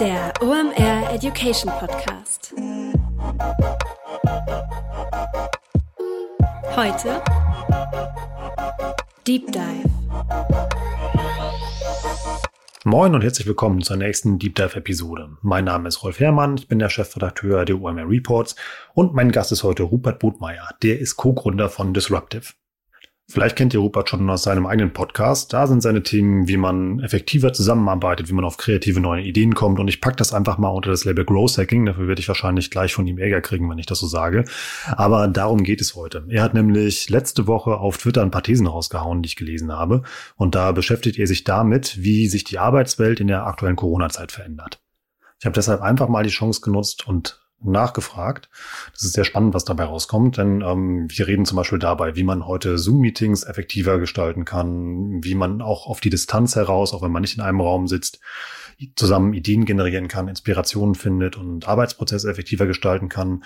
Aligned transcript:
Der 0.00 0.32
OMR 0.40 1.12
Education 1.12 1.72
Podcast. 1.72 2.54
Heute 6.76 7.20
Deep 9.26 9.50
Dive. 9.50 9.90
Moin 12.84 13.14
und 13.16 13.22
herzlich 13.22 13.48
willkommen 13.48 13.82
zur 13.82 13.96
nächsten 13.96 14.38
Deep 14.38 14.54
Dive 14.54 14.76
Episode. 14.76 15.30
Mein 15.42 15.64
Name 15.64 15.88
ist 15.88 16.04
Rolf 16.04 16.20
Herrmann, 16.20 16.56
ich 16.56 16.68
bin 16.68 16.78
der 16.78 16.90
Chefredakteur 16.90 17.64
der 17.64 17.80
OMR 17.80 18.08
Reports 18.08 18.54
und 18.94 19.14
mein 19.14 19.32
Gast 19.32 19.50
ist 19.50 19.64
heute 19.64 19.82
Rupert 19.82 20.20
Budmeier. 20.20 20.68
Der 20.84 21.00
ist 21.00 21.16
Co-Gründer 21.16 21.68
von 21.68 21.92
Disruptive. 21.92 22.52
Vielleicht 23.30 23.56
kennt 23.56 23.74
ihr 23.74 23.80
Rupert 23.80 24.08
schon 24.08 24.30
aus 24.30 24.44
seinem 24.44 24.64
eigenen 24.64 24.94
Podcast. 24.94 25.52
Da 25.52 25.66
sind 25.66 25.82
seine 25.82 26.02
Themen, 26.02 26.48
wie 26.48 26.56
man 26.56 27.00
effektiver 27.00 27.52
zusammenarbeitet, 27.52 28.30
wie 28.30 28.32
man 28.32 28.46
auf 28.46 28.56
kreative 28.56 29.00
neue 29.00 29.22
Ideen 29.22 29.54
kommt. 29.54 29.78
Und 29.78 29.88
ich 29.88 30.00
packe 30.00 30.16
das 30.16 30.32
einfach 30.32 30.56
mal 30.56 30.70
unter 30.70 30.90
das 30.90 31.04
Label 31.04 31.26
Growth 31.26 31.58
Hacking. 31.58 31.84
Dafür 31.84 32.08
werde 32.08 32.22
ich 32.22 32.28
wahrscheinlich 32.28 32.70
gleich 32.70 32.94
von 32.94 33.06
ihm 33.06 33.18
Ärger 33.18 33.42
kriegen, 33.42 33.68
wenn 33.68 33.76
ich 33.76 33.84
das 33.84 33.98
so 33.98 34.06
sage. 34.06 34.46
Aber 34.92 35.28
darum 35.28 35.62
geht 35.62 35.82
es 35.82 35.94
heute. 35.94 36.24
Er 36.30 36.42
hat 36.42 36.54
nämlich 36.54 37.10
letzte 37.10 37.46
Woche 37.46 37.76
auf 37.76 37.98
Twitter 37.98 38.22
ein 38.22 38.30
paar 38.30 38.42
Thesen 38.42 38.66
rausgehauen, 38.66 39.20
die 39.20 39.26
ich 39.26 39.36
gelesen 39.36 39.72
habe. 39.72 40.04
Und 40.36 40.54
da 40.54 40.72
beschäftigt 40.72 41.18
er 41.18 41.26
sich 41.26 41.44
damit, 41.44 42.02
wie 42.02 42.28
sich 42.28 42.44
die 42.44 42.58
Arbeitswelt 42.58 43.20
in 43.20 43.26
der 43.26 43.46
aktuellen 43.46 43.76
Corona-Zeit 43.76 44.32
verändert. 44.32 44.80
Ich 45.38 45.44
habe 45.44 45.54
deshalb 45.54 45.82
einfach 45.82 46.08
mal 46.08 46.24
die 46.24 46.30
Chance 46.30 46.62
genutzt 46.62 47.06
und 47.06 47.42
nachgefragt. 47.60 48.48
Das 48.92 49.02
ist 49.02 49.14
sehr 49.14 49.24
spannend, 49.24 49.54
was 49.54 49.64
dabei 49.64 49.84
rauskommt, 49.84 50.36
denn 50.36 50.62
ähm, 50.62 51.08
wir 51.10 51.26
reden 51.26 51.44
zum 51.44 51.56
Beispiel 51.56 51.78
dabei, 51.78 52.16
wie 52.16 52.22
man 52.22 52.46
heute 52.46 52.78
Zoom-Meetings 52.78 53.44
effektiver 53.44 53.98
gestalten 53.98 54.44
kann, 54.44 55.22
wie 55.24 55.34
man 55.34 55.60
auch 55.62 55.86
auf 55.86 56.00
die 56.00 56.10
Distanz 56.10 56.56
heraus, 56.56 56.92
auch 56.94 57.02
wenn 57.02 57.12
man 57.12 57.22
nicht 57.22 57.36
in 57.36 57.42
einem 57.42 57.60
Raum 57.60 57.88
sitzt, 57.88 58.20
zusammen 58.94 59.34
Ideen 59.34 59.64
generieren 59.64 60.06
kann, 60.06 60.28
Inspirationen 60.28 60.94
findet 60.94 61.36
und 61.36 61.66
Arbeitsprozesse 61.66 62.30
effektiver 62.30 62.66
gestalten 62.66 63.08
kann. 63.08 63.42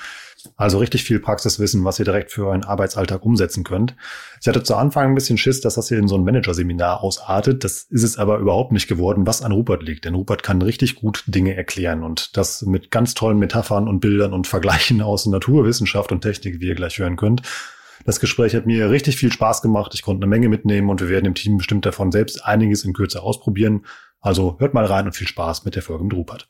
Also 0.57 0.79
richtig 0.79 1.05
viel 1.05 1.21
Praxiswissen, 1.21 1.85
was 1.85 1.99
ihr 1.99 2.05
direkt 2.05 2.33
für 2.33 2.47
euren 2.47 2.65
Arbeitsalltag 2.65 3.25
umsetzen 3.25 3.65
könnt. 3.65 3.97
Ich 4.41 4.49
hatte 4.49 4.63
zu 4.63 4.75
Anfang 4.75 5.09
ein 5.11 5.15
bisschen 5.15 5.39
Schiss, 5.39 5.63
dass 5.63 5.77
das 5.77 5.89
hier 5.89 5.99
in 5.99 6.09
so 6.09 6.17
ein 6.17 6.25
Managerseminar 6.25 7.03
ausartet. 7.03 7.65
Das 7.65 7.87
ist 7.89 8.03
es 8.03 8.19
aber 8.19 8.39
überhaupt 8.39 8.73
nicht 8.73 8.89
geworden, 8.89 9.27
was 9.27 9.43
an 9.43 9.53
Rupert 9.53 9.83
liegt. 9.83 10.05
Denn 10.05 10.15
Rupert 10.15 10.43
kann 10.43 10.61
richtig 10.61 10.97
gut 10.97 11.25
Dinge 11.27 11.55
erklären 11.55 12.03
und 12.03 12.37
das 12.37 12.63
mit 12.63 12.91
ganz 12.91 13.15
tollen 13.15 13.39
Metaphern 13.39 13.89
und 13.89 14.01
Bildern 14.01 14.35
und 14.35 14.47
Vergleichen 14.47 15.01
aus 15.01 15.25
Naturwissenschaft 15.25 16.13
und 16.13 16.21
Technik, 16.21 16.61
wie 16.61 16.69
ihr 16.69 16.75
gleich 16.75 16.99
hören 16.99 17.17
könnt. 17.17 17.43
Das 18.05 18.21
Gespräch 18.21 18.55
hat 18.55 18.67
mir 18.67 18.91
richtig 18.91 19.17
viel 19.17 19.33
Spaß 19.33 19.63
gemacht. 19.63 19.93
Ich 19.95 20.03
konnte 20.03 20.23
eine 20.23 20.29
Menge 20.29 20.49
mitnehmen 20.49 20.91
und 20.91 21.01
wir 21.01 21.09
werden 21.09 21.27
im 21.27 21.35
Team 21.35 21.57
bestimmt 21.57 21.87
davon 21.87 22.11
selbst 22.11 22.45
einiges 22.45 22.85
in 22.85 22.93
Kürze 22.93 23.23
ausprobieren. 23.23 23.87
Also 24.25 24.55
hört 24.61 24.73
mal 24.73 24.85
rein 24.85 25.07
und 25.07 25.17
viel 25.17 25.27
Spaß 25.27 25.65
mit 25.65 25.75
der 25.75 25.83
Folge 25.83 26.05
mit 26.05 26.15
Rupert. 26.15 26.47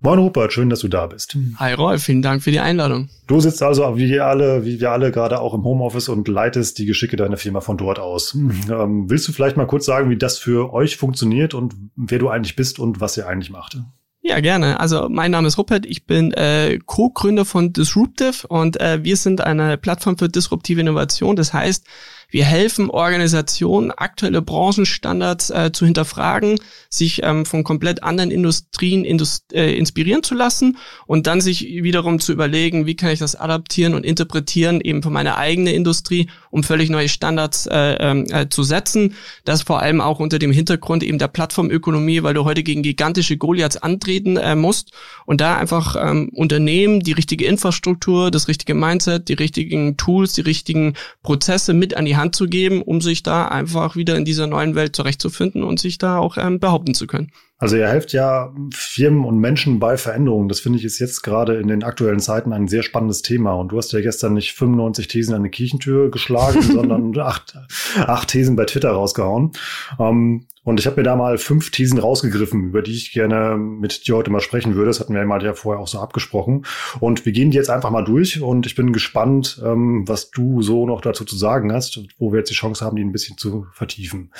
Moin 0.00 0.18
Rupert, 0.18 0.52
schön, 0.52 0.68
dass 0.68 0.80
du 0.80 0.88
da 0.88 1.06
bist. 1.06 1.36
Hi 1.56 1.72
Rolf, 1.72 2.04
vielen 2.04 2.20
Dank 2.20 2.42
für 2.42 2.50
die 2.50 2.60
Einladung. 2.60 3.08
Du 3.26 3.40
sitzt 3.40 3.62
also 3.62 3.96
wie 3.96 4.10
wir 4.10 4.26
alle, 4.26 4.66
wie 4.66 4.80
wir 4.80 4.90
alle 4.92 5.12
gerade 5.12 5.40
auch 5.40 5.54
im 5.54 5.64
Homeoffice 5.64 6.10
und 6.10 6.28
leitest 6.28 6.78
die 6.78 6.84
Geschicke 6.84 7.16
deiner 7.16 7.38
Firma 7.38 7.62
von 7.62 7.78
dort 7.78 7.98
aus. 7.98 8.34
Ähm, 8.34 9.08
willst 9.08 9.26
du 9.26 9.32
vielleicht 9.32 9.56
mal 9.56 9.66
kurz 9.66 9.86
sagen, 9.86 10.10
wie 10.10 10.18
das 10.18 10.36
für 10.36 10.74
euch 10.74 10.98
funktioniert 10.98 11.54
und 11.54 11.74
wer 11.96 12.18
du 12.18 12.28
eigentlich 12.28 12.54
bist 12.54 12.78
und 12.78 13.00
was 13.00 13.16
ihr 13.16 13.26
eigentlich 13.26 13.50
macht? 13.50 13.78
Ja, 14.20 14.40
gerne. 14.40 14.78
Also 14.78 15.08
mein 15.08 15.30
Name 15.30 15.48
ist 15.48 15.56
Rupert, 15.56 15.86
ich 15.86 16.04
bin 16.04 16.32
äh, 16.32 16.78
Co-Gründer 16.84 17.46
von 17.46 17.72
Disruptive 17.72 18.46
und 18.48 18.78
äh, 18.78 19.02
wir 19.02 19.16
sind 19.16 19.40
eine 19.40 19.78
Plattform 19.78 20.18
für 20.18 20.28
disruptive 20.28 20.80
Innovation. 20.80 21.34
Das 21.34 21.54
heißt, 21.54 21.86
wir 22.30 22.44
helfen 22.44 22.90
Organisationen, 22.90 23.90
aktuelle 23.90 24.42
Branchenstandards 24.42 25.48
äh, 25.48 25.72
zu 25.72 25.86
hinterfragen, 25.86 26.60
sich 26.90 27.22
ähm, 27.22 27.46
von 27.46 27.64
komplett 27.64 28.02
anderen 28.02 28.30
Industrien 28.30 29.06
indust 29.06 29.54
äh, 29.54 29.72
inspirieren 29.72 30.22
zu 30.22 30.34
lassen 30.34 30.76
und 31.06 31.26
dann 31.26 31.40
sich 31.40 31.62
wiederum 31.62 32.20
zu 32.20 32.32
überlegen, 32.32 32.84
wie 32.84 32.96
kann 32.96 33.10
ich 33.10 33.18
das 33.18 33.34
adaptieren 33.34 33.94
und 33.94 34.04
interpretieren 34.04 34.82
eben 34.82 35.02
für 35.02 35.08
meine 35.08 35.38
eigene 35.38 35.72
Industrie, 35.72 36.28
um 36.50 36.62
völlig 36.62 36.90
neue 36.90 37.08
Standards 37.08 37.66
äh, 37.66 37.96
ähm, 37.98 38.26
äh, 38.30 38.48
zu 38.50 38.62
setzen. 38.62 39.14
Das 39.46 39.62
vor 39.62 39.80
allem 39.80 40.02
auch 40.02 40.20
unter 40.20 40.38
dem 40.38 40.52
Hintergrund 40.52 41.02
eben 41.02 41.18
der 41.18 41.28
Plattformökonomie, 41.28 42.22
weil 42.22 42.34
du 42.34 42.44
heute 42.44 42.62
gegen 42.62 42.82
gigantische 42.82 43.38
Goliaths 43.38 43.78
antreten 43.78 44.36
äh, 44.36 44.54
musst 44.54 44.92
und 45.24 45.40
da 45.40 45.56
einfach 45.56 45.96
ähm, 45.98 46.30
Unternehmen 46.34 47.00
die 47.00 47.12
richtige 47.12 47.46
Infrastruktur, 47.46 48.30
das 48.30 48.48
richtige 48.48 48.74
Mindset, 48.74 49.30
die 49.30 49.34
richtigen 49.34 49.96
Tools, 49.96 50.34
die 50.34 50.42
richtigen 50.42 50.92
Prozesse 51.22 51.72
mit 51.72 51.96
an 51.96 52.04
die 52.04 52.17
Hand 52.18 52.34
zu 52.34 52.46
geben, 52.46 52.82
um 52.82 53.00
sich 53.00 53.22
da 53.22 53.48
einfach 53.48 53.96
wieder 53.96 54.16
in 54.16 54.24
dieser 54.24 54.46
neuen 54.46 54.74
Welt 54.74 54.94
zurechtzufinden 54.94 55.62
und 55.62 55.80
sich 55.80 55.98
da 55.98 56.18
auch 56.18 56.36
ähm, 56.36 56.60
behaupten 56.60 56.94
zu 56.94 57.06
können. 57.06 57.30
Also 57.60 57.76
ihr 57.76 57.88
helft 57.88 58.12
ja 58.12 58.54
Firmen 58.72 59.24
und 59.24 59.38
Menschen 59.38 59.80
bei 59.80 59.96
Veränderungen. 59.96 60.48
Das 60.48 60.60
finde 60.60 60.78
ich 60.78 60.84
ist 60.84 61.00
jetzt 61.00 61.22
gerade 61.22 61.56
in 61.56 61.66
den 61.66 61.82
aktuellen 61.82 62.20
Zeiten 62.20 62.52
ein 62.52 62.68
sehr 62.68 62.84
spannendes 62.84 63.22
Thema. 63.22 63.54
Und 63.54 63.72
du 63.72 63.78
hast 63.78 63.92
ja 63.92 64.00
gestern 64.00 64.34
nicht 64.34 64.52
95 64.52 65.08
Thesen 65.08 65.34
an 65.34 65.42
die 65.42 65.50
Kirchentür 65.50 66.10
geschlagen, 66.10 66.62
sondern 66.72 67.18
acht, 67.18 67.58
acht 67.96 68.28
Thesen 68.28 68.54
bei 68.54 68.64
Twitter 68.64 68.90
rausgehauen. 68.90 69.52
Ähm, 69.98 70.46
und 70.64 70.80
ich 70.80 70.86
habe 70.86 70.96
mir 70.96 71.02
da 71.02 71.16
mal 71.16 71.38
fünf 71.38 71.70
Thesen 71.70 71.98
rausgegriffen, 71.98 72.68
über 72.68 72.82
die 72.82 72.92
ich 72.92 73.12
gerne 73.12 73.56
mit 73.56 74.06
dir 74.06 74.16
heute 74.16 74.30
mal 74.30 74.40
sprechen 74.40 74.74
würde. 74.74 74.88
Das 74.88 75.00
hatten 75.00 75.14
wir 75.14 75.24
mal 75.24 75.42
ja 75.42 75.54
vorher 75.54 75.80
auch 75.80 75.88
so 75.88 75.98
abgesprochen. 75.98 76.64
Und 77.00 77.24
wir 77.24 77.32
gehen 77.32 77.50
die 77.50 77.56
jetzt 77.56 77.70
einfach 77.70 77.90
mal 77.90 78.04
durch. 78.04 78.40
Und 78.40 78.66
ich 78.66 78.74
bin 78.74 78.92
gespannt, 78.92 79.60
ähm, 79.64 80.06
was 80.06 80.30
du 80.30 80.62
so 80.62 80.86
noch 80.86 81.00
dazu 81.00 81.24
zu 81.24 81.36
sagen 81.36 81.72
hast, 81.72 82.00
wo 82.18 82.32
wir 82.32 82.40
jetzt 82.40 82.50
die 82.50 82.54
Chance 82.54 82.84
haben, 82.84 82.96
die 82.96 83.04
ein 83.04 83.12
bisschen 83.12 83.38
zu 83.38 83.66
vertiefen. 83.72 84.32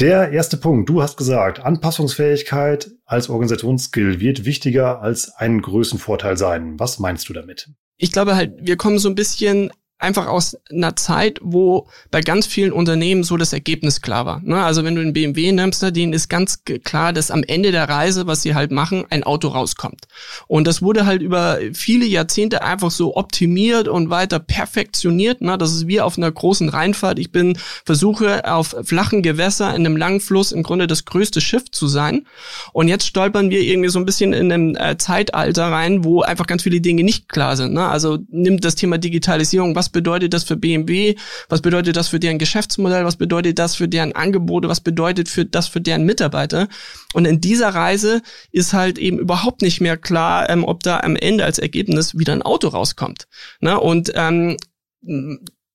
Der 0.00 0.30
erste 0.30 0.56
Punkt. 0.56 0.88
Du 0.88 1.02
hast 1.02 1.18
gesagt, 1.18 1.60
Anpassungsfähigkeit 1.60 2.90
als 3.04 3.28
Organisationsskill 3.28 4.18
wird 4.18 4.46
wichtiger 4.46 5.02
als 5.02 5.34
ein 5.36 5.60
Größenvorteil 5.60 6.38
sein. 6.38 6.78
Was 6.78 6.98
meinst 6.98 7.28
du 7.28 7.34
damit? 7.34 7.68
Ich 7.98 8.10
glaube 8.10 8.34
halt, 8.34 8.54
wir 8.62 8.78
kommen 8.78 8.98
so 8.98 9.10
ein 9.10 9.14
bisschen 9.14 9.70
einfach 10.00 10.26
aus 10.26 10.56
einer 10.70 10.96
Zeit, 10.96 11.38
wo 11.42 11.86
bei 12.10 12.22
ganz 12.22 12.46
vielen 12.46 12.72
Unternehmen 12.72 13.22
so 13.22 13.36
das 13.36 13.52
Ergebnis 13.52 14.00
klar 14.00 14.24
war. 14.24 14.40
Ne? 14.42 14.60
Also 14.62 14.82
wenn 14.82 14.94
du 14.94 15.02
einen 15.02 15.12
BMW 15.12 15.52
nimmst, 15.52 15.82
denen 15.94 16.12
ist 16.12 16.28
ganz 16.28 16.64
klar, 16.84 17.12
dass 17.12 17.30
am 17.30 17.42
Ende 17.42 17.70
der 17.70 17.88
Reise, 17.88 18.26
was 18.26 18.42
sie 18.42 18.54
halt 18.54 18.70
machen, 18.70 19.04
ein 19.10 19.24
Auto 19.24 19.48
rauskommt. 19.48 20.08
Und 20.48 20.66
das 20.66 20.80
wurde 20.80 21.04
halt 21.04 21.20
über 21.20 21.58
viele 21.74 22.06
Jahrzehnte 22.06 22.62
einfach 22.62 22.90
so 22.90 23.16
optimiert 23.16 23.88
und 23.88 24.10
weiter 24.10 24.38
perfektioniert. 24.38 25.42
Ne? 25.42 25.58
Das 25.58 25.72
ist 25.72 25.86
wie 25.86 26.00
auf 26.00 26.16
einer 26.16 26.32
großen 26.32 26.70
Rheinfahrt. 26.70 27.18
Ich 27.18 27.30
bin 27.30 27.58
versuche 27.84 28.50
auf 28.50 28.74
flachen 28.82 29.22
Gewässer 29.22 29.74
in 29.74 29.84
einem 29.84 29.98
langen 29.98 30.20
Fluss 30.20 30.52
im 30.52 30.62
Grunde 30.62 30.86
das 30.86 31.04
größte 31.04 31.42
Schiff 31.42 31.70
zu 31.70 31.88
sein. 31.88 32.26
Und 32.72 32.88
jetzt 32.88 33.06
stolpern 33.06 33.50
wir 33.50 33.60
irgendwie 33.60 33.90
so 33.90 33.98
ein 33.98 34.06
bisschen 34.06 34.32
in 34.32 34.50
einem 34.50 34.76
äh, 34.76 34.96
Zeitalter 34.96 35.66
rein, 35.66 36.04
wo 36.04 36.22
einfach 36.22 36.46
ganz 36.46 36.62
viele 36.62 36.80
Dinge 36.80 37.04
nicht 37.04 37.28
klar 37.28 37.56
sind. 37.56 37.74
Ne? 37.74 37.86
Also 37.86 38.18
nimmt 38.30 38.64
das 38.64 38.76
Thema 38.76 38.96
Digitalisierung, 38.96 39.74
was 39.76 39.89
bedeutet 39.90 40.32
das 40.32 40.44
für 40.44 40.56
BMW, 40.56 41.16
was 41.48 41.60
bedeutet 41.62 41.96
das 41.96 42.08
für 42.08 42.20
deren 42.20 42.38
Geschäftsmodell, 42.38 43.04
was 43.04 43.16
bedeutet 43.16 43.58
das 43.58 43.74
für 43.74 43.88
deren 43.88 44.12
Angebote, 44.12 44.68
was 44.68 44.80
bedeutet 44.80 45.28
für 45.28 45.44
das 45.44 45.68
für 45.68 45.80
deren 45.80 46.04
Mitarbeiter. 46.04 46.68
Und 47.12 47.26
in 47.26 47.40
dieser 47.40 47.70
Reise 47.70 48.22
ist 48.52 48.72
halt 48.72 48.98
eben 48.98 49.18
überhaupt 49.18 49.62
nicht 49.62 49.80
mehr 49.80 49.96
klar, 49.96 50.48
ähm, 50.48 50.64
ob 50.64 50.82
da 50.82 51.00
am 51.00 51.16
Ende 51.16 51.44
als 51.44 51.58
Ergebnis 51.58 52.16
wieder 52.18 52.32
ein 52.32 52.42
Auto 52.42 52.68
rauskommt. 52.68 53.26
Ne? 53.60 53.78
Und 53.78 54.12
ähm, 54.14 54.56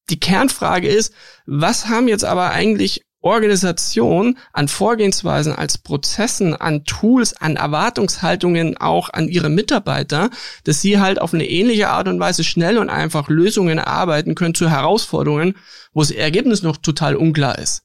die 0.10 0.20
Kernfrage 0.20 0.88
ist, 0.88 1.14
was 1.46 1.88
haben 1.88 2.08
jetzt 2.08 2.26
aber 2.26 2.52
eigentlich 2.52 3.06
Organisation 3.26 4.38
an 4.54 4.68
Vorgehensweisen, 4.68 5.52
als 5.52 5.80
Prozessen, 5.80 6.54
an 6.54 6.86
Tools, 6.86 7.36
an 7.36 7.56
Erwartungshaltungen 7.56 8.78
auch 8.78 9.10
an 9.10 9.28
ihre 9.28 9.50
Mitarbeiter, 9.50 10.30
dass 10.64 10.82
sie 10.82 11.00
halt 11.00 11.20
auf 11.20 11.34
eine 11.34 11.50
ähnliche 11.50 11.90
Art 11.90 12.08
und 12.08 12.20
Weise 12.20 12.44
schnell 12.44 12.78
und 12.78 12.90
einfach 12.90 13.28
Lösungen 13.28 13.80
erarbeiten 13.80 14.36
können 14.36 14.54
zu 14.54 14.70
Herausforderungen, 14.70 15.56
wo 15.94 16.02
das 16.02 16.12
Ergebnis 16.12 16.62
noch 16.62 16.78
total 16.78 17.16
unklar 17.16 17.58
ist. 17.58 17.82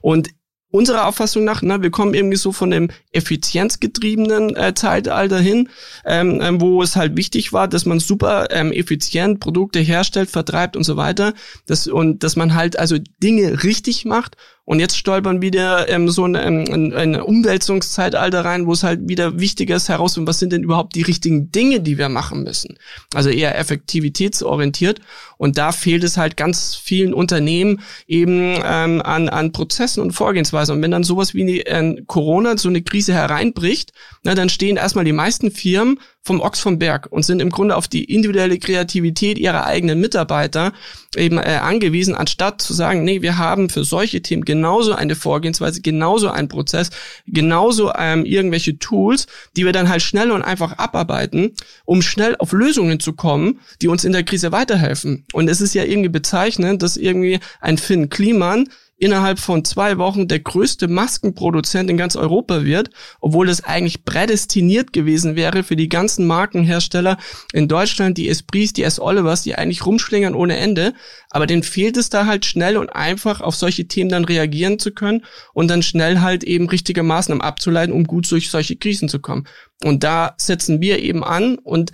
Und 0.00 0.28
unserer 0.70 1.06
Auffassung 1.06 1.44
nach, 1.44 1.62
ne, 1.62 1.82
wir 1.82 1.90
kommen 1.90 2.14
irgendwie 2.14 2.36
so 2.36 2.52
von 2.52 2.70
dem 2.70 2.88
effizienzgetriebenen 3.12 4.56
äh, 4.56 4.74
Zeitalter 4.74 5.38
hin, 5.38 5.68
ähm, 6.04 6.40
ähm, 6.42 6.60
wo 6.60 6.82
es 6.82 6.96
halt 6.96 7.16
wichtig 7.16 7.52
war, 7.52 7.66
dass 7.66 7.86
man 7.86 7.98
super 7.98 8.48
ähm, 8.50 8.72
effizient 8.72 9.40
Produkte 9.40 9.80
herstellt, 9.80 10.30
vertreibt 10.30 10.76
und 10.76 10.84
so 10.84 10.96
weiter, 10.96 11.34
dass, 11.66 11.86
und 11.86 12.22
dass 12.22 12.36
man 12.36 12.54
halt 12.54 12.78
also 12.78 12.98
Dinge 13.22 13.62
richtig 13.62 14.04
macht 14.04 14.36
und 14.66 14.80
jetzt 14.80 14.98
stolpern 14.98 15.40
wieder 15.40 15.88
ähm, 15.88 16.10
so 16.10 16.24
eine, 16.24 16.44
ähm, 16.44 16.92
eine 16.94 17.24
Umwälzungszeitalter 17.24 18.44
rein, 18.44 18.66
wo 18.66 18.72
es 18.72 18.82
halt 18.82 19.08
wieder 19.08 19.38
wichtiger 19.38 19.76
ist 19.76 19.88
herauszufinden, 19.88 20.28
was 20.28 20.40
sind 20.40 20.52
denn 20.52 20.64
überhaupt 20.64 20.96
die 20.96 21.02
richtigen 21.02 21.52
Dinge, 21.52 21.80
die 21.80 21.98
wir 21.98 22.08
machen 22.08 22.42
müssen. 22.42 22.76
Also 23.14 23.30
eher 23.30 23.56
effektivitätsorientiert. 23.56 25.00
Und 25.38 25.56
da 25.56 25.70
fehlt 25.70 26.02
es 26.02 26.16
halt 26.16 26.36
ganz 26.36 26.74
vielen 26.74 27.14
Unternehmen 27.14 27.80
eben 28.08 28.56
ähm, 28.64 29.02
an, 29.02 29.28
an 29.28 29.52
Prozessen 29.52 30.02
und 30.02 30.12
Vorgehensweisen. 30.12 30.74
Und 30.74 30.82
wenn 30.82 30.90
dann 30.90 31.04
sowas 31.04 31.32
wie 31.32 31.60
äh, 31.60 32.02
Corona, 32.06 32.58
so 32.58 32.68
eine 32.68 32.82
Krise 32.82 33.14
hereinbricht, 33.14 33.92
na, 34.24 34.34
dann 34.34 34.48
stehen 34.48 34.76
erstmal 34.76 35.04
die 35.04 35.12
meisten 35.12 35.52
Firmen 35.52 36.00
vom 36.26 36.40
Ochs 36.40 36.58
vom 36.58 36.80
Berg 36.80 37.06
und 37.10 37.22
sind 37.22 37.40
im 37.40 37.50
Grunde 37.50 37.76
auf 37.76 37.86
die 37.86 38.02
individuelle 38.04 38.58
Kreativität 38.58 39.38
ihrer 39.38 39.64
eigenen 39.64 40.00
Mitarbeiter 40.00 40.72
eben 41.14 41.38
äh, 41.38 41.60
angewiesen, 41.62 42.16
anstatt 42.16 42.60
zu 42.60 42.74
sagen, 42.74 43.04
nee, 43.04 43.22
wir 43.22 43.38
haben 43.38 43.70
für 43.70 43.84
solche 43.84 44.22
Themen 44.22 44.44
genauso 44.56 44.94
eine 44.94 45.14
Vorgehensweise, 45.14 45.82
genauso 45.82 46.28
ein 46.28 46.48
Prozess, 46.48 46.90
genauso 47.26 47.92
ähm, 47.96 48.24
irgendwelche 48.24 48.78
Tools, 48.78 49.26
die 49.56 49.64
wir 49.64 49.72
dann 49.72 49.88
halt 49.88 50.02
schnell 50.02 50.30
und 50.30 50.42
einfach 50.42 50.78
abarbeiten, 50.78 51.52
um 51.84 52.02
schnell 52.02 52.36
auf 52.38 52.52
Lösungen 52.52 52.98
zu 52.98 53.12
kommen, 53.12 53.60
die 53.82 53.88
uns 53.88 54.04
in 54.04 54.12
der 54.12 54.24
Krise 54.24 54.52
weiterhelfen. 54.52 55.24
Und 55.32 55.48
es 55.48 55.60
ist 55.60 55.74
ja 55.74 55.84
irgendwie 55.84 56.08
bezeichnend, 56.08 56.82
dass 56.82 56.96
irgendwie 56.96 57.38
ein 57.60 57.78
Finn 57.78 58.08
Kliman 58.08 58.68
innerhalb 58.98 59.38
von 59.38 59.64
zwei 59.64 59.98
Wochen 59.98 60.26
der 60.26 60.40
größte 60.40 60.88
Maskenproduzent 60.88 61.90
in 61.90 61.96
ganz 61.96 62.16
Europa 62.16 62.64
wird, 62.64 62.90
obwohl 63.20 63.46
das 63.46 63.62
eigentlich 63.62 64.04
prädestiniert 64.04 64.92
gewesen 64.92 65.36
wäre 65.36 65.62
für 65.62 65.76
die 65.76 65.88
ganzen 65.88 66.26
Markenhersteller 66.26 67.18
in 67.52 67.68
Deutschland, 67.68 68.16
die 68.16 68.28
Esprits, 68.28 68.72
die 68.72 68.82
S. 68.82 68.98
Olivers, 68.98 69.42
die 69.42 69.54
eigentlich 69.54 69.84
rumschlingern 69.84 70.34
ohne 70.34 70.56
Ende. 70.56 70.94
Aber 71.30 71.46
denen 71.46 71.62
fehlt 71.62 71.96
es 71.96 72.08
da 72.08 72.26
halt 72.26 72.46
schnell 72.46 72.78
und 72.78 72.88
einfach 72.88 73.40
auf 73.42 73.54
solche 73.54 73.86
Themen 73.86 74.10
dann 74.10 74.24
reagieren 74.24 74.78
zu 74.78 74.92
können 74.92 75.24
und 75.52 75.68
dann 75.68 75.82
schnell 75.82 76.20
halt 76.20 76.44
eben 76.44 76.68
richtige 76.68 77.02
Maßnahmen 77.02 77.42
abzuleiten, 77.42 77.94
um 77.94 78.04
gut 78.04 78.30
durch 78.30 78.50
solche 78.50 78.76
Krisen 78.76 79.08
zu 79.08 79.20
kommen. 79.20 79.46
Und 79.84 80.04
da 80.04 80.34
setzen 80.38 80.80
wir 80.80 81.00
eben 81.00 81.22
an 81.22 81.58
und 81.58 81.92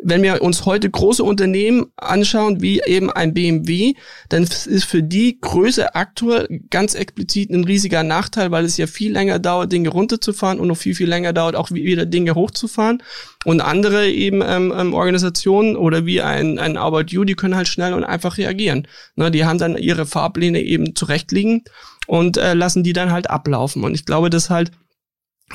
wenn 0.00 0.22
wir 0.22 0.42
uns 0.42 0.64
heute 0.64 0.88
große 0.88 1.24
Unternehmen 1.24 1.86
anschauen, 1.96 2.62
wie 2.62 2.80
eben 2.86 3.10
ein 3.10 3.34
BMW, 3.34 3.94
dann 4.28 4.44
ist 4.44 4.84
für 4.84 5.02
die 5.02 5.40
Größe 5.40 5.94
aktuell 5.94 6.62
ganz 6.70 6.94
explizit 6.94 7.50
ein 7.50 7.64
riesiger 7.64 8.04
Nachteil, 8.04 8.50
weil 8.50 8.64
es 8.64 8.76
ja 8.76 8.86
viel 8.86 9.12
länger 9.12 9.38
dauert, 9.38 9.72
Dinge 9.72 9.88
runterzufahren 9.88 10.60
und 10.60 10.68
noch 10.68 10.76
viel, 10.76 10.94
viel 10.94 11.08
länger 11.08 11.32
dauert, 11.32 11.56
auch 11.56 11.72
wieder 11.72 12.06
Dinge 12.06 12.34
hochzufahren. 12.34 13.02
Und 13.44 13.60
andere 13.60 14.08
eben 14.08 14.42
ähm, 14.44 14.72
ähm, 14.76 14.94
Organisationen 14.94 15.76
oder 15.76 16.06
wie 16.06 16.20
ein, 16.20 16.58
ein 16.58 16.76
About 16.76 17.06
You, 17.08 17.24
die 17.24 17.34
können 17.34 17.56
halt 17.56 17.68
schnell 17.68 17.94
und 17.94 18.04
einfach 18.04 18.38
reagieren. 18.38 18.86
Ne, 19.16 19.30
die 19.30 19.44
haben 19.44 19.58
dann 19.58 19.76
ihre 19.76 20.06
Fahrpläne 20.06 20.60
eben 20.60 20.94
zurechtliegen 20.94 21.64
und 22.06 22.36
äh, 22.36 22.54
lassen 22.54 22.84
die 22.84 22.92
dann 22.92 23.10
halt 23.10 23.30
ablaufen. 23.30 23.84
Und 23.84 23.94
ich 23.94 24.04
glaube, 24.04 24.30
dass 24.30 24.50
halt 24.50 24.70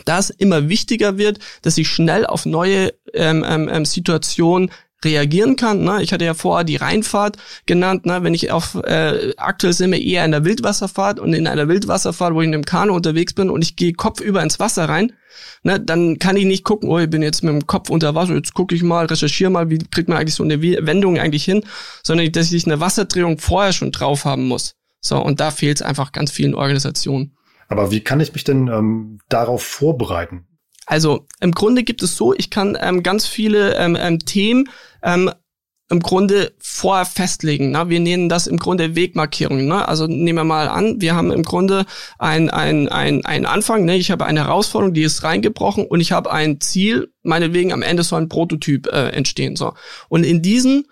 das 0.05 0.29
immer 0.29 0.69
wichtiger 0.69 1.17
wird, 1.17 1.39
dass 1.61 1.77
ich 1.77 1.87
schnell 1.87 2.25
auf 2.25 2.45
neue 2.45 2.93
ähm, 3.13 3.45
ähm, 3.47 3.69
ähm, 3.71 3.85
Situationen 3.85 4.71
reagieren 5.03 5.55
kann. 5.55 5.83
Ne? 5.83 6.01
Ich 6.01 6.13
hatte 6.13 6.25
ja 6.25 6.33
vorher 6.33 6.63
die 6.63 6.75
Reinfahrt 6.75 7.37
genannt. 7.65 8.05
Ne? 8.05 8.23
Wenn 8.23 8.33
ich 8.33 8.51
auf 8.51 8.75
äh, 8.75 9.33
aktuell 9.37 9.73
sind 9.73 9.91
wir 9.91 10.01
eher 10.01 10.25
in 10.25 10.31
der 10.31 10.45
Wildwasserfahrt 10.45 11.19
und 11.19 11.33
in 11.33 11.47
einer 11.47 11.67
Wildwasserfahrt, 11.67 12.33
wo 12.33 12.41
ich 12.41 12.47
in 12.47 12.53
einem 12.53 12.65
Kanu 12.65 12.93
unterwegs 12.93 13.33
bin 13.33 13.49
und 13.49 13.63
ich 13.63 13.75
gehe 13.75 13.93
kopfüber 13.93 14.41
ins 14.41 14.59
Wasser 14.59 14.87
rein, 14.87 15.13
ne? 15.63 15.79
dann 15.79 16.19
kann 16.19 16.37
ich 16.37 16.45
nicht 16.45 16.63
gucken, 16.63 16.89
oh, 16.89 16.99
ich 16.99 17.09
bin 17.09 17.21
jetzt 17.21 17.43
mit 17.43 17.53
dem 17.53 17.67
Kopf 17.67 17.89
unter 17.89 18.15
Wasser, 18.15 18.35
jetzt 18.35 18.53
gucke 18.53 18.75
ich 18.75 18.83
mal, 18.83 19.05
recherchiere 19.05 19.51
mal, 19.51 19.69
wie 19.69 19.79
kriegt 19.79 20.09
man 20.09 20.17
eigentlich 20.17 20.35
so 20.35 20.43
eine 20.43 20.61
Wendung 20.61 21.19
eigentlich 21.19 21.43
hin, 21.43 21.63
sondern 22.03 22.31
dass 22.31 22.51
ich 22.51 22.65
eine 22.65 22.79
Wasserdrehung 22.79 23.39
vorher 23.39 23.73
schon 23.73 23.91
drauf 23.91 24.25
haben 24.25 24.47
muss. 24.47 24.75
So, 25.01 25.21
und 25.21 25.41
da 25.41 25.51
fehlt 25.51 25.77
es 25.77 25.81
einfach 25.81 26.13
ganz 26.13 26.31
vielen 26.31 26.55
Organisationen. 26.55 27.35
Aber 27.67 27.91
wie 27.91 28.01
kann 28.01 28.19
ich 28.19 28.33
mich 28.33 28.43
denn 28.43 28.67
ähm, 28.67 29.19
darauf 29.29 29.63
vorbereiten? 29.63 30.47
Also 30.85 31.25
im 31.39 31.51
Grunde 31.51 31.83
gibt 31.83 32.03
es 32.03 32.17
so, 32.17 32.33
ich 32.33 32.49
kann 32.49 32.77
ähm, 32.79 33.03
ganz 33.03 33.25
viele 33.25 33.75
ähm, 33.75 33.97
ähm, 33.99 34.19
Themen 34.19 34.69
ähm, 35.01 35.31
im 35.89 35.99
Grunde 35.99 36.53
vorher 36.59 37.05
festlegen. 37.05 37.71
Ne? 37.71 37.89
Wir 37.89 37.99
nennen 37.99 38.27
das 38.27 38.47
im 38.47 38.57
Grunde 38.57 38.95
Wegmarkierung. 38.95 39.67
Ne? 39.67 39.87
Also 39.87 40.07
nehmen 40.07 40.39
wir 40.39 40.43
mal 40.43 40.67
an, 40.67 40.99
wir 40.99 41.15
haben 41.15 41.31
im 41.31 41.43
Grunde 41.43 41.85
ein, 42.17 42.49
ein, 42.49 42.89
ein, 42.89 43.23
ein 43.25 43.45
Anfang. 43.45 43.85
Ne? 43.85 43.95
Ich 43.97 44.09
habe 44.09 44.25
eine 44.25 44.45
Herausforderung, 44.45 44.93
die 44.93 45.03
ist 45.03 45.23
reingebrochen 45.23 45.85
und 45.85 45.99
ich 45.99 46.11
habe 46.11 46.31
ein 46.31 46.59
Ziel. 46.59 47.13
Meinetwegen 47.21 47.71
am 47.71 47.81
Ende 47.81 48.03
soll 48.03 48.21
ein 48.21 48.29
Prototyp 48.29 48.87
äh, 48.87 49.09
entstehen. 49.09 49.55
So 49.55 49.73
und 50.09 50.25
in 50.25 50.41
diesen 50.41 50.87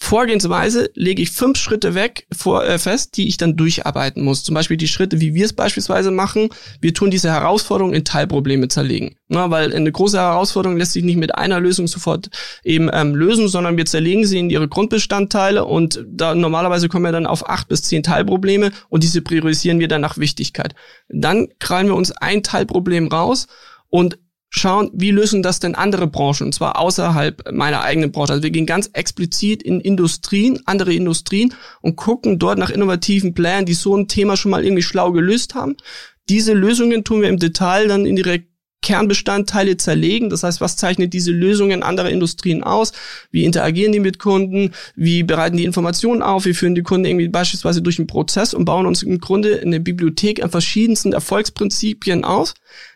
Vorgehensweise 0.00 0.90
lege 0.94 1.20
ich 1.20 1.32
fünf 1.32 1.58
Schritte 1.58 1.96
weg 1.96 2.28
vor, 2.34 2.64
äh, 2.64 2.78
fest, 2.78 3.16
die 3.16 3.26
ich 3.26 3.36
dann 3.36 3.56
durcharbeiten 3.56 4.22
muss. 4.22 4.44
Zum 4.44 4.54
Beispiel 4.54 4.76
die 4.76 4.86
Schritte, 4.86 5.20
wie 5.20 5.34
wir 5.34 5.44
es 5.44 5.52
beispielsweise 5.52 6.12
machen. 6.12 6.50
Wir 6.80 6.94
tun 6.94 7.10
diese 7.10 7.32
Herausforderung 7.32 7.92
in 7.92 8.04
Teilprobleme 8.04 8.68
zerlegen. 8.68 9.16
Na, 9.26 9.50
weil 9.50 9.74
eine 9.74 9.90
große 9.90 10.16
Herausforderung 10.16 10.78
lässt 10.78 10.92
sich 10.92 11.02
nicht 11.02 11.16
mit 11.16 11.34
einer 11.34 11.58
Lösung 11.58 11.88
sofort 11.88 12.30
eben 12.62 12.88
ähm, 12.92 13.16
lösen, 13.16 13.48
sondern 13.48 13.76
wir 13.76 13.86
zerlegen 13.86 14.24
sie 14.24 14.38
in 14.38 14.50
ihre 14.50 14.68
Grundbestandteile 14.68 15.64
und 15.64 16.04
da 16.08 16.34
normalerweise 16.34 16.88
kommen 16.88 17.04
wir 17.04 17.12
dann 17.12 17.26
auf 17.26 17.50
acht 17.50 17.68
bis 17.68 17.82
zehn 17.82 18.04
Teilprobleme 18.04 18.70
und 18.88 19.02
diese 19.02 19.20
priorisieren 19.20 19.80
wir 19.80 19.88
dann 19.88 20.00
nach 20.00 20.16
Wichtigkeit. 20.16 20.76
Dann 21.08 21.48
krallen 21.58 21.88
wir 21.88 21.96
uns 21.96 22.12
ein 22.12 22.44
Teilproblem 22.44 23.08
raus 23.08 23.48
und 23.90 24.16
schauen, 24.50 24.90
wie 24.94 25.10
lösen 25.10 25.42
das 25.42 25.60
denn 25.60 25.74
andere 25.74 26.06
Branchen, 26.06 26.46
und 26.46 26.54
zwar 26.54 26.78
außerhalb 26.78 27.52
meiner 27.52 27.82
eigenen 27.82 28.12
Branche. 28.12 28.32
Also 28.32 28.42
wir 28.42 28.50
gehen 28.50 28.66
ganz 28.66 28.88
explizit 28.92 29.62
in 29.62 29.80
Industrien, 29.80 30.60
andere 30.64 30.94
Industrien 30.94 31.54
und 31.80 31.96
gucken 31.96 32.38
dort 32.38 32.58
nach 32.58 32.70
innovativen 32.70 33.34
Playern, 33.34 33.66
die 33.66 33.74
so 33.74 33.96
ein 33.96 34.08
Thema 34.08 34.36
schon 34.36 34.50
mal 34.50 34.64
irgendwie 34.64 34.82
schlau 34.82 35.12
gelöst 35.12 35.54
haben. 35.54 35.76
Diese 36.28 36.52
Lösungen 36.52 37.04
tun 37.04 37.22
wir 37.22 37.28
im 37.28 37.38
Detail 37.38 37.88
dann 37.88 38.06
in 38.06 38.16
ihre 38.16 38.42
Kernbestandteile 38.82 39.76
zerlegen. 39.76 40.30
Das 40.30 40.42
heißt, 40.42 40.60
was 40.60 40.76
zeichnet 40.76 41.12
diese 41.12 41.32
Lösungen 41.32 41.82
anderer 41.82 42.10
Industrien 42.10 42.62
aus? 42.62 42.92
Wie 43.30 43.44
interagieren 43.44 43.92
die 43.92 44.00
mit 44.00 44.18
Kunden? 44.18 44.72
Wie 44.94 45.22
bereiten 45.22 45.56
die 45.56 45.64
Informationen 45.64 46.22
auf? 46.22 46.44
Wie 46.44 46.54
führen 46.54 46.74
die 46.74 46.82
Kunden 46.82 47.06
irgendwie 47.06 47.28
beispielsweise 47.28 47.82
durch 47.82 47.98
einen 47.98 48.06
Prozess 48.06 48.54
und 48.54 48.64
bauen 48.64 48.86
uns 48.86 49.02
im 49.02 49.18
Grunde 49.20 49.60
eine 49.60 49.80
Bibliothek 49.80 50.42
an 50.42 50.50
verschiedensten 50.50 51.12
Erfolgsprinzipien 51.12 52.24
aus? 52.24 52.54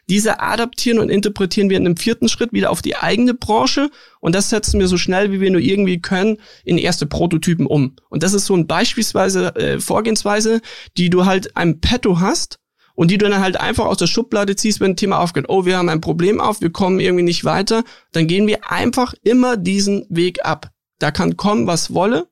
Diese 0.09 0.41
adaptieren 0.41 0.99
und 0.99 1.11
interpretieren 1.11 1.71
wir 1.71 1.77
in 1.77 1.87
einem 1.87 1.97
vierten 1.97 2.29
Schritt 2.29 2.53
wieder 2.53 2.71
auf 2.71 2.83
die 2.83 2.97
eigene 2.97 3.35
Branche 3.35 3.91
und 4.21 4.35
das 4.35 4.51
setzen 4.51 4.81
wir 4.81 4.89
so 4.89 4.99
schnell 4.99 5.31
wie 5.31 5.41
wir 5.41 5.51
nur 5.51 5.61
irgendwie 5.61 6.01
können 6.01 6.39
in 6.65 6.77
erste 6.77 7.07
Prototypen 7.07 7.67
um. 7.67 7.97
Und 8.09 8.23
das 8.23 8.35
ist 8.35 8.47
so 8.47 8.55
ein 8.55 8.67
beispielsweise 8.67 9.55
äh, 9.57 9.81
Vorgehensweise, 9.81 10.61
die 10.97 11.09
du 11.09 11.25
halt 11.25 11.57
einem 11.57 11.81
Petto 11.81 12.21
hast 12.21 12.59
und 12.95 13.11
die 13.11 13.19
du 13.19 13.29
dann 13.29 13.41
halt 13.41 13.59
einfach 13.59 13.87
aus 13.87 13.99
der 13.99 14.07
Schublade 14.07 14.57
ziehst, 14.57 14.81
wenn 14.81 14.93
ein 14.93 14.97
Thema 14.97 15.21
aufgeht. 15.21 15.47
Oh, 15.49 15.65
wir 15.65 15.79
haben 15.79 15.89
ein 15.89 16.01
Problem 16.01 16.41
auf, 16.41 16.61
wir 16.61 16.71
kommen 16.71 17.01
irgendwie 17.01 17.25
nicht 17.25 17.45
weiter. 17.45 17.85
Dann 18.13 18.27
gehen 18.27 18.47
wir 18.47 18.71
einfach 18.71 19.15
immer 19.23 19.57
diesen 19.57 20.07
Weg 20.09 20.45
ab. 20.45 20.71
Da 20.99 21.11
kann 21.11 21.37
kommen, 21.37 21.67
was 21.67 21.95
wolle. 21.95 22.29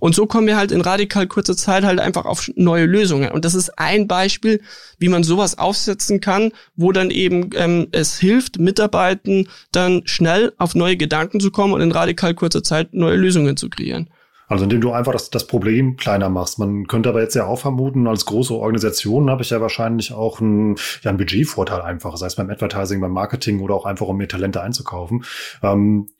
Und 0.00 0.14
so 0.14 0.26
kommen 0.26 0.46
wir 0.46 0.56
halt 0.56 0.72
in 0.72 0.80
radikal 0.80 1.26
kurzer 1.26 1.56
Zeit 1.56 1.84
halt 1.84 2.00
einfach 2.00 2.24
auf 2.24 2.50
neue 2.54 2.86
Lösungen. 2.86 3.30
Und 3.30 3.44
das 3.44 3.54
ist 3.54 3.78
ein 3.78 4.06
Beispiel, 4.06 4.60
wie 4.98 5.08
man 5.08 5.24
sowas 5.24 5.58
aufsetzen 5.58 6.20
kann, 6.20 6.52
wo 6.76 6.92
dann 6.92 7.10
eben 7.10 7.50
ähm, 7.54 7.88
es 7.92 8.18
hilft, 8.18 8.58
Mitarbeitern 8.58 9.48
dann 9.72 10.02
schnell 10.04 10.52
auf 10.58 10.74
neue 10.74 10.96
Gedanken 10.96 11.40
zu 11.40 11.50
kommen 11.50 11.74
und 11.74 11.80
in 11.80 11.92
radikal 11.92 12.34
kurzer 12.34 12.62
Zeit 12.62 12.94
neue 12.94 13.16
Lösungen 13.16 13.56
zu 13.56 13.68
kreieren. 13.68 14.08
Also 14.52 14.64
indem 14.64 14.82
du 14.82 14.92
einfach 14.92 15.12
das, 15.12 15.30
das 15.30 15.46
Problem 15.46 15.96
kleiner 15.96 16.28
machst. 16.28 16.58
Man 16.58 16.86
könnte 16.86 17.08
aber 17.08 17.22
jetzt 17.22 17.34
ja 17.34 17.46
auch 17.46 17.58
vermuten, 17.58 18.06
als 18.06 18.26
große 18.26 18.52
Organisation 18.52 19.30
habe 19.30 19.42
ich 19.42 19.48
ja 19.48 19.62
wahrscheinlich 19.62 20.12
auch 20.12 20.42
einen, 20.42 20.76
ja, 21.00 21.08
einen 21.08 21.16
Budgetvorteil 21.16 21.80
einfach, 21.80 22.18
sei 22.18 22.26
es 22.26 22.36
beim 22.36 22.50
Advertising, 22.50 23.00
beim 23.00 23.12
Marketing 23.12 23.60
oder 23.60 23.74
auch 23.74 23.86
einfach, 23.86 24.06
um 24.06 24.18
mir 24.18 24.28
Talente 24.28 24.60
einzukaufen. 24.60 25.24
Ähm, 25.62 26.10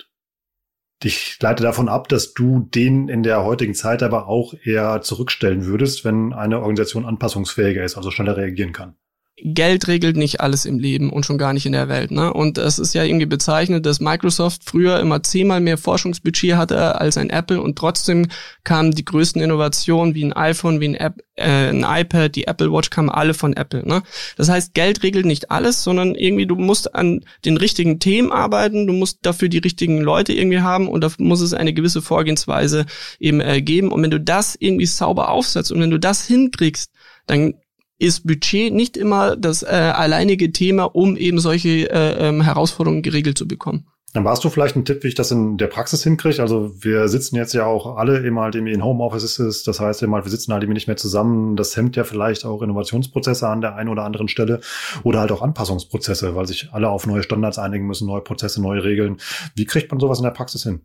ich 1.02 1.37
leite 1.42 1.62
davon 1.62 1.90
ab, 1.90 2.09
dass 2.09 2.33
du 2.33 2.61
den 2.61 3.09
in 3.09 3.23
der 3.23 3.45
heutigen 3.45 3.75
Zeit 3.75 4.02
aber 4.02 4.28
auch 4.28 4.54
eher 4.64 5.02
zurückstellen 5.02 5.66
würdest, 5.66 6.06
wenn 6.06 6.33
eine 6.33 6.61
Organisation 6.61 7.04
anpassungsfähiger 7.04 7.85
ist, 7.85 7.99
also 7.99 8.11
schneller 8.11 8.38
reagieren 8.38 8.73
kann. 8.73 8.97
Geld 9.44 9.88
regelt 9.88 10.16
nicht 10.16 10.40
alles 10.40 10.66
im 10.66 10.78
Leben 10.78 11.10
und 11.10 11.24
schon 11.24 11.38
gar 11.38 11.52
nicht 11.52 11.64
in 11.64 11.72
der 11.72 11.88
Welt. 11.88 12.10
Ne? 12.10 12.32
Und 12.32 12.58
es 12.58 12.78
ist 12.78 12.94
ja 12.94 13.02
irgendwie 13.02 13.26
bezeichnet, 13.26 13.86
dass 13.86 13.98
Microsoft 13.98 14.62
früher 14.64 15.00
immer 15.00 15.22
zehnmal 15.22 15.60
mehr 15.60 15.78
Forschungsbudget 15.78 16.56
hatte 16.56 17.00
als 17.00 17.16
ein 17.16 17.30
Apple 17.30 17.60
und 17.60 17.76
trotzdem 17.76 18.28
kamen 18.62 18.92
die 18.92 19.04
größten 19.04 19.40
Innovationen 19.40 20.14
wie 20.14 20.24
ein 20.24 20.34
iPhone, 20.34 20.80
wie 20.80 20.88
ein, 20.88 20.94
App, 20.94 21.24
äh, 21.36 21.70
ein 21.70 21.84
iPad, 21.84 22.36
die 22.36 22.46
Apple 22.46 22.70
Watch 22.70 22.90
kamen 22.90 23.08
alle 23.08 23.32
von 23.32 23.54
Apple. 23.54 23.86
Ne? 23.86 24.02
Das 24.36 24.50
heißt, 24.50 24.74
Geld 24.74 25.02
regelt 25.02 25.24
nicht 25.24 25.50
alles, 25.50 25.82
sondern 25.82 26.14
irgendwie 26.14 26.46
du 26.46 26.54
musst 26.54 26.94
an 26.94 27.24
den 27.46 27.56
richtigen 27.56 27.98
Themen 27.98 28.30
arbeiten, 28.30 28.86
du 28.86 28.92
musst 28.92 29.20
dafür 29.22 29.48
die 29.48 29.58
richtigen 29.58 30.02
Leute 30.02 30.34
irgendwie 30.34 30.60
haben 30.60 30.88
und 30.88 31.00
dafür 31.00 31.24
muss 31.24 31.40
es 31.40 31.54
eine 31.54 31.72
gewisse 31.72 32.02
Vorgehensweise 32.02 32.84
eben 33.18 33.40
äh, 33.40 33.62
geben. 33.62 33.90
Und 33.90 34.02
wenn 34.02 34.10
du 34.10 34.20
das 34.20 34.56
irgendwie 34.60 34.86
sauber 34.86 35.30
aufsetzt 35.30 35.72
und 35.72 35.80
wenn 35.80 35.90
du 35.90 35.98
das 35.98 36.26
hinkriegst, 36.26 36.92
dann 37.26 37.54
ist 38.02 38.26
Budget 38.26 38.75
nicht 38.75 38.97
immer 38.97 39.37
das 39.37 39.62
äh, 39.62 39.66
alleinige 39.66 40.52
Thema, 40.52 40.85
um 40.85 41.16
eben 41.16 41.38
solche 41.38 41.90
äh, 41.90 42.28
ähm, 42.28 42.42
Herausforderungen 42.42 43.02
geregelt 43.02 43.38
zu 43.38 43.47
bekommen. 43.47 43.87
Dann 44.12 44.25
warst 44.25 44.44
du 44.44 44.50
vielleicht 44.50 44.76
ein 44.76 44.85
Tipp, 44.85 45.04
wie 45.04 45.09
ich 45.09 45.14
das 45.14 45.30
in 45.30 45.56
der 45.56 45.68
Praxis 45.68 46.02
hinkriege. 46.02 46.42
Also 46.42 46.71
wir 46.85 47.09
sitzen 47.09 47.37
jetzt 47.37 47.54
ja 47.54 47.64
auch 47.64 47.97
alle 47.97 48.18
immer 48.18 48.42
halt 48.42 48.56
irgendwie 48.56 48.75
in 48.75 48.85
Homeoffice 48.85 49.38
ist 49.38 49.66
Das 49.66 49.80
heißt 49.80 50.02
immer, 50.02 50.23
wir 50.23 50.30
sitzen 50.30 50.52
halt 50.52 50.62
irgendwie 50.62 50.75
nicht 50.75 50.87
mehr 50.87 50.99
zusammen. 50.99 51.56
Das 51.56 51.76
hemmt 51.76 51.97
ja 51.97 52.04
vielleicht 52.04 52.44
auch 52.44 52.61
Innovationsprozesse 52.61 53.49
an 53.49 53.62
der 53.62 53.76
einen 53.76 53.88
oder 53.88 54.04
anderen 54.04 54.28
Stelle 54.28 54.61
oder 55.02 55.21
halt 55.21 55.32
auch 55.32 55.40
Anpassungsprozesse, 55.40 56.35
weil 56.35 56.47
sich 56.47 56.71
alle 56.73 56.90
auf 56.90 57.06
neue 57.06 57.23
Standards 57.23 57.59
einigen 57.59 57.87
müssen, 57.87 58.06
neue 58.06 58.21
Prozesse, 58.21 58.61
neue 58.61 58.85
Regeln. 58.85 59.16
Wie 59.54 59.64
kriegt 59.64 59.90
man 59.90 60.00
sowas 60.00 60.18
in 60.18 60.25
der 60.25 60.32
Praxis 60.32 60.64
hin? 60.64 60.82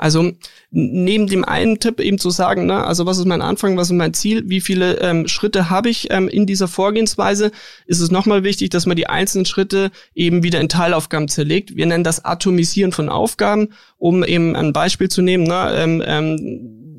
Also 0.00 0.32
neben 0.70 1.26
dem 1.26 1.44
einen 1.44 1.78
Tipp 1.78 2.00
eben 2.00 2.18
zu 2.18 2.30
sagen, 2.30 2.64
ne, 2.64 2.86
also 2.86 3.04
was 3.04 3.18
ist 3.18 3.26
mein 3.26 3.42
Anfang, 3.42 3.76
was 3.76 3.88
ist 3.88 3.96
mein 3.96 4.14
Ziel, 4.14 4.48
wie 4.48 4.62
viele 4.62 4.98
ähm, 5.00 5.28
Schritte 5.28 5.68
habe 5.68 5.90
ich 5.90 6.10
ähm, 6.10 6.26
in 6.26 6.46
dieser 6.46 6.68
Vorgehensweise, 6.68 7.50
ist 7.84 8.00
es 8.00 8.10
nochmal 8.10 8.42
wichtig, 8.42 8.70
dass 8.70 8.86
man 8.86 8.96
die 8.96 9.08
einzelnen 9.08 9.44
Schritte 9.44 9.90
eben 10.14 10.42
wieder 10.42 10.58
in 10.58 10.70
Teilaufgaben 10.70 11.28
zerlegt. 11.28 11.76
Wir 11.76 11.84
nennen 11.84 12.02
das 12.02 12.24
Atomisieren 12.24 12.92
von 12.92 13.10
Aufgaben, 13.10 13.74
um 13.98 14.24
eben 14.24 14.56
ein 14.56 14.72
Beispiel 14.72 15.10
zu 15.10 15.20
nehmen. 15.20 15.44
Ne, 15.44 15.70
ähm, 15.74 16.02
ähm, 16.06 16.98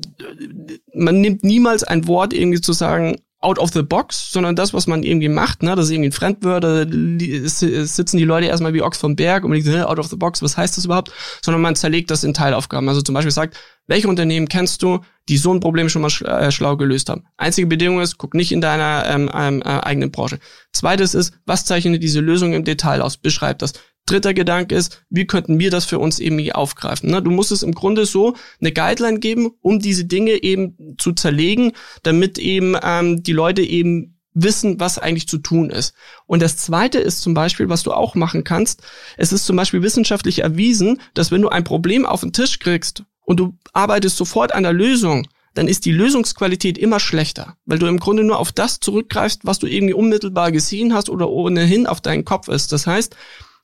man 0.94 1.20
nimmt 1.20 1.42
niemals 1.42 1.82
ein 1.82 2.06
Wort 2.06 2.32
irgendwie 2.32 2.60
zu 2.60 2.72
sagen, 2.72 3.16
out 3.42 3.58
of 3.58 3.70
the 3.72 3.82
box, 3.82 4.30
sondern 4.30 4.56
das, 4.56 4.72
was 4.72 4.86
man 4.86 5.02
irgendwie 5.02 5.28
macht, 5.28 5.62
ne, 5.62 5.74
das 5.74 5.86
ist 5.86 5.90
irgendwie 5.90 6.10
ein 6.10 6.12
Fremdwörter, 6.12 6.86
sitzen 6.88 8.16
die 8.16 8.24
Leute 8.24 8.46
erstmal 8.46 8.72
wie 8.72 8.82
Ochs 8.82 8.98
vom 8.98 9.16
Berg 9.16 9.44
und 9.44 9.52
denkt, 9.52 9.68
out 9.68 9.98
of 9.98 10.06
the 10.06 10.16
box, 10.16 10.42
was 10.42 10.56
heißt 10.56 10.76
das 10.76 10.84
überhaupt? 10.84 11.12
Sondern 11.42 11.60
man 11.60 11.76
zerlegt 11.76 12.10
das 12.10 12.24
in 12.24 12.34
Teilaufgaben. 12.34 12.88
Also 12.88 13.02
zum 13.02 13.14
Beispiel 13.14 13.32
sagt, 13.32 13.56
welche 13.88 14.08
Unternehmen 14.08 14.48
kennst 14.48 14.82
du, 14.82 15.00
die 15.28 15.36
so 15.36 15.52
ein 15.52 15.60
Problem 15.60 15.88
schon 15.88 16.02
mal 16.02 16.12
äh, 16.24 16.50
schlau 16.50 16.76
gelöst 16.76 17.08
haben? 17.08 17.24
Einzige 17.36 17.66
Bedingung 17.66 18.00
ist, 18.00 18.16
guck 18.16 18.34
nicht 18.34 18.52
in 18.52 18.60
deiner 18.60 19.04
ähm, 19.06 19.30
ähm, 19.34 19.60
äh, 19.62 19.80
eigenen 19.80 20.12
Branche. 20.12 20.38
Zweites 20.72 21.14
ist, 21.14 21.34
was 21.44 21.64
zeichnet 21.64 22.02
diese 22.02 22.20
Lösung 22.20 22.52
im 22.52 22.64
Detail 22.64 23.02
aus? 23.02 23.16
Beschreib 23.16 23.58
das. 23.58 23.72
Dritter 24.06 24.34
Gedanke 24.34 24.74
ist, 24.74 25.04
wie 25.10 25.26
könnten 25.26 25.58
wir 25.58 25.70
das 25.70 25.84
für 25.84 25.98
uns 25.98 26.18
eben 26.18 26.50
aufgreifen? 26.52 27.10
Ne? 27.10 27.22
Du 27.22 27.30
musst 27.30 27.52
es 27.52 27.62
im 27.62 27.72
Grunde 27.72 28.04
so 28.04 28.34
eine 28.60 28.72
Guideline 28.72 29.20
geben, 29.20 29.52
um 29.60 29.78
diese 29.78 30.04
Dinge 30.04 30.42
eben 30.42 30.96
zu 30.98 31.12
zerlegen, 31.12 31.72
damit 32.02 32.38
eben 32.38 32.76
ähm, 32.82 33.22
die 33.22 33.32
Leute 33.32 33.62
eben 33.62 34.18
wissen, 34.34 34.80
was 34.80 34.98
eigentlich 34.98 35.28
zu 35.28 35.38
tun 35.38 35.70
ist. 35.70 35.94
Und 36.26 36.42
das 36.42 36.56
Zweite 36.56 36.98
ist 36.98 37.20
zum 37.20 37.34
Beispiel, 37.34 37.68
was 37.68 37.82
du 37.82 37.92
auch 37.92 38.14
machen 38.14 38.44
kannst, 38.44 38.82
es 39.16 39.32
ist 39.32 39.46
zum 39.46 39.56
Beispiel 39.56 39.82
wissenschaftlich 39.82 40.40
erwiesen, 40.40 41.00
dass 41.14 41.30
wenn 41.30 41.42
du 41.42 41.48
ein 41.48 41.64
Problem 41.64 42.06
auf 42.06 42.20
den 42.20 42.32
Tisch 42.32 42.58
kriegst 42.58 43.04
und 43.24 43.38
du 43.38 43.56
arbeitest 43.72 44.16
sofort 44.16 44.52
an 44.52 44.62
der 44.62 44.72
Lösung, 44.72 45.28
dann 45.54 45.68
ist 45.68 45.84
die 45.84 45.92
Lösungsqualität 45.92 46.78
immer 46.78 46.98
schlechter, 46.98 47.56
weil 47.66 47.78
du 47.78 47.86
im 47.86 48.00
Grunde 48.00 48.24
nur 48.24 48.38
auf 48.38 48.52
das 48.52 48.80
zurückgreifst, 48.80 49.44
was 49.44 49.58
du 49.58 49.66
irgendwie 49.66 49.94
unmittelbar 49.94 50.50
gesehen 50.50 50.94
hast 50.94 51.10
oder 51.10 51.28
ohnehin 51.28 51.86
auf 51.86 52.00
deinen 52.00 52.24
Kopf 52.24 52.48
ist. 52.48 52.72
Das 52.72 52.86
heißt, 52.86 53.14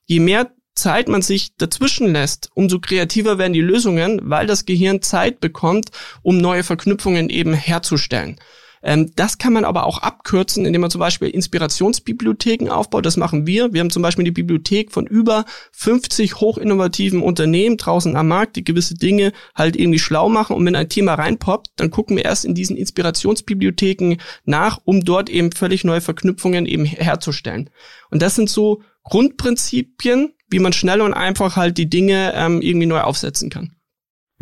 je 0.09 0.19
mehr 0.19 0.51
Zeit 0.73 1.07
man 1.07 1.21
sich 1.21 1.55
dazwischen 1.57 2.11
lässt, 2.11 2.49
umso 2.55 2.79
kreativer 2.79 3.37
werden 3.37 3.53
die 3.53 3.61
Lösungen, 3.61 4.19
weil 4.23 4.47
das 4.47 4.65
Gehirn 4.65 5.01
Zeit 5.01 5.39
bekommt, 5.39 5.91
um 6.21 6.37
neue 6.37 6.63
Verknüpfungen 6.63 7.29
eben 7.29 7.53
herzustellen. 7.53 8.39
Ähm, 8.81 9.11
das 9.15 9.37
kann 9.37 9.53
man 9.53 9.65
aber 9.65 9.85
auch 9.85 9.99
abkürzen, 9.99 10.65
indem 10.65 10.81
man 10.81 10.89
zum 10.89 10.99
Beispiel 10.99 11.27
Inspirationsbibliotheken 11.27 12.69
aufbaut. 12.69 13.05
Das 13.05 13.17
machen 13.17 13.45
wir. 13.45 13.73
Wir 13.73 13.81
haben 13.81 13.89
zum 13.89 14.01
Beispiel 14.01 14.23
die 14.23 14.31
Bibliothek 14.31 14.91
von 14.91 15.05
über 15.05 15.45
50 15.73 16.37
hochinnovativen 16.37 17.21
Unternehmen 17.21 17.77
draußen 17.77 18.15
am 18.15 18.29
Markt, 18.29 18.55
die 18.55 18.63
gewisse 18.63 18.95
Dinge 18.95 19.33
halt 19.53 19.75
irgendwie 19.75 19.99
schlau 19.99 20.29
machen. 20.29 20.55
Und 20.55 20.65
wenn 20.65 20.77
ein 20.77 20.89
Thema 20.89 21.15
reinpoppt, 21.15 21.71
dann 21.75 21.91
gucken 21.91 22.15
wir 22.15 22.23
erst 22.23 22.45
in 22.45 22.55
diesen 22.55 22.77
Inspirationsbibliotheken 22.77 24.17
nach, 24.45 24.79
um 24.85 25.03
dort 25.03 25.29
eben 25.29 25.51
völlig 25.51 25.83
neue 25.83 26.01
Verknüpfungen 26.01 26.65
eben 26.65 26.85
herzustellen. 26.85 27.69
Und 28.09 28.21
das 28.21 28.35
sind 28.35 28.49
so 28.49 28.81
Grundprinzipien, 29.09 30.33
wie 30.49 30.59
man 30.59 30.73
schnell 30.73 31.01
und 31.01 31.13
einfach 31.13 31.55
halt 31.55 31.77
die 31.77 31.89
Dinge 31.89 32.33
ähm, 32.35 32.61
irgendwie 32.61 32.87
neu 32.87 33.01
aufsetzen 33.01 33.49
kann. 33.49 33.75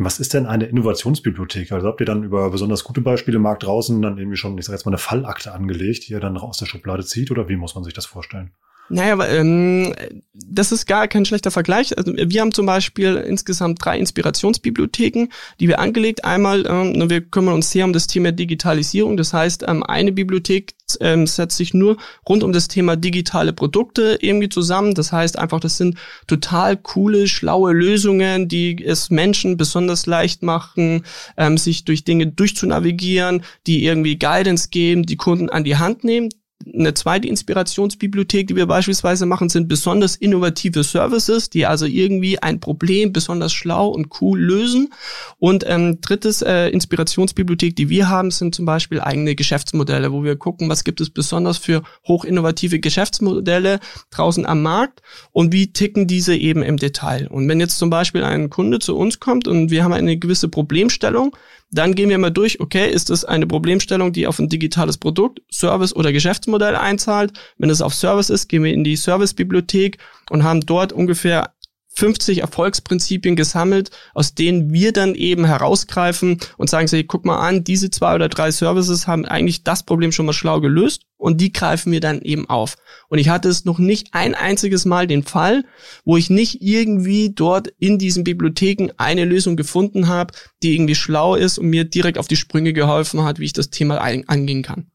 Was 0.00 0.20
ist 0.20 0.32
denn 0.32 0.46
eine 0.46 0.66
Innovationsbibliothek? 0.66 1.72
Also 1.72 1.88
habt 1.88 2.00
ihr 2.00 2.06
dann 2.06 2.22
über 2.22 2.50
besonders 2.50 2.84
gute 2.84 3.00
Beispiele 3.00 3.36
im 3.36 3.42
Markt 3.42 3.64
draußen 3.64 4.00
dann 4.00 4.16
irgendwie 4.16 4.36
schon, 4.36 4.56
ich 4.56 4.64
sag 4.64 4.74
jetzt 4.74 4.86
mal, 4.86 4.90
eine 4.90 4.98
Fallakte 4.98 5.52
angelegt, 5.52 6.06
die 6.06 6.12
ihr 6.12 6.20
dann 6.20 6.36
aus 6.36 6.58
der 6.58 6.66
Schublade 6.66 7.04
zieht 7.04 7.32
oder 7.32 7.48
wie 7.48 7.56
muss 7.56 7.74
man 7.74 7.82
sich 7.82 7.94
das 7.94 8.06
vorstellen? 8.06 8.52
Naja, 8.90 9.12
aber, 9.12 9.28
ähm, 9.28 9.94
das 10.32 10.72
ist 10.72 10.86
gar 10.86 11.08
kein 11.08 11.24
schlechter 11.24 11.50
Vergleich. 11.50 11.96
Also 11.98 12.12
wir 12.16 12.40
haben 12.40 12.52
zum 12.52 12.64
Beispiel 12.64 13.16
insgesamt 13.16 13.84
drei 13.84 13.98
Inspirationsbibliotheken, 13.98 15.28
die 15.60 15.68
wir 15.68 15.78
angelegt. 15.78 16.24
Einmal, 16.24 16.66
ähm, 16.66 17.10
wir 17.10 17.20
kümmern 17.20 17.54
uns 17.54 17.70
sehr 17.70 17.84
um 17.84 17.92
das 17.92 18.06
Thema 18.06 18.32
Digitalisierung. 18.32 19.16
Das 19.16 19.32
heißt, 19.32 19.64
ähm, 19.68 19.82
eine 19.82 20.12
Bibliothek 20.12 20.74
ähm, 21.00 21.26
setzt 21.26 21.58
sich 21.58 21.74
nur 21.74 21.98
rund 22.26 22.42
um 22.42 22.52
das 22.52 22.68
Thema 22.68 22.96
digitale 22.96 23.52
Produkte 23.52 24.18
irgendwie 24.20 24.48
zusammen. 24.48 24.94
Das 24.94 25.12
heißt 25.12 25.38
einfach, 25.38 25.60
das 25.60 25.76
sind 25.76 25.98
total 26.26 26.76
coole, 26.76 27.28
schlaue 27.28 27.72
Lösungen, 27.72 28.48
die 28.48 28.82
es 28.82 29.10
Menschen 29.10 29.58
besonders 29.58 30.06
leicht 30.06 30.42
machen, 30.42 31.04
ähm, 31.36 31.58
sich 31.58 31.84
durch 31.84 32.04
Dinge 32.04 32.28
durchzunavigieren, 32.28 33.42
die 33.66 33.84
irgendwie 33.84 34.18
Guidance 34.18 34.68
geben, 34.70 35.04
die 35.04 35.16
Kunden 35.16 35.50
an 35.50 35.64
die 35.64 35.76
Hand 35.76 36.04
nehmen 36.04 36.30
eine 36.66 36.92
zweite 36.92 37.28
Inspirationsbibliothek, 37.28 38.48
die 38.48 38.56
wir 38.56 38.66
beispielsweise 38.66 39.26
machen, 39.26 39.48
sind 39.48 39.68
besonders 39.68 40.16
innovative 40.16 40.82
Services, 40.82 41.50
die 41.50 41.66
also 41.66 41.86
irgendwie 41.86 42.40
ein 42.40 42.58
Problem 42.58 43.12
besonders 43.12 43.52
schlau 43.52 43.88
und 43.88 44.20
cool 44.20 44.40
lösen. 44.40 44.92
Und 45.38 45.64
ähm, 45.66 46.00
drittes 46.00 46.42
äh, 46.42 46.68
Inspirationsbibliothek, 46.68 47.76
die 47.76 47.88
wir 47.88 48.08
haben, 48.08 48.30
sind 48.30 48.54
zum 48.54 48.66
Beispiel 48.66 49.00
eigene 49.00 49.36
Geschäftsmodelle, 49.36 50.12
wo 50.12 50.24
wir 50.24 50.36
gucken, 50.36 50.68
was 50.68 50.82
gibt 50.82 51.00
es 51.00 51.10
besonders 51.10 51.58
für 51.58 51.82
hochinnovative 52.06 52.80
Geschäftsmodelle 52.80 53.78
draußen 54.10 54.44
am 54.44 54.62
Markt 54.62 55.02
und 55.30 55.52
wie 55.52 55.72
ticken 55.72 56.08
diese 56.08 56.36
eben 56.36 56.62
im 56.62 56.76
Detail. 56.76 57.28
Und 57.28 57.48
wenn 57.48 57.60
jetzt 57.60 57.78
zum 57.78 57.88
Beispiel 57.88 58.24
ein 58.24 58.50
Kunde 58.50 58.80
zu 58.80 58.96
uns 58.96 59.20
kommt 59.20 59.46
und 59.46 59.70
wir 59.70 59.84
haben 59.84 59.92
eine 59.92 60.16
gewisse 60.16 60.48
Problemstellung, 60.48 61.36
dann 61.70 61.94
gehen 61.94 62.08
wir 62.08 62.18
mal 62.18 62.30
durch, 62.30 62.60
okay, 62.60 62.90
ist 62.90 63.10
es 63.10 63.24
eine 63.24 63.46
Problemstellung, 63.46 64.12
die 64.12 64.26
auf 64.26 64.38
ein 64.38 64.48
digitales 64.48 64.96
Produkt, 64.96 65.42
Service 65.52 65.94
oder 65.94 66.12
Geschäftsmodell 66.12 66.76
einzahlt? 66.76 67.32
Wenn 67.58 67.70
es 67.70 67.82
auf 67.82 67.94
Service 67.94 68.30
ist, 68.30 68.48
gehen 68.48 68.64
wir 68.64 68.72
in 68.72 68.84
die 68.84 68.96
Servicebibliothek 68.96 69.98
und 70.30 70.44
haben 70.44 70.60
dort 70.60 70.92
ungefähr 70.92 71.52
50 71.88 72.38
Erfolgsprinzipien 72.38 73.34
gesammelt, 73.34 73.90
aus 74.14 74.34
denen 74.34 74.72
wir 74.72 74.92
dann 74.92 75.14
eben 75.14 75.44
herausgreifen 75.44 76.38
und 76.56 76.70
sagen, 76.70 76.86
hey, 76.88 77.04
guck 77.04 77.24
mal 77.24 77.38
an, 77.38 77.64
diese 77.64 77.90
zwei 77.90 78.14
oder 78.14 78.28
drei 78.28 78.50
Services 78.52 79.06
haben 79.06 79.26
eigentlich 79.26 79.64
das 79.64 79.82
Problem 79.82 80.12
schon 80.12 80.26
mal 80.26 80.32
schlau 80.32 80.60
gelöst 80.60 81.07
und 81.18 81.40
die 81.40 81.52
greifen 81.52 81.92
wir 81.92 82.00
dann 82.00 82.22
eben 82.22 82.48
auf. 82.48 82.76
Und 83.08 83.18
ich 83.18 83.28
hatte 83.28 83.48
es 83.48 83.64
noch 83.64 83.78
nicht 83.78 84.08
ein 84.12 84.34
einziges 84.34 84.86
Mal 84.86 85.06
den 85.06 85.24
Fall, 85.24 85.64
wo 86.04 86.16
ich 86.16 86.30
nicht 86.30 86.62
irgendwie 86.62 87.30
dort 87.34 87.68
in 87.78 87.98
diesen 87.98 88.24
Bibliotheken 88.24 88.92
eine 88.96 89.24
Lösung 89.24 89.56
gefunden 89.56 90.08
habe, 90.08 90.32
die 90.62 90.74
irgendwie 90.74 90.94
schlau 90.94 91.34
ist 91.34 91.58
und 91.58 91.66
mir 91.66 91.84
direkt 91.84 92.16
auf 92.16 92.28
die 92.28 92.36
Sprünge 92.36 92.72
geholfen 92.72 93.24
hat, 93.24 93.38
wie 93.38 93.44
ich 93.44 93.52
das 93.52 93.70
Thema 93.70 93.98
angehen 93.98 94.62
kann. 94.62 94.90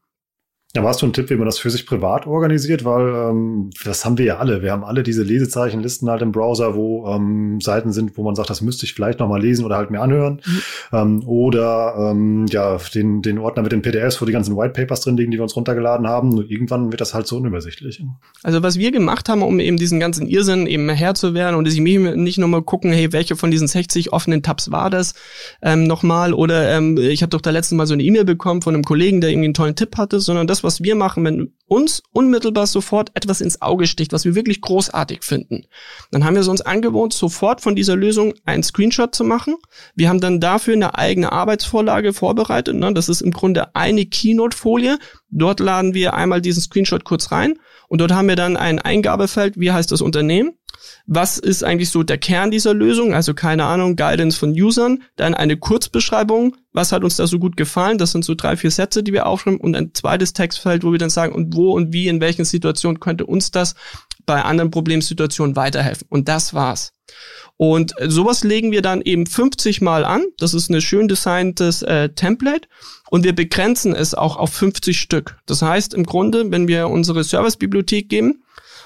Ja, 0.76 0.82
hast 0.82 1.02
du 1.02 1.06
einen 1.06 1.12
Tipp, 1.12 1.30
wie 1.30 1.36
man 1.36 1.46
das 1.46 1.58
für 1.58 1.70
sich 1.70 1.86
privat 1.86 2.26
organisiert? 2.26 2.84
Weil 2.84 3.30
ähm, 3.30 3.70
das 3.84 4.04
haben 4.04 4.18
wir 4.18 4.24
ja 4.24 4.38
alle. 4.38 4.60
Wir 4.60 4.72
haben 4.72 4.82
alle 4.82 5.04
diese 5.04 5.22
Lesezeichenlisten 5.22 6.10
halt 6.10 6.20
im 6.20 6.32
Browser, 6.32 6.74
wo 6.74 7.06
ähm, 7.06 7.60
Seiten 7.60 7.92
sind, 7.92 8.18
wo 8.18 8.24
man 8.24 8.34
sagt, 8.34 8.50
das 8.50 8.60
müsste 8.60 8.84
ich 8.84 8.92
vielleicht 8.92 9.20
noch 9.20 9.28
mal 9.28 9.40
lesen 9.40 9.64
oder 9.64 9.76
halt 9.76 9.92
mir 9.92 10.00
anhören. 10.00 10.40
Mhm. 10.44 10.62
Ähm, 10.92 11.28
oder 11.28 11.94
ähm, 11.96 12.46
ja, 12.48 12.76
den, 12.92 13.22
den 13.22 13.38
Ordner 13.38 13.62
mit 13.62 13.70
den 13.70 13.82
PDFs, 13.82 14.20
wo 14.20 14.24
die 14.24 14.32
ganzen 14.32 14.56
White 14.56 14.72
Papers 14.72 15.02
drin 15.02 15.16
liegen, 15.16 15.30
die 15.30 15.38
wir 15.38 15.44
uns 15.44 15.54
runtergeladen 15.54 16.08
haben. 16.08 16.30
Nur 16.30 16.50
irgendwann 16.50 16.90
wird 16.90 17.00
das 17.00 17.14
halt 17.14 17.28
so 17.28 17.36
unübersichtlich. 17.36 18.02
Also 18.42 18.64
was 18.64 18.76
wir 18.76 18.90
gemacht 18.90 19.28
haben, 19.28 19.42
um 19.42 19.60
eben 19.60 19.76
diesen 19.76 20.00
ganzen 20.00 20.26
Irrsinn 20.26 20.66
eben 20.66 20.88
Herr 20.88 21.14
zu 21.14 21.34
werden 21.34 21.54
und 21.54 21.68
ich 21.68 21.78
nicht 21.78 22.38
nochmal 22.38 22.62
gucken, 22.62 22.92
hey, 22.92 23.12
welche 23.12 23.36
von 23.36 23.52
diesen 23.52 23.68
60 23.68 24.12
offenen 24.12 24.42
Tabs 24.42 24.72
war 24.72 24.90
das 24.90 25.14
ähm, 25.62 25.84
nochmal? 25.84 26.34
Oder 26.34 26.76
ähm, 26.76 26.98
ich 26.98 27.22
habe 27.22 27.30
doch 27.30 27.40
da 27.40 27.50
letzten 27.50 27.76
Mal 27.76 27.86
so 27.86 27.94
eine 27.94 28.02
E-Mail 28.02 28.24
bekommen 28.24 28.60
von 28.60 28.74
einem 28.74 28.82
Kollegen, 28.82 29.20
der 29.20 29.30
irgendwie 29.30 29.46
einen 29.46 29.54
tollen 29.54 29.76
Tipp 29.76 29.96
hatte, 29.96 30.18
sondern 30.18 30.48
das 30.48 30.63
was 30.64 30.82
wir 30.82 30.94
machen, 30.94 31.24
wenn 31.24 31.54
uns 31.66 32.02
unmittelbar 32.12 32.66
sofort 32.66 33.10
etwas 33.14 33.40
ins 33.40 33.62
Auge 33.62 33.86
sticht, 33.86 34.12
was 34.12 34.24
wir 34.24 34.34
wirklich 34.34 34.60
großartig 34.60 35.22
finden, 35.22 35.66
dann 36.10 36.24
haben 36.24 36.34
wir 36.34 36.40
es 36.40 36.48
uns 36.48 36.60
angewohnt, 36.60 37.12
sofort 37.12 37.60
von 37.60 37.76
dieser 37.76 37.96
Lösung 37.96 38.34
einen 38.44 38.62
Screenshot 38.62 39.14
zu 39.14 39.24
machen. 39.24 39.56
Wir 39.94 40.08
haben 40.08 40.20
dann 40.20 40.40
dafür 40.40 40.74
eine 40.74 40.96
eigene 40.96 41.32
Arbeitsvorlage 41.32 42.12
vorbereitet. 42.12 42.74
Ne? 42.76 42.92
Das 42.92 43.08
ist 43.08 43.20
im 43.20 43.30
Grunde 43.30 43.74
eine 43.76 44.06
Keynote-Folie. 44.06 44.98
Dort 45.30 45.60
laden 45.60 45.94
wir 45.94 46.14
einmal 46.14 46.40
diesen 46.40 46.62
Screenshot 46.62 47.04
kurz 47.04 47.30
rein 47.32 47.58
und 47.88 48.00
dort 48.00 48.12
haben 48.12 48.28
wir 48.28 48.36
dann 48.36 48.56
ein 48.56 48.78
Eingabefeld, 48.78 49.58
wie 49.58 49.72
heißt 49.72 49.92
das 49.92 50.00
Unternehmen 50.00 50.58
was 51.06 51.38
ist 51.38 51.64
eigentlich 51.64 51.90
so 51.90 52.02
der 52.02 52.18
Kern 52.18 52.50
dieser 52.50 52.74
Lösung? 52.74 53.14
Also 53.14 53.34
keine 53.34 53.64
Ahnung, 53.64 53.96
Guidance 53.96 54.38
von 54.38 54.50
Usern, 54.50 55.02
dann 55.16 55.34
eine 55.34 55.56
Kurzbeschreibung, 55.56 56.56
was 56.72 56.92
hat 56.92 57.04
uns 57.04 57.16
da 57.16 57.26
so 57.26 57.38
gut 57.38 57.56
gefallen? 57.56 57.98
Das 57.98 58.12
sind 58.12 58.24
so 58.24 58.34
drei, 58.34 58.56
vier 58.56 58.70
Sätze, 58.70 59.02
die 59.02 59.12
wir 59.12 59.26
aufschreiben 59.26 59.60
und 59.60 59.76
ein 59.76 59.94
zweites 59.94 60.32
Textfeld, 60.32 60.82
wo 60.82 60.92
wir 60.92 60.98
dann 60.98 61.10
sagen, 61.10 61.34
und 61.34 61.54
wo 61.54 61.72
und 61.72 61.92
wie, 61.92 62.08
in 62.08 62.20
welchen 62.20 62.44
Situationen 62.44 63.00
könnte 63.00 63.26
uns 63.26 63.50
das 63.50 63.74
bei 64.26 64.42
anderen 64.42 64.70
Problemsituationen 64.70 65.56
weiterhelfen. 65.56 66.06
Und 66.10 66.28
das 66.28 66.54
war's. 66.54 66.92
Und 67.56 67.94
sowas 68.04 68.42
legen 68.42 68.72
wir 68.72 68.82
dann 68.82 69.00
eben 69.02 69.26
50 69.26 69.80
Mal 69.80 70.04
an. 70.04 70.24
Das 70.38 70.54
ist 70.54 70.70
ein 70.70 70.80
schön 70.80 71.06
designtes 71.06 71.82
äh, 71.82 72.08
Template. 72.08 72.68
Und 73.10 73.22
wir 73.24 73.34
begrenzen 73.34 73.94
es 73.94 74.14
auch 74.14 74.36
auf 74.36 74.52
50 74.52 74.98
Stück. 74.98 75.36
Das 75.46 75.62
heißt 75.62 75.94
im 75.94 76.04
Grunde, 76.04 76.50
wenn 76.50 76.66
wir 76.66 76.88
unsere 76.88 77.22
Servicebibliothek 77.22 78.08
geben, 78.08 78.43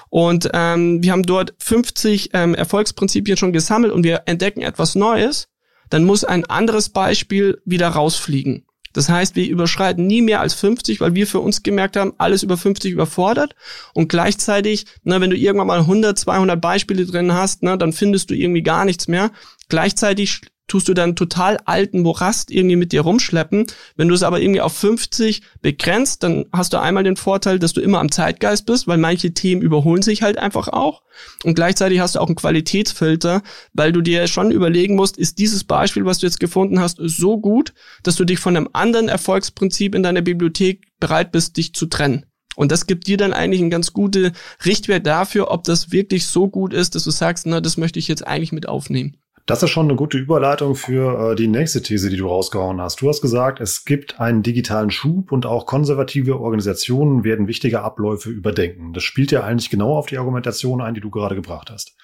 und 0.09 0.49
ähm, 0.53 1.03
wir 1.03 1.11
haben 1.11 1.23
dort 1.23 1.53
50 1.59 2.31
ähm, 2.33 2.55
Erfolgsprinzipien 2.55 3.37
schon 3.37 3.53
gesammelt 3.53 3.93
und 3.93 4.03
wir 4.03 4.23
entdecken 4.25 4.61
etwas 4.61 4.95
Neues, 4.95 5.49
dann 5.89 6.03
muss 6.03 6.23
ein 6.23 6.45
anderes 6.45 6.89
Beispiel 6.89 7.61
wieder 7.65 7.89
rausfliegen. 7.89 8.65
Das 8.93 9.07
heißt, 9.07 9.35
wir 9.35 9.47
überschreiten 9.47 10.07
nie 10.07 10.21
mehr 10.21 10.41
als 10.41 10.55
50, 10.55 10.99
weil 10.99 11.13
wir 11.13 11.27
für 11.27 11.39
uns 11.39 11.61
gemerkt 11.61 11.95
haben, 11.95 12.13
alles 12.17 12.41
über 12.41 12.57
50 12.57 12.91
überfordert. 12.91 13.55
Und 13.93 14.09
gleichzeitig, 14.09 14.87
na, 15.03 15.21
wenn 15.21 15.29
du 15.29 15.37
irgendwann 15.37 15.67
mal 15.67 15.79
100, 15.79 16.17
200 16.17 16.59
Beispiele 16.59 17.05
drin 17.05 17.33
hast, 17.33 17.61
na, 17.61 17.77
dann 17.77 17.93
findest 17.93 18.31
du 18.31 18.35
irgendwie 18.35 18.63
gar 18.63 18.85
nichts 18.85 19.07
mehr. 19.07 19.31
Gleichzeitig 19.69 20.41
tust 20.69 20.87
du 20.87 20.93
dann 20.93 21.15
total 21.15 21.57
alten 21.65 22.01
Morast 22.01 22.51
irgendwie 22.51 22.77
mit 22.77 22.93
dir 22.93 23.01
rumschleppen. 23.01 23.67
Wenn 23.97 24.07
du 24.07 24.15
es 24.15 24.23
aber 24.23 24.39
irgendwie 24.39 24.61
auf 24.61 24.73
50 24.73 25.41
begrenzt, 25.61 26.23
dann 26.23 26.45
hast 26.53 26.73
du 26.73 26.79
einmal 26.79 27.03
den 27.03 27.17
Vorteil, 27.17 27.59
dass 27.59 27.73
du 27.73 27.81
immer 27.81 27.99
am 27.99 28.11
Zeitgeist 28.11 28.65
bist, 28.65 28.87
weil 28.87 28.97
manche 28.97 29.33
Themen 29.33 29.61
überholen 29.61 30.01
sich 30.01 30.21
halt 30.21 30.37
einfach 30.37 30.69
auch. 30.69 31.03
Und 31.43 31.55
gleichzeitig 31.55 31.99
hast 31.99 32.15
du 32.15 32.19
auch 32.19 32.27
einen 32.27 32.35
Qualitätsfilter, 32.35 33.41
weil 33.73 33.91
du 33.91 34.01
dir 34.01 34.27
schon 34.27 34.51
überlegen 34.51 34.95
musst, 34.95 35.17
ist 35.17 35.39
dieses 35.39 35.65
Beispiel, 35.65 36.05
was 36.05 36.19
du 36.19 36.27
jetzt 36.27 36.39
gefunden 36.39 36.79
hast, 36.79 36.97
so 37.01 37.39
gut, 37.39 37.73
dass 38.03 38.15
du 38.15 38.23
dich 38.23 38.39
von 38.39 38.55
einem 38.55 38.69
anderen 38.71 39.09
Erfolgsprinzip 39.09 39.95
in 39.95 40.03
deiner 40.03 40.21
Bibliothek 40.21 40.85
bereit 40.99 41.31
bist, 41.31 41.57
dich 41.57 41.73
zu 41.73 41.87
trennen. 41.87 42.25
Und 42.55 42.71
das 42.71 42.87
gibt 42.87 43.07
dir 43.07 43.15
dann 43.15 43.31
eigentlich 43.31 43.61
einen 43.61 43.69
ganz 43.69 43.93
gute 43.93 44.33
Richtwert 44.65 45.07
dafür, 45.07 45.49
ob 45.49 45.63
das 45.63 45.91
wirklich 45.91 46.25
so 46.25 46.49
gut 46.49 46.73
ist, 46.73 46.93
dass 46.93 47.05
du 47.05 47.11
sagst, 47.11 47.45
na, 47.45 47.61
das 47.61 47.77
möchte 47.77 47.99
ich 47.99 48.09
jetzt 48.09 48.27
eigentlich 48.27 48.51
mit 48.51 48.67
aufnehmen. 48.67 49.15
Das 49.49 49.63
ist 49.63 49.71
schon 49.71 49.87
eine 49.87 49.95
gute 49.95 50.19
Überleitung 50.19 50.75
für 50.75 51.31
äh, 51.31 51.35
die 51.35 51.47
nächste 51.47 51.81
These, 51.81 52.11
die 52.11 52.17
du 52.17 52.27
rausgehauen 52.27 52.79
hast. 52.79 53.01
Du 53.01 53.09
hast 53.09 53.19
gesagt, 53.19 53.59
es 53.59 53.83
gibt 53.83 54.19
einen 54.19 54.43
digitalen 54.43 54.91
Schub 54.91 55.31
und 55.31 55.47
auch 55.47 55.65
konservative 55.65 56.39
Organisationen 56.39 57.23
werden 57.23 57.47
wichtige 57.47 57.81
Abläufe 57.81 58.29
überdenken. 58.29 58.93
Das 58.93 59.01
spielt 59.01 59.31
ja 59.31 59.43
eigentlich 59.43 59.71
genau 59.71 59.97
auf 59.97 60.05
die 60.05 60.19
Argumentation 60.19 60.81
ein, 60.81 60.93
die 60.93 61.01
du 61.01 61.09
gerade 61.09 61.33
gebracht 61.33 61.71
hast. 61.71 61.95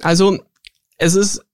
Also 0.00 0.38
es 0.96 1.14
ist 1.14 1.44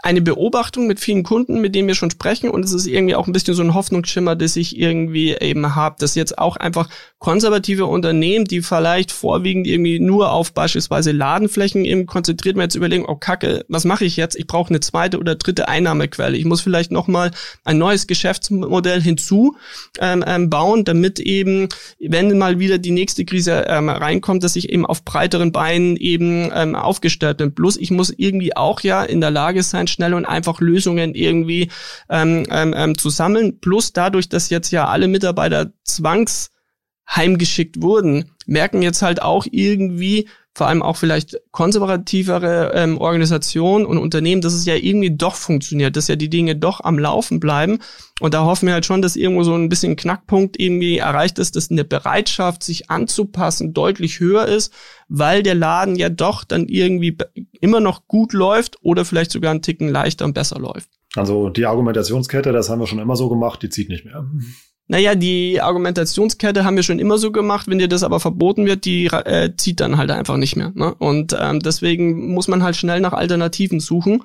eine 0.00 0.22
Beobachtung 0.22 0.86
mit 0.86 1.00
vielen 1.00 1.24
Kunden, 1.24 1.60
mit 1.60 1.74
denen 1.74 1.88
wir 1.88 1.96
schon 1.96 2.12
sprechen 2.12 2.48
und 2.48 2.64
es 2.64 2.72
ist 2.72 2.86
irgendwie 2.86 3.16
auch 3.16 3.26
ein 3.26 3.32
bisschen 3.32 3.54
so 3.54 3.64
ein 3.64 3.74
Hoffnungsschimmer, 3.74 4.36
dass 4.36 4.54
ich 4.54 4.78
irgendwie 4.78 5.32
eben 5.32 5.74
habe, 5.74 5.96
dass 5.98 6.14
jetzt 6.14 6.38
auch 6.38 6.56
einfach 6.56 6.88
konservative 7.18 7.86
Unternehmen, 7.86 8.44
die 8.44 8.62
vielleicht 8.62 9.10
vorwiegend 9.10 9.66
irgendwie 9.66 9.98
nur 9.98 10.30
auf 10.30 10.52
beispielsweise 10.52 11.10
Ladenflächen 11.10 11.84
eben 11.84 12.06
konzentriert 12.06 12.56
werden, 12.56 12.66
jetzt 12.66 12.76
überlegen, 12.76 13.06
oh 13.08 13.16
Kacke, 13.16 13.64
was 13.68 13.84
mache 13.84 14.04
ich 14.04 14.16
jetzt? 14.16 14.36
Ich 14.36 14.46
brauche 14.46 14.70
eine 14.70 14.78
zweite 14.78 15.18
oder 15.18 15.34
dritte 15.34 15.68
Einnahmequelle. 15.68 16.36
Ich 16.36 16.44
muss 16.44 16.60
vielleicht 16.60 16.92
nochmal 16.92 17.32
ein 17.64 17.76
neues 17.76 18.06
Geschäftsmodell 18.06 19.02
hinzu 19.02 19.56
ähm, 19.98 20.22
ähm, 20.26 20.48
bauen, 20.48 20.84
damit 20.84 21.18
eben, 21.18 21.68
wenn 21.98 22.38
mal 22.38 22.60
wieder 22.60 22.78
die 22.78 22.92
nächste 22.92 23.24
Krise 23.24 23.64
ähm, 23.66 23.88
reinkommt, 23.88 24.44
dass 24.44 24.54
ich 24.54 24.68
eben 24.68 24.86
auf 24.86 25.04
breiteren 25.04 25.50
Beinen 25.50 25.96
eben 25.96 26.52
ähm, 26.54 26.76
aufgestellt 26.76 27.38
bin. 27.38 27.52
Plus 27.52 27.76
ich 27.76 27.90
muss 27.90 28.14
irgendwie 28.16 28.56
auch 28.56 28.80
ja 28.80 29.02
in 29.02 29.20
der 29.20 29.32
Lage 29.32 29.64
sein, 29.64 29.88
schnell 29.88 30.14
und 30.14 30.24
einfach 30.24 30.60
Lösungen 30.60 31.16
irgendwie 31.16 31.68
ähm, 32.08 32.46
ähm, 32.50 32.74
ähm, 32.76 32.96
zu 32.96 33.10
sammeln. 33.10 33.58
Plus 33.58 33.92
dadurch, 33.92 34.28
dass 34.28 34.50
jetzt 34.50 34.70
ja 34.70 34.86
alle 34.86 35.08
Mitarbeiter 35.08 35.72
zwangs 35.82 36.50
heimgeschickt 37.14 37.82
wurden, 37.82 38.30
merken 38.46 38.82
jetzt 38.82 39.02
halt 39.02 39.22
auch 39.22 39.46
irgendwie, 39.50 40.28
vor 40.54 40.66
allem 40.66 40.82
auch 40.82 40.96
vielleicht 40.96 41.40
konservativere 41.52 42.72
ähm, 42.74 42.98
Organisationen 42.98 43.86
und 43.86 43.98
Unternehmen, 43.98 44.42
dass 44.42 44.54
es 44.54 44.66
ja 44.66 44.74
irgendwie 44.74 45.16
doch 45.16 45.36
funktioniert, 45.36 45.96
dass 45.96 46.08
ja 46.08 46.16
die 46.16 46.28
Dinge 46.28 46.56
doch 46.56 46.80
am 46.80 46.98
Laufen 46.98 47.38
bleiben. 47.38 47.78
Und 48.20 48.34
da 48.34 48.44
hoffen 48.44 48.66
wir 48.66 48.74
halt 48.74 48.84
schon, 48.84 49.00
dass 49.00 49.16
irgendwo 49.16 49.44
so 49.44 49.54
ein 49.54 49.68
bisschen 49.68 49.96
Knackpunkt 49.96 50.58
irgendwie 50.58 50.98
erreicht 50.98 51.38
ist, 51.38 51.54
dass 51.56 51.70
eine 51.70 51.84
Bereitschaft, 51.84 52.64
sich 52.64 52.90
anzupassen, 52.90 53.72
deutlich 53.72 54.18
höher 54.20 54.46
ist, 54.46 54.72
weil 55.08 55.42
der 55.42 55.54
Laden 55.54 55.94
ja 55.94 56.08
doch 56.08 56.44
dann 56.44 56.66
irgendwie 56.66 57.16
immer 57.60 57.80
noch 57.80 58.08
gut 58.08 58.32
läuft 58.32 58.78
oder 58.82 59.04
vielleicht 59.04 59.30
sogar 59.30 59.52
einen 59.52 59.62
Ticken 59.62 59.88
leichter 59.88 60.24
und 60.24 60.34
besser 60.34 60.58
läuft. 60.58 60.90
Also 61.14 61.48
die 61.48 61.66
Argumentationskette, 61.66 62.52
das 62.52 62.68
haben 62.68 62.80
wir 62.80 62.86
schon 62.86 62.98
immer 62.98 63.16
so 63.16 63.28
gemacht, 63.28 63.62
die 63.62 63.70
zieht 63.70 63.88
nicht 63.88 64.04
mehr 64.04 64.26
naja, 64.88 65.14
die 65.14 65.60
Argumentationskette 65.60 66.64
haben 66.64 66.76
wir 66.76 66.82
schon 66.82 66.98
immer 66.98 67.18
so 67.18 67.30
gemacht, 67.30 67.68
wenn 67.68 67.78
dir 67.78 67.88
das 67.88 68.02
aber 68.02 68.20
verboten 68.20 68.64
wird, 68.64 68.86
die 68.86 69.06
äh, 69.06 69.54
zieht 69.54 69.80
dann 69.80 69.98
halt 69.98 70.10
einfach 70.10 70.38
nicht 70.38 70.56
mehr. 70.56 70.72
Ne? 70.74 70.94
Und 70.94 71.36
ähm, 71.38 71.60
deswegen 71.60 72.32
muss 72.32 72.48
man 72.48 72.62
halt 72.62 72.74
schnell 72.74 73.00
nach 73.00 73.12
Alternativen 73.12 73.80
suchen. 73.80 74.24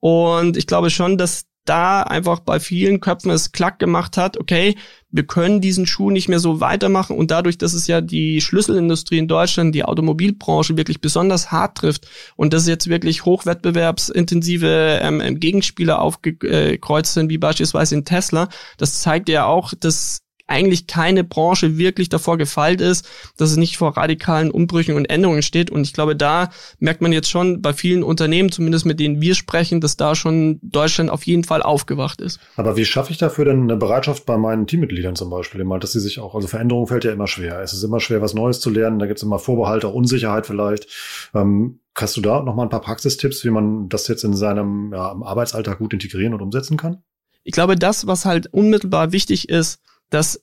Und 0.00 0.58
ich 0.58 0.66
glaube 0.66 0.90
schon, 0.90 1.16
dass 1.16 1.46
da 1.64 2.02
einfach 2.02 2.40
bei 2.40 2.58
vielen 2.58 3.00
Köpfen 3.00 3.30
es 3.30 3.52
klack 3.52 3.78
gemacht 3.78 4.16
hat, 4.16 4.38
okay, 4.38 4.76
wir 5.10 5.26
können 5.26 5.60
diesen 5.60 5.86
Schuh 5.86 6.10
nicht 6.10 6.28
mehr 6.28 6.38
so 6.38 6.60
weitermachen. 6.60 7.16
Und 7.16 7.30
dadurch, 7.30 7.58
dass 7.58 7.74
es 7.74 7.86
ja 7.86 8.00
die 8.00 8.40
Schlüsselindustrie 8.40 9.18
in 9.18 9.28
Deutschland, 9.28 9.74
die 9.74 9.84
Automobilbranche 9.84 10.76
wirklich 10.76 11.00
besonders 11.00 11.52
hart 11.52 11.78
trifft 11.78 12.08
und 12.34 12.52
dass 12.52 12.66
jetzt 12.66 12.88
wirklich 12.88 13.24
hochwettbewerbsintensive 13.24 15.00
ähm, 15.02 15.38
Gegenspieler 15.38 16.00
aufgekreuzt 16.00 17.14
sind, 17.14 17.30
wie 17.30 17.38
beispielsweise 17.38 17.94
in 17.94 18.04
Tesla, 18.04 18.48
das 18.78 19.00
zeigt 19.00 19.28
ja 19.28 19.44
auch, 19.44 19.74
dass 19.78 20.22
eigentlich 20.52 20.86
keine 20.86 21.24
Branche 21.24 21.78
wirklich 21.78 22.08
davor 22.08 22.38
gefeilt 22.38 22.80
ist, 22.80 23.08
dass 23.36 23.50
es 23.50 23.56
nicht 23.56 23.76
vor 23.76 23.96
radikalen 23.96 24.50
Umbrüchen 24.50 24.94
und 24.94 25.06
Änderungen 25.06 25.42
steht. 25.42 25.70
Und 25.70 25.82
ich 25.82 25.92
glaube, 25.92 26.14
da 26.14 26.50
merkt 26.78 27.00
man 27.00 27.12
jetzt 27.12 27.30
schon 27.30 27.62
bei 27.62 27.72
vielen 27.72 28.02
Unternehmen, 28.02 28.52
zumindest 28.52 28.86
mit 28.86 29.00
denen 29.00 29.20
wir 29.20 29.34
sprechen, 29.34 29.80
dass 29.80 29.96
da 29.96 30.14
schon 30.14 30.60
Deutschland 30.62 31.10
auf 31.10 31.24
jeden 31.24 31.44
Fall 31.44 31.62
aufgewacht 31.62 32.20
ist. 32.20 32.38
Aber 32.56 32.76
wie 32.76 32.84
schaffe 32.84 33.10
ich 33.10 33.18
dafür 33.18 33.46
denn 33.46 33.62
eine 33.62 33.76
Bereitschaft 33.76 34.26
bei 34.26 34.36
meinen 34.36 34.66
Teammitgliedern 34.66 35.16
zum 35.16 35.30
Beispiel 35.30 35.60
immer, 35.60 35.78
dass 35.78 35.92
sie 35.92 36.00
sich 36.00 36.20
auch, 36.20 36.34
also 36.34 36.46
Veränderung 36.46 36.86
fällt 36.86 37.04
ja 37.04 37.12
immer 37.12 37.26
schwer. 37.26 37.60
Es 37.60 37.72
ist 37.72 37.82
immer 37.82 38.00
schwer, 38.00 38.20
was 38.20 38.34
Neues 38.34 38.60
zu 38.60 38.70
lernen. 38.70 38.98
Da 38.98 39.06
gibt 39.06 39.18
es 39.18 39.22
immer 39.22 39.38
Vorbehalte, 39.38 39.88
Unsicherheit 39.88 40.46
vielleicht. 40.46 40.86
Ähm, 41.34 41.80
Hast 41.94 42.16
du 42.16 42.22
da 42.22 42.42
noch 42.42 42.54
mal 42.54 42.62
ein 42.62 42.70
paar 42.70 42.80
Praxistipps, 42.80 43.44
wie 43.44 43.50
man 43.50 43.88
das 43.90 44.08
jetzt 44.08 44.24
in 44.24 44.34
seinem 44.34 44.92
ja, 44.94 45.14
Arbeitsalltag 45.22 45.78
gut 45.78 45.92
integrieren 45.92 46.32
und 46.32 46.40
umsetzen 46.40 46.78
kann? 46.78 47.02
Ich 47.44 47.52
glaube, 47.52 47.76
das, 47.76 48.06
was 48.06 48.24
halt 48.24 48.46
unmittelbar 48.52 49.12
wichtig 49.12 49.48
ist, 49.48 49.80
dass 50.08 50.42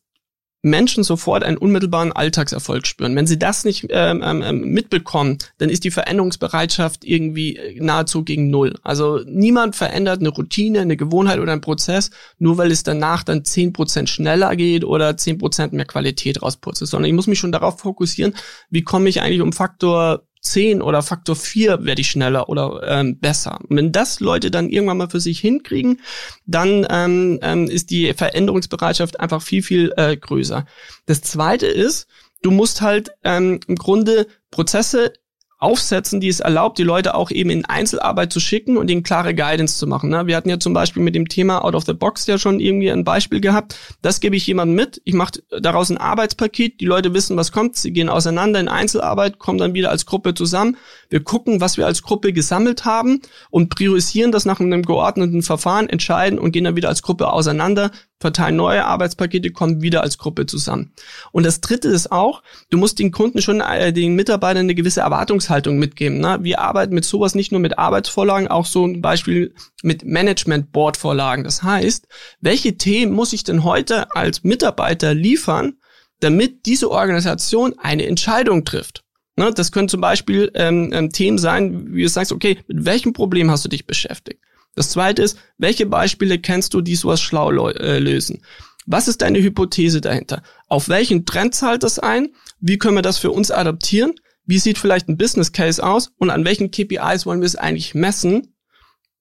Menschen 0.61 1.03
sofort 1.03 1.43
einen 1.43 1.57
unmittelbaren 1.57 2.11
Alltagserfolg 2.11 2.85
spüren. 2.85 3.15
Wenn 3.15 3.27
sie 3.27 3.39
das 3.39 3.63
nicht 3.63 3.87
ähm, 3.89 4.21
ähm, 4.23 4.41
ähm, 4.41 4.61
mitbekommen, 4.71 5.37
dann 5.57 5.69
ist 5.69 5.85
die 5.85 5.91
Veränderungsbereitschaft 5.91 7.05
irgendwie 7.05 7.55
äh, 7.55 7.79
nahezu 7.81 8.23
gegen 8.23 8.49
Null. 8.49 8.75
Also 8.83 9.21
niemand 9.25 9.77
verändert 9.77 10.19
eine 10.19 10.29
Routine, 10.29 10.81
eine 10.81 10.97
Gewohnheit 10.97 11.39
oder 11.39 11.53
einen 11.53 11.61
Prozess, 11.61 12.11
nur 12.39 12.57
weil 12.57 12.71
es 12.71 12.83
danach 12.83 13.23
dann 13.23 13.45
zehn 13.45 13.71
Prozent 13.71 14.09
schneller 14.09 14.55
geht 14.57 14.83
oder 14.83 15.15
zehn 15.15 15.37
Prozent 15.37 15.71
mehr 15.71 15.85
Qualität 15.85 16.41
rausputzt. 16.41 16.85
Sondern 16.85 17.07
ich 17.07 17.15
muss 17.15 17.27
mich 17.27 17.39
schon 17.39 17.53
darauf 17.53 17.79
fokussieren, 17.79 18.35
wie 18.69 18.83
komme 18.83 19.07
ich 19.07 19.21
eigentlich 19.21 19.41
um 19.41 19.53
Faktor 19.53 20.23
10 20.41 20.81
oder 20.81 21.01
Faktor 21.01 21.35
4 21.35 21.83
werde 21.83 22.01
ich 22.01 22.11
schneller 22.11 22.49
oder 22.49 22.81
ähm, 22.87 23.19
besser. 23.19 23.59
Und 23.67 23.75
wenn 23.75 23.91
das 23.91 24.19
Leute 24.19 24.51
dann 24.51 24.69
irgendwann 24.69 24.97
mal 24.97 25.09
für 25.09 25.19
sich 25.19 25.39
hinkriegen, 25.39 26.01
dann 26.45 26.87
ähm, 26.89 27.39
ähm, 27.41 27.67
ist 27.67 27.89
die 27.89 28.13
Veränderungsbereitschaft 28.13 29.19
einfach 29.19 29.41
viel, 29.41 29.63
viel 29.63 29.93
äh, 29.97 30.15
größer. 30.15 30.65
Das 31.05 31.21
zweite 31.21 31.67
ist, 31.67 32.07
du 32.41 32.51
musst 32.51 32.81
halt 32.81 33.11
ähm, 33.23 33.59
im 33.67 33.75
Grunde 33.75 34.27
Prozesse 34.51 35.13
aufsetzen, 35.59 36.21
die 36.21 36.29
es 36.29 36.39
erlaubt, 36.39 36.77
die 36.77 36.83
Leute 36.83 37.15
auch 37.15 37.31
eben 37.31 37.49
in 37.49 37.65
Einzelarbeit 37.65 38.31
zu 38.31 38.39
schicken 38.39 38.77
und 38.77 38.89
ihnen 38.89 39.03
klare 39.03 39.35
Guidance 39.35 39.77
zu 39.77 39.87
machen. 39.87 40.09
Ne? 40.09 40.25
Wir 40.25 40.37
hatten 40.37 40.49
ja 40.49 40.57
zum 40.57 40.73
Beispiel 40.73 41.03
mit 41.03 41.15
dem 41.15 41.27
Thema 41.27 41.65
Out 41.65 41.75
of 41.75 41.83
the 41.85 41.93
Box 41.93 42.25
ja 42.27 42.37
schon 42.37 42.61
irgendwie 42.61 42.89
ein 42.89 43.03
Beispiel 43.03 43.41
gehabt. 43.41 43.75
Das 44.01 44.21
gebe 44.21 44.37
ich 44.37 44.47
jemandem 44.47 44.75
mit. 44.75 45.01
Ich 45.03 45.13
mache 45.13 45.33
daraus 45.61 45.89
ein 45.89 45.97
Arbeitspaket. 45.97 46.79
Die 46.79 46.85
Leute 46.85 47.13
wissen, 47.13 47.35
was 47.35 47.51
kommt. 47.51 47.75
Sie 47.75 47.91
gehen 47.91 48.07
auseinander 48.07 48.61
in 48.61 48.69
Einzelarbeit, 48.69 49.37
kommen 49.37 49.57
dann 49.57 49.73
wieder 49.73 49.89
als 49.89 50.05
Gruppe 50.05 50.33
zusammen. 50.33 50.77
Wir 51.09 51.21
gucken, 51.23 51.59
was 51.59 51.75
wir 51.75 51.85
als 51.85 52.03
Gruppe 52.03 52.31
gesammelt 52.31 52.85
haben 52.85 53.21
und 53.49 53.69
priorisieren 53.69 54.31
das 54.31 54.45
nach 54.45 54.61
einem 54.61 54.83
geordneten 54.83 55.43
Verfahren, 55.43 55.89
entscheiden 55.89 56.39
und 56.39 56.53
gehen 56.53 56.63
dann 56.63 56.77
wieder 56.77 56.89
als 56.89 57.01
Gruppe 57.01 57.33
auseinander, 57.33 57.91
verteilen 58.19 58.57
neue 58.57 58.85
Arbeitspakete, 58.85 59.51
kommen 59.51 59.81
wieder 59.81 60.01
als 60.01 60.17
Gruppe 60.17 60.45
zusammen. 60.45 60.91
Und 61.31 61.45
das 61.45 61.61
dritte 61.61 61.87
ist 61.87 62.11
auch, 62.11 62.43
du 62.69 62.77
musst 62.77 62.99
den 62.99 63.11
Kunden 63.11 63.41
schon, 63.41 63.61
äh, 63.61 63.93
den 63.93 64.15
Mitarbeitern 64.15 64.63
eine 64.63 64.75
gewisse 64.75 65.01
Erwartungshaltung 65.01 65.77
mitgeben. 65.77 66.19
Ne? 66.19 66.39
Wir 66.41 66.59
arbeiten 66.59 66.93
mit 66.93 67.05
sowas 67.05 67.35
nicht 67.35 67.51
nur 67.51 67.61
mit 67.61 67.79
Arbeitsvorlagen, 67.79 68.47
auch 68.47 68.65
so 68.65 68.85
ein 68.85 69.01
Beispiel 69.01 69.53
mit 69.83 70.03
Management-Board-Vorlagen. 70.03 71.43
Das 71.43 71.63
heißt, 71.63 72.07
welche 72.41 72.77
Themen 72.77 73.13
muss 73.13 73.33
ich 73.33 73.43
denn 73.43 73.63
heute 73.63 74.13
als 74.15 74.43
Mitarbeiter 74.43 75.13
liefern, 75.13 75.77
damit 76.19 76.65
diese 76.65 76.91
Organisation 76.91 77.75
eine 77.79 78.05
Entscheidung 78.05 78.65
trifft? 78.65 79.03
Ne, 79.37 79.53
das 79.55 79.71
können 79.71 79.87
zum 79.87 80.01
Beispiel 80.01 80.51
ähm, 80.53 80.91
ähm, 80.91 81.11
Themen 81.11 81.37
sein, 81.37 81.93
wie 81.93 82.03
du 82.03 82.09
sagst, 82.09 82.33
okay, 82.33 82.57
mit 82.67 82.83
welchem 82.83 83.13
Problem 83.13 83.49
hast 83.49 83.63
du 83.63 83.69
dich 83.69 83.87
beschäftigt? 83.87 84.41
Das 84.75 84.89
zweite 84.91 85.21
ist, 85.21 85.37
welche 85.57 85.85
Beispiele 85.85 86.39
kennst 86.39 86.73
du, 86.73 86.81
die 86.81 86.95
sowas 86.95 87.21
schlau 87.21 87.69
äh, 87.69 87.99
lösen? 87.99 88.41
Was 88.85 89.07
ist 89.07 89.21
deine 89.21 89.41
Hypothese 89.41 90.01
dahinter? 90.01 90.41
Auf 90.67 90.89
welchen 90.89 91.25
Trend 91.25 91.53
zahlt 91.53 91.83
das 91.83 91.99
ein? 91.99 92.29
Wie 92.59 92.77
können 92.77 92.95
wir 92.95 93.01
das 93.01 93.17
für 93.17 93.31
uns 93.31 93.51
adaptieren? 93.51 94.13
Wie 94.45 94.57
sieht 94.57 94.79
vielleicht 94.79 95.07
ein 95.07 95.17
Business 95.17 95.51
Case 95.51 95.83
aus? 95.83 96.11
Und 96.17 96.31
an 96.31 96.43
welchen 96.43 96.71
KPIs 96.71 97.25
wollen 97.25 97.41
wir 97.41 97.45
es 97.45 97.55
eigentlich 97.55 97.93
messen? 97.93 98.55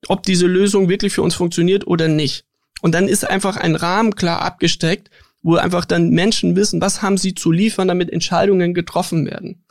Ob 0.07 0.23
diese 0.23 0.47
Lösung 0.47 0.89
wirklich 0.89 1.13
für 1.13 1.23
uns 1.23 1.35
funktioniert 1.35 1.87
oder 1.87 2.09
nicht? 2.09 2.47
Und 2.81 2.95
dann 2.95 3.09
ist 3.09 3.29
einfach 3.29 3.57
ein 3.57 3.75
Rahmen 3.75 4.15
klar 4.15 4.41
abgesteckt, 4.41 5.11
wo 5.43 5.57
einfach 5.57 5.85
dann 5.85 6.11
Menschen 6.11 6.57
wissen, 6.57 6.81
was 6.81 7.03
haben 7.03 7.19
sie 7.19 7.35
zu 7.35 7.53
liefern, 7.53 7.89
damit 7.89 8.11
Entscheidungen 8.11 8.75
getroffen 8.75 9.27
werden. 9.27 9.65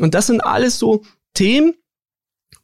Und 0.00 0.14
das 0.14 0.26
sind 0.26 0.40
alles 0.40 0.78
so 0.78 1.04
Themen, 1.34 1.74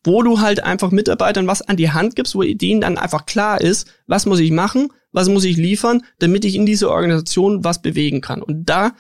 wo 0.05 0.23
du 0.23 0.41
halt 0.41 0.65
einfach 0.65 0.91
Mitarbeitern 0.91 1.47
was 1.47 1.63
an 1.63 1.77
die 1.77 1.91
Hand 1.91 2.17
gibst, 2.17 2.35
wo 2.35 2.43
denen 2.43 2.81
dann 2.81 2.99
einfach 2.99 3.27
klar 3.27 3.61
ist, 3.61 3.91
was 4.07 4.27
muss 4.27 4.41
ich 4.41 4.51
machen, 4.51 4.89
was 5.13 5.29
muss 5.29 5.45
ich 5.45 5.57
liefern, 5.57 6.03
damit 6.19 6.45
ich 6.45 6.55
in 6.55 6.67
dieser 6.67 6.91
Organisation 6.91 7.65
was 7.65 7.83
bewegen 7.83 8.21
kann. 8.21 8.43
Und 8.43 8.65
da, 8.65 8.93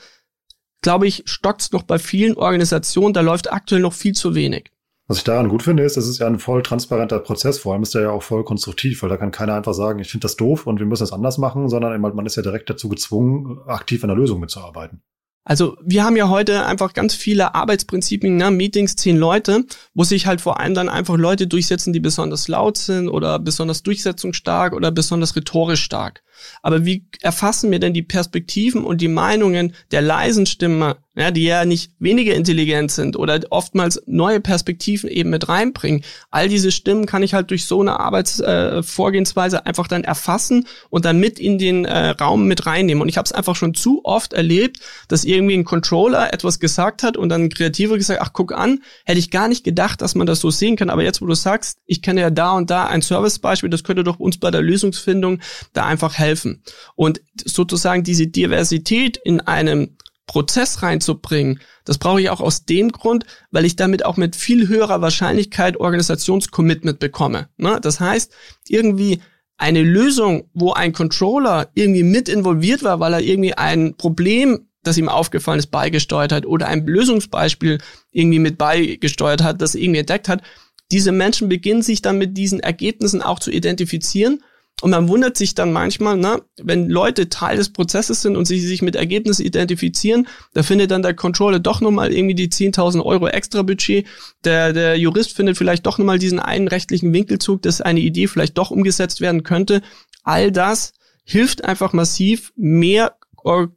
glaube 0.82 1.06
ich, 1.06 1.22
stockt's 1.26 1.72
noch 1.72 1.82
bei 1.82 1.98
vielen 1.98 2.36
Organisationen, 2.36 3.14
da 3.14 3.20
läuft 3.20 3.52
aktuell 3.52 3.80
noch 3.80 3.94
viel 3.94 4.14
zu 4.14 4.34
wenig. 4.34 4.70
Was 5.08 5.18
ich 5.18 5.24
daran 5.24 5.48
gut 5.48 5.64
finde, 5.64 5.82
ist, 5.82 5.96
das 5.96 6.06
ist 6.06 6.20
ja 6.20 6.26
ein 6.26 6.38
voll 6.38 6.62
transparenter 6.62 7.18
Prozess. 7.18 7.58
Vor 7.58 7.72
allem 7.72 7.82
ist 7.82 7.94
der 7.94 8.02
ja 8.02 8.10
auch 8.10 8.22
voll 8.22 8.44
konstruktiv, 8.44 9.02
weil 9.02 9.10
da 9.10 9.16
kann 9.16 9.32
keiner 9.32 9.54
einfach 9.54 9.74
sagen, 9.74 9.98
ich 9.98 10.10
finde 10.10 10.26
das 10.26 10.36
doof 10.36 10.66
und 10.66 10.78
wir 10.78 10.86
müssen 10.86 11.02
das 11.02 11.12
anders 11.12 11.38
machen, 11.38 11.68
sondern 11.68 12.00
man 12.00 12.26
ist 12.26 12.36
ja 12.36 12.42
direkt 12.42 12.70
dazu 12.70 12.88
gezwungen, 12.88 13.58
aktiv 13.66 14.04
an 14.04 14.08
der 14.08 14.16
Lösung 14.16 14.38
mitzuarbeiten. 14.40 15.02
Also 15.44 15.76
wir 15.83 16.05
haben 16.05 16.16
ja 16.16 16.28
heute 16.28 16.66
einfach 16.66 16.92
ganz 16.92 17.14
viele 17.14 17.55
Arbeitsprinzipien, 17.55 18.37
ne? 18.37 18.50
Meetings, 18.52 18.94
zehn 18.94 19.16
Leute, 19.16 19.64
wo 19.92 20.05
sich 20.05 20.26
halt 20.26 20.40
vor 20.40 20.61
allem 20.61 20.74
dann 20.74 20.88
einfach 20.88 21.16
Leute 21.16 21.48
durchsetzen, 21.48 21.92
die 21.92 22.00
besonders 22.00 22.46
laut 22.46 22.78
sind 22.78 23.09
oder 23.09 23.40
besonders 23.40 23.83
durchsetzungsstark 23.83 24.72
oder 24.72 24.92
besonders 24.92 25.35
rhetorisch 25.35 25.83
stark. 25.83 26.22
Aber 26.62 26.85
wie 26.85 27.05
erfassen 27.20 27.70
wir 27.70 27.78
denn 27.78 27.94
die 27.94 28.02
Perspektiven 28.02 28.85
und 28.85 29.00
die 29.00 29.09
Meinungen 29.09 29.74
der 29.90 30.02
leisen 30.02 30.46
Stimme, 30.46 30.96
ja, 31.14 31.31
die 31.31 31.44
ja 31.44 31.64
nicht 31.64 31.92
weniger 31.98 32.35
intelligent 32.35 32.90
sind 32.90 33.16
oder 33.16 33.40
oftmals 33.50 34.02
neue 34.07 34.40
Perspektiven 34.40 35.11
eben 35.11 35.31
mit 35.31 35.48
reinbringen? 35.48 36.05
All 36.31 36.48
diese 36.48 36.72
Stimmen 36.72 37.07
kann 37.07 37.22
ich 37.22 37.35
halt 37.35 37.50
durch 37.50 37.66
so 37.66 37.81
eine 37.81 38.00
Arbeitsvorgehensweise 38.00 39.59
äh, 39.59 39.62
einfach 39.64 39.88
dann 39.88 40.05
erfassen 40.05 40.66
und 40.90 41.05
dann 41.05 41.18
mit 41.18 41.38
in 41.38 41.59
den 41.59 41.85
äh, 41.85 42.09
Raum 42.09 42.46
mit 42.46 42.66
reinnehmen. 42.66 43.02
Und 43.02 43.09
ich 43.09 43.18
habe 43.18 43.26
es 43.26 43.33
einfach 43.33 43.57
schon 43.57 43.74
zu 43.74 44.00
oft 44.05 44.33
erlebt, 44.33 44.78
dass 45.09 45.24
irgendwie 45.24 45.55
ein 45.55 45.64
Controller 45.64 46.33
etwas 46.33 46.61
gesagt 46.61 47.02
hat 47.02 47.16
und 47.16 47.28
dann 47.28 47.44
ein 47.44 47.50
Kreativer 47.50 47.96
gesagt, 47.96 48.20
ach 48.22 48.33
guck 48.33 48.52
an, 48.52 48.81
hätte 49.05 49.18
ich 49.18 49.31
gar 49.31 49.48
nicht 49.48 49.64
gedacht, 49.64 50.00
dass 50.00 50.14
man 50.14 50.26
das 50.26 50.40
so 50.40 50.50
sehen 50.50 50.76
kann. 50.76 50.90
Aber 50.90 51.02
jetzt, 51.02 51.20
wo 51.20 51.26
du 51.26 51.35
sagst, 51.35 51.78
ich 51.87 52.02
kenne 52.02 52.20
ja 52.20 52.31
da 52.31 52.52
und 52.52 52.70
da 52.70 52.87
ein 52.87 53.02
Servicebeispiel, 53.02 53.70
das 53.70 53.85
könnte 53.85 54.05
doch 54.05 54.18
uns 54.18 54.38
bei 54.38 54.50
der 54.50 54.62
Lösungsfindung 54.62 55.40
da 55.72 55.85
einfach 55.85 56.18
helfen 56.18 56.32
helfen. 56.33 56.62
Und 56.95 57.21
sozusagen 57.45 58.03
diese 58.03 58.27
Diversität 58.27 59.18
in 59.18 59.40
einem 59.40 59.97
Prozess 60.27 60.83
reinzubringen, 60.83 61.61
das 61.85 61.99
brauche 61.99 62.21
ich 62.21 62.31
auch 62.31 62.40
aus 62.40 62.64
dem 62.64 62.90
Grund, 62.90 63.27
weil 63.51 63.64
ich 63.64 63.77
damit 63.77 64.05
auch 64.05 64.16
mit 64.16 64.37
viel 64.37 64.68
höherer 64.68 65.03
Wahrscheinlichkeit 65.03 65.77
Organisationscommitment 65.79 66.99
bekomme. 66.99 67.49
Ne? 67.57 67.81
Das 67.83 68.01
heißt, 68.01 68.33
irgendwie 68.68 69.21
eine 69.59 69.83
Lösung, 69.83 70.49
wo 70.55 70.73
ein 70.73 70.92
Controller 70.92 71.71
irgendwie 71.75 72.03
mit 72.03 72.29
involviert 72.29 72.83
war, 72.83 72.99
weil 73.01 73.12
er 73.12 73.21
irgendwie 73.21 73.55
ein 73.55 73.97
Problem, 73.97 74.68
das 74.83 74.97
ihm 74.97 75.09
aufgefallen 75.09 75.59
ist, 75.59 75.71
beigesteuert 75.71 76.33
hat 76.33 76.47
oder 76.47 76.66
ein 76.66 76.87
Lösungsbeispiel 76.87 77.79
irgendwie 78.11 78.38
mit 78.38 78.59
beigesteuert 78.59 79.42
hat, 79.42 79.61
das 79.61 79.75
irgendwie 79.75 80.01
entdeckt 80.01 80.29
hat, 80.29 80.42
diese 80.90 81.12
Menschen 81.12 81.49
beginnen 81.49 81.83
sich 81.83 82.03
dann 82.03 82.18
mit 82.18 82.37
diesen 82.37 82.61
Ergebnissen 82.61 83.23
auch 83.23 83.38
zu 83.38 83.51
identifizieren 83.51 84.42
und 84.83 84.90
man 84.90 85.07
wundert 85.07 85.37
sich 85.37 85.55
dann 85.55 85.71
manchmal, 85.73 86.16
ne, 86.16 86.42
wenn 86.61 86.88
Leute 86.88 87.29
Teil 87.29 87.57
des 87.57 87.68
Prozesses 87.68 88.21
sind 88.21 88.37
und 88.37 88.47
sie 88.47 88.59
sich 88.59 88.83
mit 88.83 88.97
Ergebnissen 88.97 89.47
identifizieren, 89.47 90.27
da 90.55 90.64
findet 90.64 90.90
dann 90.90 91.03
der 91.03 91.14
Controller 91.14 91.61
doch 91.61 91.81
nochmal 91.81 92.12
irgendwie 92.12 92.35
die 92.35 92.49
10.000 92.49 93.01
Euro 93.05 93.29
extra 93.29 93.62
Budget. 93.62 94.09
Der, 94.42 94.73
der 94.73 94.99
Jurist 94.99 95.37
findet 95.37 95.57
vielleicht 95.57 95.87
doch 95.87 95.99
nochmal 95.99 96.18
diesen 96.18 96.40
einen 96.40 96.66
rechtlichen 96.66 97.12
Winkelzug, 97.12 97.62
dass 97.62 97.81
eine 97.81 98.01
Idee 98.01 98.27
vielleicht 98.27 98.59
doch 98.59 98.73
umgesetzt 98.73 99.21
werden 99.21 99.45
könnte. 99.45 99.83
All 100.25 100.51
das 100.51 100.95
hilft 101.23 101.64
einfach 101.64 101.92
massiv, 101.92 102.53
mehr 102.57 103.14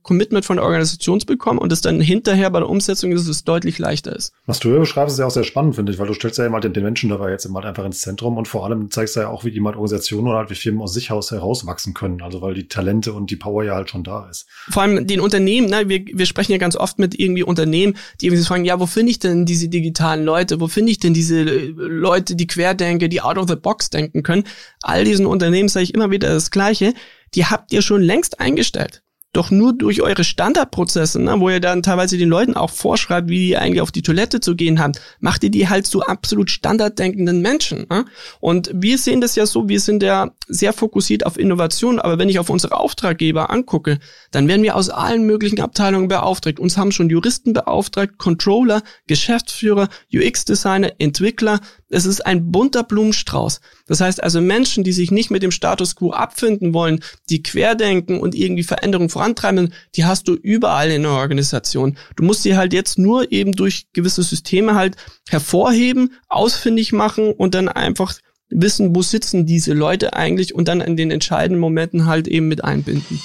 Commitment 0.03 0.45
von 0.45 0.57
der 0.57 0.65
Organisation 0.65 1.19
zu 1.19 1.25
bekommen 1.25 1.59
und 1.59 1.71
es 1.71 1.81
dann 1.81 1.99
hinterher 1.99 2.49
bei 2.49 2.59
der 2.59 2.69
Umsetzung 2.69 3.11
dass 3.11 3.27
es 3.27 3.43
deutlich 3.43 3.79
leichter 3.79 4.15
ist. 4.15 4.33
Was 4.45 4.59
du 4.59 4.69
hier 4.69 4.79
beschreibst, 4.79 5.13
ist 5.13 5.19
ja 5.19 5.25
auch 5.25 5.31
sehr 5.31 5.43
spannend, 5.43 5.75
finde 5.75 5.91
ich, 5.91 5.99
weil 5.99 6.07
du 6.07 6.13
stellst 6.13 6.37
ja 6.37 6.45
immer 6.45 6.59
den, 6.59 6.73
den 6.73 6.83
Menschen 6.83 7.09
dabei 7.09 7.31
jetzt 7.31 7.45
immer 7.45 7.63
einfach 7.63 7.85
ins 7.85 8.01
Zentrum 8.01 8.37
und 8.37 8.47
vor 8.47 8.65
allem 8.65 8.91
zeigst 8.91 9.15
du 9.15 9.21
ja 9.21 9.29
auch, 9.29 9.43
wie 9.43 9.49
jemand 9.49 9.75
Organisationen 9.75 10.27
oder 10.27 10.37
halt 10.37 10.49
wie 10.49 10.55
Firmen 10.55 10.81
aus 10.81 10.93
sich 10.93 11.11
aus 11.11 11.31
herauswachsen 11.31 11.93
können. 11.93 12.21
Also 12.21 12.41
weil 12.41 12.53
die 12.53 12.67
Talente 12.67 13.13
und 13.13 13.31
die 13.31 13.35
Power 13.35 13.63
ja 13.63 13.75
halt 13.75 13.89
schon 13.89 14.03
da 14.03 14.29
ist. 14.29 14.47
Vor 14.69 14.83
allem 14.83 15.07
den 15.07 15.19
Unternehmen, 15.19 15.69
ne, 15.69 15.89
wir, 15.89 16.05
wir 16.05 16.25
sprechen 16.25 16.51
ja 16.51 16.57
ganz 16.57 16.75
oft 16.75 16.99
mit 16.99 17.19
irgendwie 17.19 17.43
Unternehmen, 17.43 17.97
die 18.21 18.27
irgendwie 18.27 18.43
fragen, 18.43 18.65
ja, 18.65 18.79
wo 18.79 18.85
finde 18.85 19.11
ich 19.11 19.19
denn 19.19 19.45
diese 19.45 19.69
digitalen 19.69 20.25
Leute? 20.25 20.59
Wo 20.59 20.67
finde 20.67 20.91
ich 20.91 20.99
denn 20.99 21.13
diese 21.13 21.39
äh, 21.39 21.73
Leute, 21.75 22.35
die 22.35 22.47
querdenken, 22.47 23.09
die 23.09 23.21
out 23.21 23.37
of 23.37 23.47
the 23.47 23.55
box 23.55 23.89
denken 23.89 24.23
können? 24.23 24.43
All 24.81 25.03
diesen 25.03 25.25
Unternehmen 25.25 25.69
sage 25.69 25.83
ich 25.85 25.93
immer 25.93 26.11
wieder 26.11 26.29
das 26.29 26.51
Gleiche. 26.51 26.93
Die 27.33 27.45
habt 27.45 27.73
ihr 27.73 27.81
schon 27.81 28.01
längst 28.01 28.39
eingestellt 28.39 29.01
doch 29.35 29.51
nur 29.51 29.73
durch 29.73 30.01
eure 30.01 30.23
Standardprozesse, 30.23 31.21
ne, 31.21 31.39
wo 31.39 31.49
ihr 31.49 31.59
dann 31.59 31.83
teilweise 31.83 32.17
den 32.17 32.29
Leuten 32.29 32.55
auch 32.55 32.69
vorschreibt, 32.69 33.29
wie 33.29 33.39
die 33.39 33.57
eigentlich 33.57 33.81
auf 33.81 33.91
die 33.91 34.01
Toilette 34.01 34.39
zu 34.39 34.55
gehen 34.55 34.79
haben, 34.79 34.93
macht 35.19 35.43
ihr 35.43 35.51
die 35.51 35.67
halt 35.67 35.85
zu 35.85 36.03
absolut 36.03 36.49
standarddenkenden 36.49 37.41
Menschen. 37.41 37.85
Ne? 37.89 38.05
Und 38.39 38.71
wir 38.73 38.97
sehen 38.97 39.21
das 39.21 39.35
ja 39.35 39.45
so, 39.45 39.67
wir 39.67 39.79
sind 39.79 40.03
ja 40.03 40.31
sehr 40.47 40.73
fokussiert 40.73 41.25
auf 41.25 41.37
Innovation, 41.37 41.99
aber 41.99 42.17
wenn 42.17 42.29
ich 42.29 42.39
auf 42.39 42.49
unsere 42.49 42.75
Auftraggeber 42.75 43.49
angucke, 43.49 43.99
dann 44.31 44.47
werden 44.47 44.63
wir 44.63 44.75
aus 44.75 44.89
allen 44.89 45.25
möglichen 45.25 45.59
Abteilungen 45.59 46.07
beauftragt. 46.07 46.59
Uns 46.59 46.77
haben 46.77 46.91
schon 46.91 47.09
Juristen 47.09 47.53
beauftragt, 47.53 48.17
Controller, 48.17 48.81
Geschäftsführer, 49.07 49.89
UX-Designer, 50.13 50.93
Entwickler, 50.99 51.59
es 51.89 52.05
ist 52.05 52.25
ein 52.25 52.51
bunter 52.51 52.83
Blumenstrauß. 52.83 53.61
Das 53.87 54.01
heißt 54.01 54.23
also 54.23 54.41
Menschen, 54.41 54.83
die 54.83 54.91
sich 54.91 55.11
nicht 55.11 55.29
mit 55.29 55.43
dem 55.43 55.51
Status 55.51 55.95
quo 55.95 56.11
abfinden 56.11 56.73
wollen, 56.73 57.01
die 57.29 57.43
querdenken 57.43 58.19
und 58.19 58.35
irgendwie 58.35 58.63
Veränderungen 58.63 59.09
vorantreiben, 59.09 59.73
die 59.95 60.05
hast 60.05 60.27
du 60.27 60.33
überall 60.33 60.91
in 60.91 61.03
der 61.03 61.11
Organisation. 61.11 61.97
Du 62.15 62.23
musst 62.23 62.43
sie 62.43 62.57
halt 62.57 62.73
jetzt 62.73 62.97
nur 62.97 63.31
eben 63.31 63.51
durch 63.51 63.87
gewisse 63.93 64.23
Systeme 64.23 64.75
halt 64.75 64.95
hervorheben, 65.29 66.13
ausfindig 66.27 66.91
machen 66.91 67.31
und 67.31 67.53
dann 67.53 67.69
einfach 67.69 68.15
wissen, 68.49 68.95
wo 68.95 69.01
sitzen 69.01 69.45
diese 69.45 69.73
Leute 69.73 70.13
eigentlich 70.13 70.53
und 70.53 70.67
dann 70.67 70.81
in 70.81 70.97
den 70.97 71.11
entscheidenden 71.11 71.59
Momenten 71.59 72.05
halt 72.05 72.27
eben 72.27 72.47
mit 72.47 72.63
einbinden. 72.63 73.19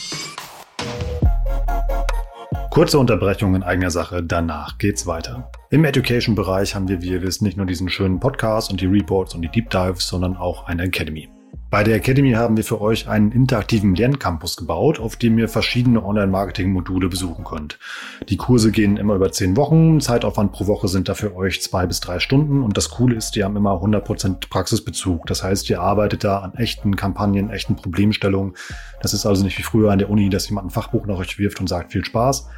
Kurze 2.70 3.00
Unterbrechung 3.00 3.56
in 3.56 3.64
eigener 3.64 3.90
Sache, 3.90 4.22
danach 4.22 4.78
geht's 4.78 5.04
weiter. 5.04 5.50
Im 5.70 5.85
Education-Bereich 5.85 6.76
haben 6.76 6.87
wir, 6.87 7.02
wie 7.02 7.09
ihr 7.09 7.20
wisst, 7.20 7.42
nicht 7.42 7.56
nur 7.56 7.66
diesen 7.66 7.88
schönen 7.88 8.20
Podcast 8.20 8.70
und 8.70 8.80
die 8.80 8.87
Reports 8.87 9.35
und 9.35 9.42
die 9.42 9.48
Deep 9.48 9.70
Dives, 9.70 10.06
sondern 10.06 10.37
auch 10.37 10.68
eine 10.68 10.85
Academy. 10.85 11.28
Bei 11.70 11.85
der 11.85 11.94
Academy 11.94 12.33
haben 12.33 12.56
wir 12.56 12.64
für 12.64 12.80
euch 12.80 13.09
einen 13.09 13.30
interaktiven 13.30 13.94
Lerncampus 13.94 14.56
gebaut, 14.56 14.98
auf 14.98 15.14
dem 15.14 15.38
ihr 15.38 15.48
verschiedene 15.48 16.04
Online-Marketing-Module 16.04 17.09
besuchen 17.09 17.44
könnt. 17.44 17.78
Die 18.28 18.37
Kurse 18.37 18.72
gehen 18.72 18.96
immer 18.96 19.14
über 19.14 19.30
zehn 19.30 19.56
Wochen, 19.56 20.00
Zeitaufwand 20.00 20.50
pro 20.50 20.66
Woche 20.66 20.88
sind 20.88 21.09
da 21.09 21.14
für 21.14 21.37
euch 21.37 21.62
zwei 21.62 21.87
bis 21.87 22.00
drei 22.00 22.18
Stunden 22.18 22.64
und 22.64 22.76
das 22.76 22.90
Coole 22.90 23.14
ist, 23.14 23.37
die 23.37 23.44
haben 23.44 23.56
immer 23.56 23.74
100% 23.74 24.50
Praxisbezug. 24.50 25.26
Das 25.26 25.44
heißt, 25.44 25.70
ihr 25.70 25.80
arbeitet 25.80 26.24
da 26.24 26.40
an 26.40 26.54
echten 26.54 26.96
Kampagnen, 26.96 27.50
echten 27.50 27.76
Problemstellungen. 27.76 28.54
Das 29.00 29.14
ist 29.14 29.24
also 29.24 29.44
nicht 29.44 29.56
wie 29.56 29.62
früher 29.62 29.92
an 29.92 30.00
der 30.00 30.11
Uni, 30.11 30.28
dass 30.28 30.48
jemand 30.48 30.66
ein 30.66 30.70
Fachbuch 30.70 31.06
nach 31.06 31.18
euch 31.18 31.38
wirft 31.38 31.61
und 31.61 31.68
sagt 31.68 31.92
viel 31.92 32.04
Spaß. 32.04 32.48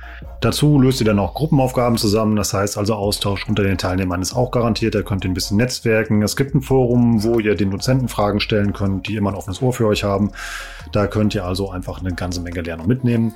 Dazu 0.41 0.81
löst 0.81 1.01
ihr 1.01 1.07
dann 1.07 1.19
auch 1.19 1.35
Gruppenaufgaben 1.35 1.97
zusammen. 1.99 2.37
Das 2.37 2.53
heißt 2.53 2.77
also 2.77 2.95
Austausch 2.95 3.49
unter 3.49 3.63
den 3.63 3.79
Teilnehmern 3.79 4.23
ist 4.23 4.35
auch 4.35 4.51
garantiert. 4.51 4.95
Ihr 4.95 5.05
könnt 5.05 5.25
ein 5.25 5.35
bisschen 5.35 5.57
netzwerken. 5.57 6.23
Es 6.23 6.37
gibt 6.37 6.55
ein 6.55 6.63
Forum, 6.63 7.23
wo 7.23 7.39
ihr 7.39 7.55
den 7.55 7.71
Dozenten 7.71 8.09
Fragen 8.09 8.41
stellen 8.41 8.73
könnt, 8.73 9.02
die 9.03 9.17
immer 9.17 9.31
ein 9.31 9.37
offenes 9.37 9.63
Ohr 9.63 9.73
für 9.73 9.87
euch 9.87 10.05
haben. 10.05 10.33
Da 10.93 11.07
könnt 11.07 11.35
ihr 11.35 11.45
also 11.45 11.71
einfach 11.71 12.01
eine 12.01 12.15
ganze 12.15 12.41
Menge 12.41 12.61
lernen 12.63 12.83
und 12.83 12.89
mitnehmen. 12.89 13.35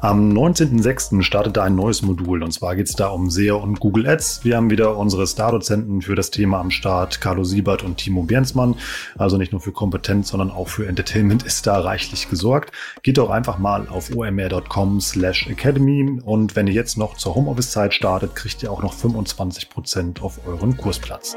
Am 0.00 0.30
19.06. 0.30 1.22
startet 1.22 1.56
da 1.56 1.64
ein 1.64 1.74
neues 1.74 2.02
Modul 2.02 2.44
und 2.44 2.52
zwar 2.52 2.76
geht 2.76 2.88
es 2.88 2.94
da 2.94 3.08
um 3.08 3.30
SEO 3.30 3.58
und 3.58 3.80
Google 3.80 4.06
Ads. 4.06 4.44
Wir 4.44 4.56
haben 4.56 4.70
wieder 4.70 4.96
unsere 4.96 5.26
Star-Dozenten 5.26 6.02
für 6.02 6.14
das 6.14 6.30
Thema 6.30 6.60
am 6.60 6.70
Start, 6.70 7.20
Carlo 7.20 7.42
Siebert 7.42 7.82
und 7.82 7.96
Timo 7.96 8.22
Bernsmann. 8.22 8.76
Also 9.16 9.38
nicht 9.38 9.50
nur 9.50 9.60
für 9.60 9.72
Kompetenz, 9.72 10.28
sondern 10.28 10.52
auch 10.52 10.68
für 10.68 10.86
Entertainment 10.86 11.42
ist 11.42 11.66
da 11.66 11.80
reichlich 11.80 12.30
gesorgt. 12.30 12.70
Geht 13.02 13.18
doch 13.18 13.30
einfach 13.30 13.58
mal 13.58 13.88
auf 13.88 14.14
omr.com 14.14 15.00
slash 15.00 15.48
academy 15.48 16.20
und 16.24 16.54
wenn 16.54 16.68
ihr 16.68 16.74
jetzt 16.74 16.96
noch 16.96 17.16
zur 17.16 17.34
Homeoffice-Zeit 17.34 17.92
startet, 17.92 18.36
kriegt 18.36 18.62
ihr 18.62 18.70
auch 18.70 18.82
noch 18.82 18.94
25% 18.94 20.20
auf 20.20 20.46
euren 20.46 20.76
Kursplatz. 20.76 21.36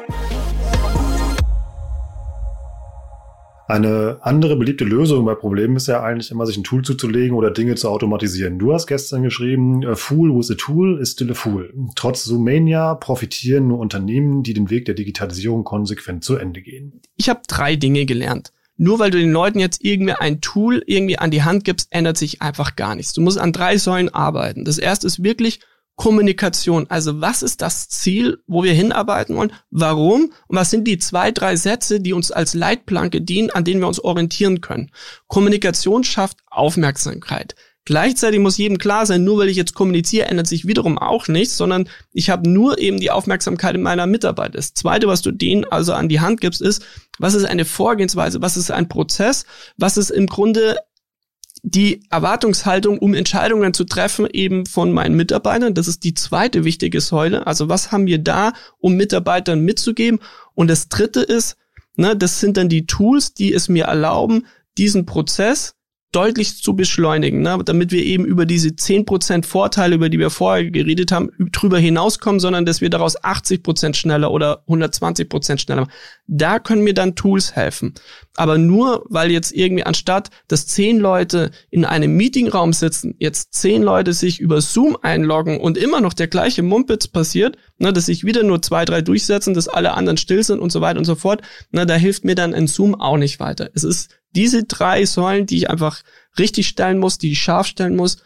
Eine 3.71 4.17
andere 4.19 4.57
beliebte 4.57 4.83
Lösung 4.83 5.23
bei 5.23 5.33
Problemen 5.33 5.77
ist 5.77 5.87
ja 5.87 6.03
eigentlich 6.03 6.29
immer, 6.29 6.45
sich 6.45 6.57
ein 6.57 6.65
Tool 6.65 6.81
zuzulegen 6.81 7.37
oder 7.37 7.51
Dinge 7.51 7.75
zu 7.75 7.87
automatisieren. 7.87 8.59
Du 8.59 8.73
hast 8.73 8.85
gestern 8.85 9.23
geschrieben, 9.23 9.85
a 9.85 9.95
fool 9.95 10.37
with 10.37 10.51
a 10.51 10.55
tool 10.55 10.99
is 10.99 11.13
still 11.13 11.31
a 11.31 11.33
fool. 11.33 11.73
Trotz 11.95 12.25
Zoomania 12.25 12.95
profitieren 12.95 13.69
nur 13.69 13.79
Unternehmen, 13.79 14.43
die 14.43 14.53
den 14.53 14.69
Weg 14.69 14.83
der 14.87 14.95
Digitalisierung 14.95 15.63
konsequent 15.63 16.25
zu 16.25 16.35
Ende 16.35 16.61
gehen. 16.61 16.99
Ich 17.15 17.29
habe 17.29 17.43
drei 17.47 17.77
Dinge 17.77 18.05
gelernt. 18.05 18.51
Nur 18.75 18.99
weil 18.99 19.09
du 19.09 19.19
den 19.19 19.31
Leuten 19.31 19.59
jetzt 19.59 19.85
irgendwie 19.85 20.15
ein 20.15 20.41
Tool 20.41 20.83
irgendwie 20.85 21.17
an 21.17 21.31
die 21.31 21.43
Hand 21.43 21.63
gibst, 21.63 21.87
ändert 21.91 22.17
sich 22.17 22.41
einfach 22.41 22.75
gar 22.75 22.95
nichts. 22.95 23.13
Du 23.13 23.21
musst 23.21 23.37
an 23.37 23.53
drei 23.53 23.77
Säulen 23.77 24.13
arbeiten. 24.13 24.65
Das 24.65 24.79
erste 24.79 25.07
ist 25.07 25.23
wirklich 25.23 25.61
Kommunikation. 26.01 26.87
Also 26.89 27.21
was 27.21 27.43
ist 27.43 27.61
das 27.61 27.87
Ziel, 27.87 28.39
wo 28.47 28.63
wir 28.63 28.73
hinarbeiten 28.73 29.35
wollen? 29.35 29.53
Warum? 29.69 30.33
Und 30.47 30.57
was 30.57 30.71
sind 30.71 30.87
die 30.87 30.97
zwei, 30.97 31.29
drei 31.29 31.55
Sätze, 31.55 31.99
die 31.99 32.13
uns 32.13 32.31
als 32.31 32.55
Leitplanke 32.55 33.21
dienen, 33.21 33.51
an 33.51 33.65
denen 33.65 33.81
wir 33.81 33.87
uns 33.87 34.03
orientieren 34.03 34.61
können? 34.61 34.89
Kommunikation 35.27 36.03
schafft 36.03 36.39
Aufmerksamkeit. 36.49 37.53
Gleichzeitig 37.85 38.39
muss 38.39 38.57
jedem 38.57 38.79
klar 38.79 39.05
sein, 39.05 39.23
nur 39.23 39.37
weil 39.37 39.49
ich 39.49 39.57
jetzt 39.57 39.75
kommuniziere, 39.75 40.25
ändert 40.25 40.47
sich 40.47 40.65
wiederum 40.65 40.97
auch 40.97 41.27
nichts, 41.27 41.55
sondern 41.55 41.87
ich 42.13 42.31
habe 42.31 42.49
nur 42.49 42.79
eben 42.79 42.99
die 42.99 43.11
Aufmerksamkeit 43.11 43.77
meiner 43.77 44.07
Mitarbeiter. 44.07 44.53
Das 44.53 44.73
Zweite, 44.73 45.05
was 45.07 45.21
du 45.21 45.31
denen 45.31 45.65
also 45.65 45.93
an 45.93 46.09
die 46.09 46.19
Hand 46.19 46.41
gibst, 46.41 46.63
ist, 46.63 46.83
was 47.19 47.35
ist 47.35 47.45
eine 47.45 47.65
Vorgehensweise, 47.65 48.41
was 48.41 48.57
ist 48.57 48.71
ein 48.71 48.87
Prozess, 48.87 49.45
was 49.77 49.97
ist 49.97 50.09
im 50.09 50.25
Grunde 50.25 50.77
die 51.63 52.03
Erwartungshaltung, 52.09 52.97
um 52.97 53.13
Entscheidungen 53.13 53.73
zu 53.73 53.83
treffen, 53.83 54.27
eben 54.31 54.65
von 54.65 54.91
meinen 54.91 55.15
Mitarbeitern. 55.15 55.73
Das 55.73 55.87
ist 55.87 56.03
die 56.03 56.15
zweite 56.15 56.63
wichtige 56.63 57.01
Säule. 57.01 57.45
Also 57.45 57.69
was 57.69 57.91
haben 57.91 58.07
wir 58.07 58.17
da, 58.17 58.53
um 58.79 58.95
Mitarbeitern 58.95 59.61
mitzugeben? 59.61 60.19
Und 60.55 60.69
das 60.69 60.89
dritte 60.89 61.21
ist, 61.21 61.57
ne, 61.95 62.15
das 62.15 62.39
sind 62.39 62.57
dann 62.57 62.69
die 62.69 62.85
Tools, 62.87 63.33
die 63.33 63.53
es 63.53 63.69
mir 63.69 63.85
erlauben, 63.85 64.47
diesen 64.77 65.05
Prozess 65.05 65.75
deutlich 66.11 66.61
zu 66.61 66.75
beschleunigen, 66.75 67.41
ne? 67.41 67.59
damit 67.63 67.91
wir 67.91 68.03
eben 68.03 68.25
über 68.25 68.45
diese 68.45 68.69
10% 68.69 69.45
Vorteile, 69.45 69.95
über 69.95 70.09
die 70.09 70.19
wir 70.19 70.29
vorher 70.29 70.69
geredet 70.69 71.11
haben, 71.11 71.29
drüber 71.51 71.79
hinauskommen, 71.79 72.39
sondern 72.39 72.65
dass 72.65 72.81
wir 72.81 72.89
daraus 72.89 73.17
80% 73.17 73.93
schneller 73.93 74.31
oder 74.31 74.63
120% 74.67 75.57
schneller 75.57 75.81
machen. 75.81 75.93
Da 76.27 76.59
können 76.59 76.83
mir 76.83 76.93
dann 76.93 77.15
Tools 77.15 77.55
helfen. 77.55 77.93
Aber 78.35 78.57
nur, 78.57 79.05
weil 79.09 79.31
jetzt 79.31 79.51
irgendwie 79.51 79.85
anstatt, 79.85 80.29
dass 80.47 80.67
zehn 80.67 80.97
Leute 80.97 81.51
in 81.69 81.85
einem 81.85 82.15
Meetingraum 82.15 82.73
sitzen, 82.73 83.15
jetzt 83.19 83.53
zehn 83.53 83.81
Leute 83.81 84.13
sich 84.13 84.39
über 84.39 84.61
Zoom 84.61 84.97
einloggen 85.01 85.59
und 85.59 85.77
immer 85.77 86.01
noch 86.01 86.13
der 86.13 86.27
gleiche 86.27 86.63
Mumpitz 86.63 87.07
passiert, 87.07 87.57
ne, 87.81 87.91
dass 87.91 88.05
sich 88.05 88.23
wieder 88.23 88.43
nur 88.43 88.61
zwei, 88.61 88.85
drei 88.85 89.01
durchsetzen, 89.01 89.53
dass 89.53 89.67
alle 89.67 89.93
anderen 89.93 90.17
still 90.17 90.43
sind 90.43 90.59
und 90.59 90.71
so 90.71 90.81
weiter 90.81 90.99
und 90.99 91.05
so 91.05 91.15
fort, 91.15 91.41
na, 91.71 91.85
da 91.85 91.95
hilft 91.95 92.23
mir 92.23 92.35
dann 92.35 92.53
ein 92.53 92.67
Zoom 92.67 92.95
auch 92.95 93.17
nicht 93.17 93.39
weiter. 93.39 93.69
Es 93.73 93.83
ist 93.83 94.11
diese 94.35 94.63
drei 94.63 95.05
Säulen, 95.05 95.45
die 95.45 95.57
ich 95.57 95.69
einfach 95.69 96.01
richtig 96.39 96.67
stellen 96.67 96.99
muss, 96.99 97.17
die 97.17 97.31
ich 97.31 97.41
scharf 97.41 97.67
stellen 97.67 97.95
muss. 97.95 98.17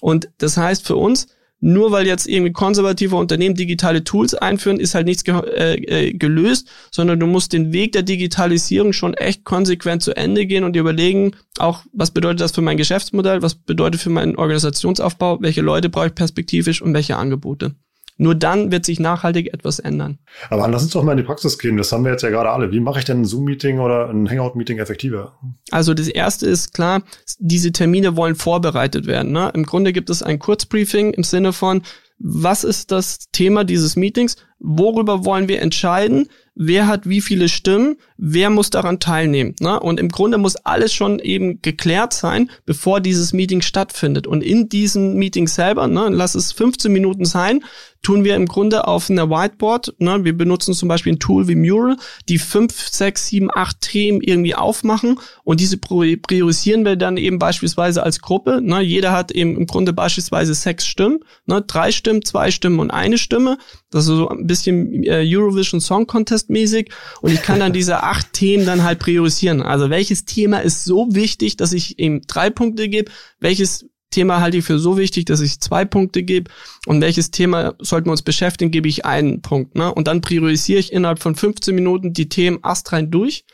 Und 0.00 0.28
das 0.38 0.56
heißt 0.56 0.86
für 0.86 0.96
uns, 0.96 1.28
nur 1.60 1.92
weil 1.92 2.06
jetzt 2.06 2.26
irgendwie 2.28 2.52
konservative 2.52 3.16
Unternehmen 3.16 3.54
digitale 3.54 4.04
Tools 4.04 4.34
einführen, 4.34 4.78
ist 4.78 4.94
halt 4.94 5.06
nichts 5.06 5.24
ge 5.24 5.34
äh, 5.34 6.08
äh, 6.08 6.12
gelöst, 6.12 6.68
sondern 6.90 7.18
du 7.18 7.26
musst 7.26 7.54
den 7.54 7.72
Weg 7.72 7.92
der 7.92 8.02
Digitalisierung 8.02 8.92
schon 8.92 9.14
echt 9.14 9.44
konsequent 9.44 10.02
zu 10.02 10.14
Ende 10.14 10.44
gehen 10.44 10.64
und 10.64 10.74
dir 10.74 10.80
überlegen, 10.80 11.30
auch 11.56 11.82
was 11.94 12.10
bedeutet 12.10 12.40
das 12.40 12.52
für 12.52 12.60
mein 12.60 12.76
Geschäftsmodell, 12.76 13.40
was 13.40 13.54
bedeutet 13.54 14.02
für 14.02 14.10
meinen 14.10 14.36
Organisationsaufbau, 14.36 15.40
welche 15.40 15.62
Leute 15.62 15.88
brauche 15.88 16.08
ich 16.08 16.14
perspektivisch 16.14 16.82
und 16.82 16.92
welche 16.92 17.16
Angebote. 17.16 17.74
Nur 18.16 18.34
dann 18.34 18.70
wird 18.70 18.84
sich 18.84 19.00
nachhaltig 19.00 19.52
etwas 19.52 19.80
ändern. 19.80 20.18
Aber 20.48 20.68
lass 20.68 20.84
uns 20.84 20.92
doch 20.92 21.02
mal 21.02 21.12
in 21.12 21.18
die 21.18 21.24
Praxis 21.24 21.58
gehen. 21.58 21.76
Das 21.76 21.90
haben 21.90 22.04
wir 22.04 22.12
jetzt 22.12 22.22
ja 22.22 22.30
gerade 22.30 22.50
alle. 22.50 22.70
Wie 22.70 22.80
mache 22.80 23.00
ich 23.00 23.04
denn 23.04 23.22
ein 23.22 23.24
Zoom-Meeting 23.24 23.80
oder 23.80 24.08
ein 24.08 24.30
Hangout-Meeting 24.30 24.78
effektiver? 24.78 25.38
Also 25.70 25.94
das 25.94 26.08
erste 26.08 26.46
ist 26.46 26.74
klar, 26.74 27.02
diese 27.38 27.72
Termine 27.72 28.16
wollen 28.16 28.36
vorbereitet 28.36 29.06
werden. 29.06 29.32
Ne? 29.32 29.50
Im 29.54 29.64
Grunde 29.64 29.92
gibt 29.92 30.10
es 30.10 30.22
ein 30.22 30.38
Kurzbriefing 30.38 31.12
im 31.12 31.24
Sinne 31.24 31.52
von, 31.52 31.82
was 32.18 32.62
ist 32.62 32.92
das 32.92 33.30
Thema 33.32 33.64
dieses 33.64 33.96
Meetings? 33.96 34.36
Worüber 34.58 35.24
wollen 35.24 35.48
wir 35.48 35.60
entscheiden? 35.60 36.28
wer 36.54 36.86
hat 36.86 37.08
wie 37.08 37.20
viele 37.20 37.48
Stimmen, 37.48 37.96
wer 38.16 38.50
muss 38.50 38.70
daran 38.70 39.00
teilnehmen. 39.00 39.54
Ne? 39.60 39.78
Und 39.78 39.98
im 39.98 40.08
Grunde 40.08 40.38
muss 40.38 40.56
alles 40.56 40.92
schon 40.92 41.18
eben 41.18 41.60
geklärt 41.62 42.12
sein, 42.12 42.50
bevor 42.64 43.00
dieses 43.00 43.32
Meeting 43.32 43.60
stattfindet. 43.60 44.26
Und 44.26 44.42
in 44.42 44.68
diesem 44.68 45.14
Meeting 45.14 45.48
selber, 45.48 45.88
ne, 45.88 46.08
lass 46.10 46.34
es 46.34 46.52
15 46.52 46.92
Minuten 46.92 47.24
sein, 47.24 47.64
tun 48.02 48.22
wir 48.22 48.36
im 48.36 48.46
Grunde 48.46 48.86
auf 48.86 49.10
einer 49.10 49.30
Whiteboard, 49.30 49.94
ne, 49.98 50.24
wir 50.24 50.36
benutzen 50.36 50.74
zum 50.74 50.88
Beispiel 50.88 51.14
ein 51.14 51.18
Tool 51.18 51.48
wie 51.48 51.54
Mural, 51.54 51.96
die 52.28 52.38
fünf, 52.38 52.88
sechs, 52.88 53.28
sieben, 53.28 53.48
acht 53.52 53.80
Themen 53.80 54.20
irgendwie 54.20 54.54
aufmachen 54.54 55.18
und 55.42 55.58
diese 55.58 55.78
priorisieren 55.78 56.84
wir 56.84 56.96
dann 56.96 57.16
eben 57.16 57.38
beispielsweise 57.38 58.02
als 58.02 58.20
Gruppe. 58.20 58.60
Ne, 58.62 58.80
jeder 58.82 59.12
hat 59.12 59.32
eben 59.32 59.56
im 59.56 59.66
Grunde 59.66 59.92
beispielsweise 59.92 60.54
sechs 60.54 60.86
Stimmen, 60.86 61.20
ne, 61.46 61.62
drei 61.62 61.90
Stimmen, 61.90 62.22
zwei 62.22 62.50
Stimmen 62.50 62.78
und 62.78 62.90
eine 62.90 63.18
Stimme. 63.18 63.58
Das 63.90 64.04
ist 64.04 64.08
so 64.08 64.30
ein 64.44 64.46
bisschen 64.46 65.02
äh, 65.04 65.24
Eurovision 65.24 65.80
Song 65.80 66.06
Contest 66.06 66.50
mäßig 66.50 66.90
und 67.20 67.32
ich 67.32 67.42
kann 67.42 67.58
dann 67.58 67.72
diese 67.74 68.02
acht 68.02 68.32
Themen 68.32 68.66
dann 68.66 68.84
halt 68.84 68.98
priorisieren. 68.98 69.62
Also 69.62 69.90
welches 69.90 70.24
Thema 70.24 70.58
ist 70.58 70.84
so 70.84 71.08
wichtig, 71.14 71.56
dass 71.56 71.72
ich 71.72 71.98
ihm 71.98 72.22
drei 72.26 72.50
Punkte 72.50 72.88
gebe, 72.88 73.10
welches 73.40 73.86
Thema 74.14 74.40
halte 74.40 74.58
ich 74.58 74.64
für 74.64 74.78
so 74.78 74.96
wichtig, 74.96 75.24
dass 75.24 75.40
ich 75.40 75.60
zwei 75.60 75.84
Punkte 75.84 76.22
gebe 76.22 76.50
und 76.86 77.00
welches 77.00 77.32
Thema 77.32 77.74
sollten 77.80 78.06
wir 78.06 78.12
uns 78.12 78.22
beschäftigen, 78.22 78.70
gebe 78.70 78.88
ich 78.88 79.04
einen 79.04 79.42
Punkt. 79.42 79.74
Ne? 79.74 79.92
Und 79.92 80.06
dann 80.06 80.20
priorisiere 80.20 80.78
ich 80.78 80.92
innerhalb 80.92 81.18
von 81.18 81.34
15 81.34 81.74
Minuten 81.74 82.12
die 82.12 82.28
Themen 82.28 82.60
astrein 82.62 83.10
durch. 83.10 83.44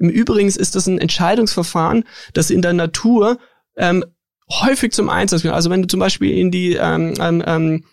Im 0.00 0.08
Übrigen 0.08 0.48
ist 0.48 0.74
das 0.74 0.88
ein 0.88 0.98
Entscheidungsverfahren, 0.98 2.04
das 2.32 2.50
in 2.50 2.62
der 2.62 2.72
Natur 2.72 3.38
ähm, 3.76 4.04
häufig 4.50 4.92
zum 4.92 5.08
Einsatz 5.08 5.42
kommt. 5.42 5.54
Also 5.54 5.70
wenn 5.70 5.82
du 5.82 5.88
zum 5.88 6.00
Beispiel 6.00 6.36
in 6.36 6.50
die 6.50 6.72
ähm, 6.72 7.14
ähm, 7.20 7.84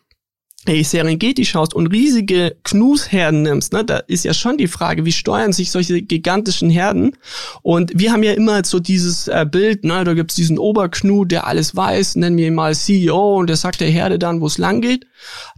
ähm 0.68 0.84
Serengeti 0.84 1.46
schaust 1.46 1.74
und 1.74 1.88
riesige 1.88 2.56
Knusherden 2.64 3.44
nimmst, 3.44 3.74
ne, 3.74 3.84
da 3.84 3.98
ist 3.98 4.26
ja 4.26 4.34
schon 4.34 4.58
die 4.58 4.68
Frage, 4.68 5.06
wie 5.06 5.12
steuern 5.12 5.54
sich 5.54 5.72
solche 5.72 6.02
gigantischen 6.02 6.70
Herden? 6.70 7.16
Und 7.62 7.92
wir 7.96 8.12
haben 8.12 8.24
ja 8.24 8.34
immer 8.34 8.64
so 8.66 8.80
dieses 8.80 9.28
äh, 9.28 9.46
Bild, 9.50 9.84
ne, 9.84 10.04
da 10.04 10.14
gibt's 10.14 10.36
diesen 10.36 10.58
Oberknu, 10.58 11.26
der 11.26 11.48
alles 11.48 11.76
weiß, 11.76 12.16
nennen 12.18 12.38
wir 12.38 12.48
ihn 12.48 12.56
mal 12.56 12.76
CEO 12.76 13.38
und 13.38 13.48
der 13.48 13.58
sagt 13.58 13.82
der 13.82 13.90
Herde 13.90 14.20
dann, 14.20 14.42
wo 14.42 14.48
es 14.48 14.58
lang 14.58 14.82
geht. 14.82 15.06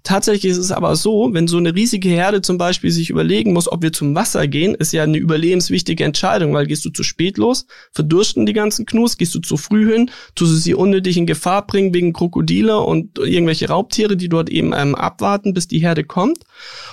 Tatsächlich 0.03 0.51
ist 0.51 0.57
es 0.57 0.71
aber 0.71 0.95
so, 0.95 1.29
wenn 1.33 1.47
so 1.47 1.57
eine 1.57 1.75
riesige 1.75 2.09
Herde 2.09 2.41
zum 2.41 2.57
Beispiel 2.57 2.91
sich 2.91 3.09
überlegen 3.09 3.53
muss, 3.53 3.69
ob 3.69 3.81
wir 3.81 3.91
zum 3.91 4.15
Wasser 4.15 4.47
gehen, 4.47 4.75
ist 4.75 4.93
ja 4.93 5.03
eine 5.03 5.17
überlebenswichtige 5.17 6.03
Entscheidung, 6.03 6.53
weil 6.53 6.67
gehst 6.67 6.85
du 6.85 6.89
zu 6.89 7.03
spät 7.03 7.37
los, 7.37 7.65
verdursten 7.91 8.45
die 8.45 8.53
ganzen 8.53 8.85
Knus, 8.85 9.17
gehst 9.17 9.35
du 9.35 9.39
zu 9.39 9.57
früh 9.57 9.91
hin, 9.91 10.09
tust 10.35 10.53
du 10.53 10.55
sie 10.57 10.73
unnötig 10.73 11.17
in 11.17 11.25
Gefahr 11.25 11.65
bringen 11.67 11.93
wegen 11.93 12.13
Krokodile 12.13 12.79
und 12.79 13.17
irgendwelche 13.19 13.67
Raubtiere, 13.67 14.15
die 14.15 14.29
dort 14.29 14.49
eben 14.49 14.73
ähm, 14.73 14.95
abwarten, 14.97 15.53
bis 15.53 15.67
die 15.67 15.79
Herde 15.79 16.03
kommt. 16.03 16.39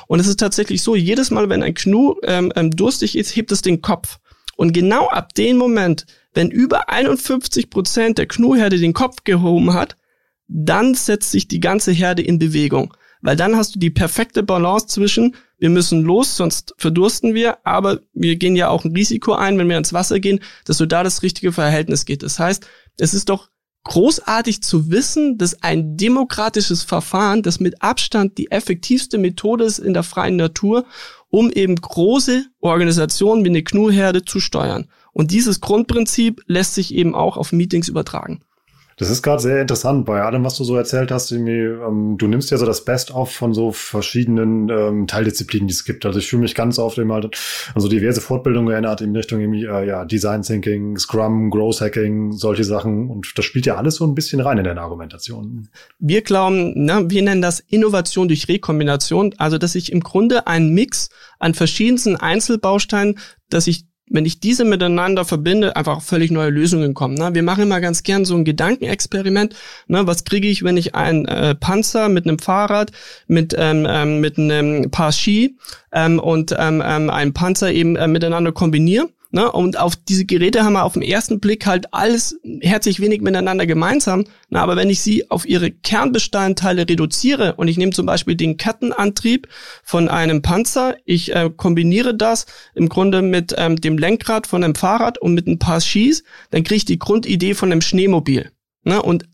Und 0.07 0.21
es 0.21 0.27
ist 0.27 0.41
tatsächlich 0.41 0.83
so, 0.83 0.95
jedes 0.95 1.31
Mal, 1.31 1.49
wenn 1.49 1.63
ein 1.63 1.75
Knu 1.75 2.15
ähm, 2.23 2.53
ähm, 2.57 2.71
durstig 2.71 3.17
ist, 3.17 3.35
hebt 3.35 3.53
es 3.53 3.63
den 3.63 3.83
Kopf. 3.83 4.19
Und 4.57 4.73
genau 4.73 5.09
ab 5.09 5.35
dem 5.35 5.57
Moment, 5.57 6.07
wenn 6.33 6.51
über 6.51 6.91
51 6.91 7.71
Prozent 7.71 8.19
der 8.19 8.27
Knuherde 8.27 8.79
den 8.79 8.93
Kopf 8.93 9.25
gehoben 9.25 9.75
hat, 9.75 9.97
dann 10.47 10.95
setzt 10.95 11.31
sich 11.31 11.49
die 11.49 11.61
ganze 11.61 11.93
Herde 11.93 12.23
in 12.23 12.39
Bewegung. 12.39 12.95
Weil 13.23 13.37
dann 13.37 13.57
hast 13.57 13.75
du 13.75 13.79
die 13.79 13.91
perfekte 13.91 14.43
Balance 14.43 14.87
zwischen, 14.89 15.35
wir 15.59 15.71
müssen 15.71 16.03
los, 16.03 16.37
sonst 16.37 16.75
verdursten 16.77 17.33
wir, 17.33 17.67
aber 17.67 18.01
wir 18.13 18.37
gehen 18.37 18.55
ja 18.55 18.69
auch 18.69 18.85
ein 18.85 18.93
Risiko 18.93 19.33
ein, 19.33 19.57
wenn 19.57 19.69
wir 19.69 19.79
ins 19.79 19.95
Wasser 19.95 20.21
gehen, 20.21 20.41
dass 20.67 20.77
du 20.77 20.87
da 20.87 21.03
das 21.03 21.23
richtige 21.23 21.51
Verhältnis 21.51 22.05
geht. 22.05 22.23
Das 22.23 22.39
heißt, 22.39 22.67
es 22.99 23.15
ist 23.15 23.31
doch 23.31 23.49
großartig 23.85 24.63
zu 24.63 24.91
wissen, 24.91 25.39
dass 25.39 25.63
ein 25.63 25.97
demokratisches 25.97 26.83
Verfahren, 26.83 27.43
das 27.43 27.61
mit 27.61 27.83
Abstand 27.83 28.39
die 28.39 28.51
effektivste 28.51 29.19
Methode 29.19 29.65
ist 29.65 29.79
in 29.79 29.95
der 29.95 30.03
freien 30.03 30.37
Natur, 30.37 30.85
um 31.31 31.51
eben 31.51 31.77
große 31.77 32.47
Organisationen 32.61 33.45
wie 33.45 33.51
eine 33.51 33.63
Knuherde 33.63 34.25
zu 34.25 34.41
steuern. 34.41 34.89
Und 35.13 35.31
dieses 35.31 35.61
Grundprinzip 35.61 36.43
lässt 36.47 36.75
sich 36.75 36.95
eben 36.95 37.15
auch 37.15 37.37
auf 37.37 37.53
Meetings 37.53 37.89
übertragen. 37.89 38.43
Das 38.97 39.11
ist 39.11 39.23
gerade 39.23 39.43
sehr 39.43 39.61
interessant 39.61 40.05
bei 40.07 40.23
allem, 40.23 40.45
was 40.45 40.57
du 40.57 40.65
so 40.65 40.77
erzählt 40.77 41.11
hast. 41.11 41.33
Ähm, 41.33 42.17
du 42.17 42.27
nimmst 42.27 42.51
ja 42.51 42.59
so 42.59 42.67
das 42.67 42.85
Best-of 42.85 43.31
von 43.31 43.53
so 43.53 43.73
verschiedenen 43.73 44.69
ähm, 44.69 45.07
Teildisziplinen, 45.07 45.67
die 45.67 45.73
es 45.73 45.85
gibt. 45.85 46.07
Also 46.07 46.19
ich 46.19 46.29
fühle 46.29 46.43
mich 46.43 46.55
ganz 46.55 46.79
oft 46.79 46.99
immer 46.99 47.17
an 47.17 47.31
so 47.75 47.89
diverse 47.89 48.21
Fortbildungen 48.21 48.73
erinnert 48.73 49.01
in 49.01 49.15
Richtung 49.17 49.41
äh, 49.41 49.87
ja, 49.87 50.05
Design 50.05 50.43
Thinking, 50.43 50.97
Scrum, 50.97 51.51
Growth 51.51 51.81
Hacking, 51.81 52.33
solche 52.33 52.65
Sachen. 52.65 53.11
Und 53.11 53.33
das 53.37 53.45
spielt 53.45 53.67
ja 53.67 53.77
alles 53.77 53.97
so 53.97 54.07
ein 54.07 54.15
bisschen 54.15 54.41
rein 54.41 54.59
in 54.59 54.65
deine 54.65 54.81
Argumentation. 54.81 55.69
Wir 55.99 56.23
glauben, 56.23 56.85
ne, 56.85 57.05
wir 57.09 57.23
nennen 57.23 57.43
das 57.43 57.61
Innovation 57.61 58.29
durch 58.29 58.49
Rekombination. 58.49 59.35
Also, 59.39 59.59
dass 59.59 59.75
ich 59.75 59.91
im 59.93 60.01
Grunde 60.01 60.47
einen 60.47 60.73
Mix 60.73 61.09
an 61.39 61.55
verschiedensten 61.55 62.17
Einzelbausteinen, 62.17 63.19
dass 63.49 63.67
ich 63.67 63.87
wenn 64.07 64.27
ich 64.27 64.39
diese 64.39 64.65
miteinander 64.65 65.25
verbinde, 65.25 65.77
einfach 65.77 66.03
völlig 66.03 66.31
neue 66.31 66.51
Lösungen 66.51 66.95
kommen. 66.95 67.15
Ne? 67.15 67.35
Wir 67.35 67.43
machen 67.43 67.63
immer 67.63 67.81
ganz 67.81 68.03
gern 68.03 68.25
so 68.25 68.37
ein 68.37 68.45
Gedankenexperiment. 68.45 69.55
Ne? 69.87 70.07
Was 70.07 70.25
kriege 70.25 70.49
ich, 70.49 70.63
wenn 70.63 70.77
ich 70.77 70.95
einen 70.95 71.25
äh, 71.27 71.55
Panzer 71.55 72.09
mit 72.09 72.27
einem 72.27 72.39
Fahrrad, 72.39 72.93
mit, 73.27 73.55
ähm, 73.59 73.87
ähm, 73.89 74.21
mit 74.21 74.39
einem 74.39 74.91
Paar 74.91 75.13
Ski 75.13 75.57
ähm, 75.93 76.19
und 76.19 76.55
ähm, 76.59 76.83
ähm, 76.85 77.09
einem 77.09 77.33
Panzer 77.33 77.73
eben 77.73 77.97
äh, 77.97 78.07
miteinander 78.07 78.53
kombiniere? 78.53 79.09
Ne? 79.35 79.51
Und 79.51 79.81
auf 79.81 79.97
diese 79.97 80.27
Geräte 80.27 80.63
haben 80.63 80.75
wir 80.75 80.85
auf 80.85 80.93
den 80.93 81.03
ersten 81.03 81.41
Blick 81.41 81.67
halt 81.67 81.93
alles 81.93 82.39
herzlich 82.61 83.01
wenig 83.01 83.21
miteinander 83.21 83.67
gemeinsam. 83.67 84.27
Na, 84.49 84.63
aber 84.63 84.77
wenn 84.77 84.91
ich 84.91 85.01
sie 85.01 85.29
auf 85.29 85.45
ihre 85.45 85.73
Kernbestandteile 85.73 86.89
reduziere 86.89 87.55
und 87.57 87.67
ich 87.67 87.77
nehme 87.77 87.91
zum 87.91 88.07
Beispiel 88.07 88.37
den 88.37 88.59
Kettenantrieb 88.59 89.49
von 89.83 90.09
einem 90.09 90.41
Panzer, 90.41 90.95
ich 91.05 91.35
äh, 91.35 91.51
kombiniere 91.57 92.15
das 92.15 92.47
im 92.77 92.89
Grunde 92.89 93.23
mit 93.23 93.53
ähm, 93.59 93.75
dem 93.75 93.99
Lenkrad 93.99 94.47
von 94.47 94.63
einem 94.63 94.77
Fahrrad 94.77 95.19
und 95.19 95.35
mit 95.35 95.49
ein 95.49 95.59
paar 95.59 95.81
Skis, 95.81 96.23
dann 96.53 96.63
kriege 96.63 96.77
ich 96.77 96.85
die 96.85 97.01
Grundidee 97.01 97.55
von 97.55 97.73
einem 97.73 97.81
Schneemobil. 97.81 98.53
Ne? 98.85 99.03
Und 99.03 99.25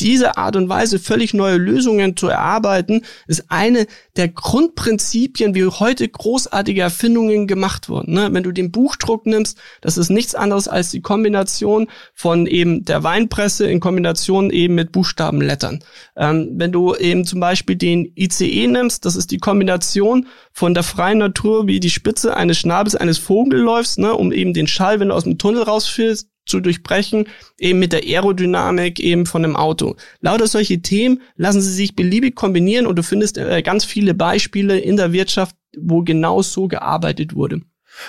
diese 0.00 0.36
Art 0.36 0.56
und 0.56 0.68
Weise 0.68 0.98
völlig 0.98 1.34
neue 1.34 1.56
Lösungen 1.56 2.16
zu 2.16 2.26
erarbeiten, 2.26 3.02
ist 3.26 3.44
eine 3.48 3.86
der 4.16 4.28
Grundprinzipien, 4.28 5.54
wie 5.54 5.64
heute 5.64 6.08
großartige 6.08 6.80
Erfindungen 6.80 7.46
gemacht 7.46 7.88
wurden. 7.88 8.14
Ne? 8.14 8.28
Wenn 8.32 8.42
du 8.42 8.52
den 8.52 8.72
Buchdruck 8.72 9.26
nimmst, 9.26 9.58
das 9.80 9.96
ist 9.96 10.10
nichts 10.10 10.34
anderes 10.34 10.66
als 10.66 10.90
die 10.90 11.00
Kombination 11.00 11.88
von 12.12 12.46
eben 12.46 12.84
der 12.84 13.04
Weinpresse 13.04 13.66
in 13.66 13.80
Kombination 13.80 14.50
eben 14.50 14.74
mit 14.74 14.90
Buchstabenlettern. 14.90 15.82
Ähm, 16.16 16.50
wenn 16.54 16.72
du 16.72 16.94
eben 16.96 17.24
zum 17.24 17.40
Beispiel 17.40 17.76
den 17.76 18.12
ICE 18.16 18.66
nimmst, 18.66 19.04
das 19.04 19.14
ist 19.14 19.30
die 19.30 19.38
Kombination 19.38 20.26
von 20.52 20.74
der 20.74 20.82
freien 20.82 21.18
Natur, 21.18 21.66
wie 21.66 21.80
die 21.80 21.90
Spitze 21.90 22.36
eines 22.36 22.58
Schnabels 22.58 22.96
eines 22.96 23.18
Vogels 23.18 23.62
läufst, 23.62 23.98
ne? 23.98 24.14
um 24.14 24.32
eben 24.32 24.54
den 24.54 24.66
Schall, 24.66 24.98
wenn 24.98 25.08
du 25.08 25.14
aus 25.14 25.24
dem 25.24 25.38
Tunnel 25.38 25.62
rausfällst, 25.62 26.28
zu 26.46 26.60
durchbrechen, 26.60 27.26
eben 27.58 27.78
mit 27.78 27.92
der 27.92 28.02
Aerodynamik 28.02 29.00
eben 29.00 29.26
von 29.26 29.44
einem 29.44 29.56
Auto. 29.56 29.96
Lauter 30.20 30.46
solche 30.46 30.82
Themen 30.82 31.22
lassen 31.36 31.60
sie 31.60 31.72
sich 31.72 31.96
beliebig 31.96 32.34
kombinieren 32.34 32.86
und 32.86 32.96
du 32.96 33.02
findest 33.02 33.38
äh, 33.38 33.62
ganz 33.62 33.84
viele 33.84 34.14
Beispiele 34.14 34.78
in 34.78 34.96
der 34.96 35.12
Wirtschaft, 35.12 35.56
wo 35.76 36.02
genau 36.02 36.42
so 36.42 36.68
gearbeitet 36.68 37.34
wurde. 37.34 37.60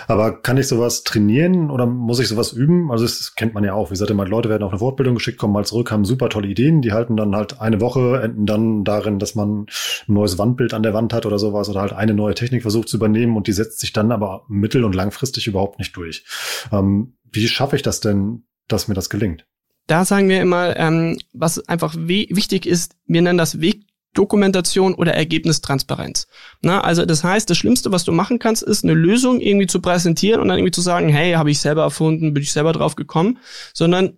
Aber 0.08 0.41
kann 0.41 0.58
ich 0.58 0.67
sowas 0.67 1.04
trainieren 1.04 1.69
oder 1.69 1.86
muss 1.86 2.19
ich 2.19 2.28
sowas 2.28 2.54
üben? 2.54 2.91
Also 2.91 3.06
das 3.06 3.36
kennt 3.36 3.54
man 3.54 3.63
ja 3.63 3.74
auch. 3.74 3.89
Wie 3.89 3.93
gesagt, 3.93 4.12
immer 4.12 4.28
Leute 4.28 4.50
werden 4.50 4.63
auf 4.63 4.71
eine 4.71 4.80
Fortbildung 4.80 5.15
geschickt, 5.15 5.38
kommen 5.38 5.54
mal 5.54 5.65
zurück, 5.65 5.91
haben 5.91 6.06
super 6.06 6.30
tolle 6.30 6.48
Ideen, 6.48 6.82
die 6.82 6.91
halten 6.91 7.15
dann 7.15 7.36
halt 7.36 7.62
eine 7.62 7.82
Woche, 7.82 8.21
enden 8.21 8.45
dann 8.45 8.84
darin, 8.84 9.19
dass 9.19 9.36
man 9.36 9.62
ein 10.08 10.13
neues 10.13 10.38
Wandbild 10.38 10.74
an 10.74 10.84
der 10.84 10.93
Wand 10.93 11.13
hat 11.13 11.26
oder 11.26 11.39
sowas 11.39 11.69
oder 11.69 11.82
halt 11.82 11.93
eine 11.93 12.13
neue 12.13 12.36
Technik 12.36 12.63
versucht 12.63 12.89
zu 12.89 12.98
übernehmen 12.98 13.38
und 13.38 13.48
die 13.48 13.54
setzt 13.54 13.80
sich 13.80 13.93
dann 13.93 14.12
aber 14.12 14.43
mittel- 14.48 14.84
und 14.84 14.95
langfristig 14.95 15.48
überhaupt 15.48 15.80
nicht 15.80 15.95
durch. 15.95 16.26
Ähm, 16.71 17.13
wie 17.36 17.48
schaffe 17.48 17.76
ich 17.76 17.82
das 17.82 18.00
denn, 18.00 18.45
dass 18.67 18.88
mir 18.88 18.95
das 18.95 19.10
gelingt? 19.10 19.45
Da 19.88 20.04
sagen 20.04 20.30
wir 20.30 20.41
immer, 20.41 20.76
ähm, 20.78 21.19
was 21.34 21.67
einfach 21.67 21.95
wichtig 21.98 22.65
ist, 22.65 22.95
wir 23.06 23.21
nennen 23.21 23.38
das 23.38 23.62
Weg 23.62 23.86
Dokumentation 24.15 24.95
oder 24.95 25.13
Ergebnistransparenz. 25.13 26.28
Na, 26.62 26.82
also 26.82 27.06
das 27.06 27.24
heißt, 27.24 27.50
das 27.50 27.58
Schlimmste, 27.58 27.91
was 27.91 28.06
du 28.06 28.12
machen 28.12 28.39
kannst, 28.39 28.63
ist 28.63 28.84
eine 28.84 28.93
Lösung 28.93 29.41
irgendwie 29.41 29.67
zu 29.67 29.82
präsentieren 29.82 30.41
und 30.41 30.48
dann 30.48 30.58
irgendwie 30.58 30.71
zu 30.71 30.82
sagen, 30.82 31.10
hey, 31.10 31.34
habe 31.34 31.52
ich 31.52 31.60
selber 31.60 31.84
erfunden, 31.84 32.34
bin 32.34 32.41
ich 32.41 32.52
selber 32.52 32.74
drauf 32.74 32.95
gekommen, 32.95 33.38
sondern 33.74 34.17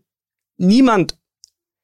niemand 0.57 1.17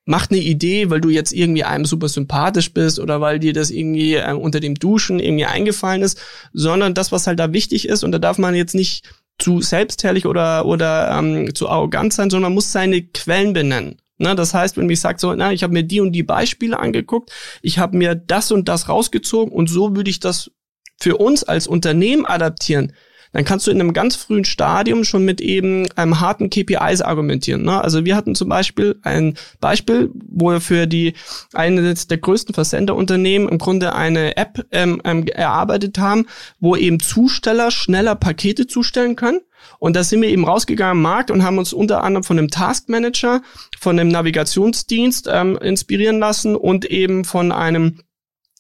macht 0.06 0.32
eine 0.32 0.42
Idee, 0.42 0.90
weil 0.90 1.02
du 1.02 1.10
jetzt 1.10 1.32
irgendwie 1.32 1.64
einem 1.64 1.86
super 1.86 2.10
sympathisch 2.10 2.74
bist 2.74 3.00
oder 3.00 3.22
weil 3.22 3.40
dir 3.40 3.54
das 3.54 3.72
irgendwie 3.72 4.16
äh, 4.16 4.34
unter 4.34 4.60
dem 4.60 4.76
Duschen 4.76 5.20
irgendwie 5.20 5.46
eingefallen 5.46 6.02
ist, 6.02 6.22
sondern 6.52 6.94
das, 6.94 7.12
was 7.12 7.26
halt 7.26 7.40
da 7.40 7.54
wichtig 7.54 7.88
ist 7.88 8.04
und 8.04 8.12
da 8.12 8.20
darf 8.20 8.38
man 8.38 8.54
jetzt 8.54 8.76
nicht 8.76 9.06
zu 9.44 9.60
selbstherrlich 9.60 10.26
oder 10.26 10.66
oder 10.66 11.12
ähm, 11.12 11.54
zu 11.54 11.68
arrogant 11.68 12.14
sein, 12.14 12.30
sondern 12.30 12.52
man 12.52 12.54
muss 12.54 12.72
seine 12.72 13.02
Quellen 13.02 13.52
benennen. 13.52 13.98
Ne, 14.18 14.36
das 14.36 14.54
heißt, 14.54 14.78
wenn 14.78 14.90
ich 14.90 15.02
sage 15.02 15.20
so, 15.20 15.34
na, 15.34 15.52
ich 15.52 15.64
habe 15.64 15.74
mir 15.74 15.84
die 15.84 16.00
und 16.00 16.14
die 16.14 16.24
Beispiele 16.24 16.80
angeguckt, 16.80 17.30
ich 17.62 17.78
habe 17.78 17.98
mir 17.98 18.16
das 18.16 18.54
und 18.54 18.70
das 18.70 18.88
rausgezogen 18.88 19.54
und 19.54 19.68
so 19.70 19.98
würde 19.98 20.10
ich 20.10 20.22
das 20.22 20.52
für 20.98 21.18
uns 21.18 21.44
als 21.44 21.68
Unternehmen 21.68 22.26
adaptieren, 22.26 22.94
dann 23.34 23.44
kannst 23.44 23.68
du 23.68 23.72
in 23.72 23.82
einem 23.82 23.94
ganz 23.94 24.16
frühen 24.16 24.46
Stadium 24.46 25.04
schon 25.04 25.26
mit 25.26 25.42
eben 25.42 25.92
einem 25.94 26.20
harten 26.20 26.50
KPIs 26.50 27.02
argumentieren. 27.02 27.64
Ne? 27.64 27.84
Also 27.84 28.06
wir 28.06 28.16
hatten 28.16 28.36
zum 28.36 28.48
Beispiel 28.48 29.00
ein 29.02 29.36
Beispiel, 29.60 30.12
wo 30.14 30.52
wir 30.52 30.62
für 30.62 30.88
die 30.88 31.14
eines 31.54 32.08
der 32.08 32.20
größten 32.20 32.54
Versenderunternehmen 32.54 33.50
im 33.50 33.58
Grunde 33.58 33.94
eine 33.94 34.38
App 34.38 34.66
ähm, 34.72 35.02
ähm, 35.04 35.28
erarbeitet 35.28 35.98
haben, 35.98 36.28
wo 36.60 36.76
eben 36.76 37.00
Zusteller 37.00 37.72
schneller 37.72 38.16
Pakete 38.16 38.68
zustellen 38.68 39.16
können. 39.16 39.42
Und 39.80 39.96
da 39.96 40.04
sind 40.04 40.22
wir 40.22 40.30
eben 40.30 40.46
rausgegangen 40.46 40.98
am 40.98 41.02
Markt 41.02 41.32
und 41.32 41.44
haben 41.44 41.58
uns 41.58 41.74
unter 41.74 42.04
anderem 42.04 42.24
von 42.24 42.38
einem 42.38 42.50
Taskmanager, 42.50 43.42
von 43.80 44.00
einem 44.00 44.10
Navigationsdienst 44.10 45.28
ähm, 45.32 45.58
inspirieren 45.58 46.20
lassen 46.20 46.56
und 46.56 46.86
eben 46.86 47.26
von 47.26 47.52
einem 47.52 48.00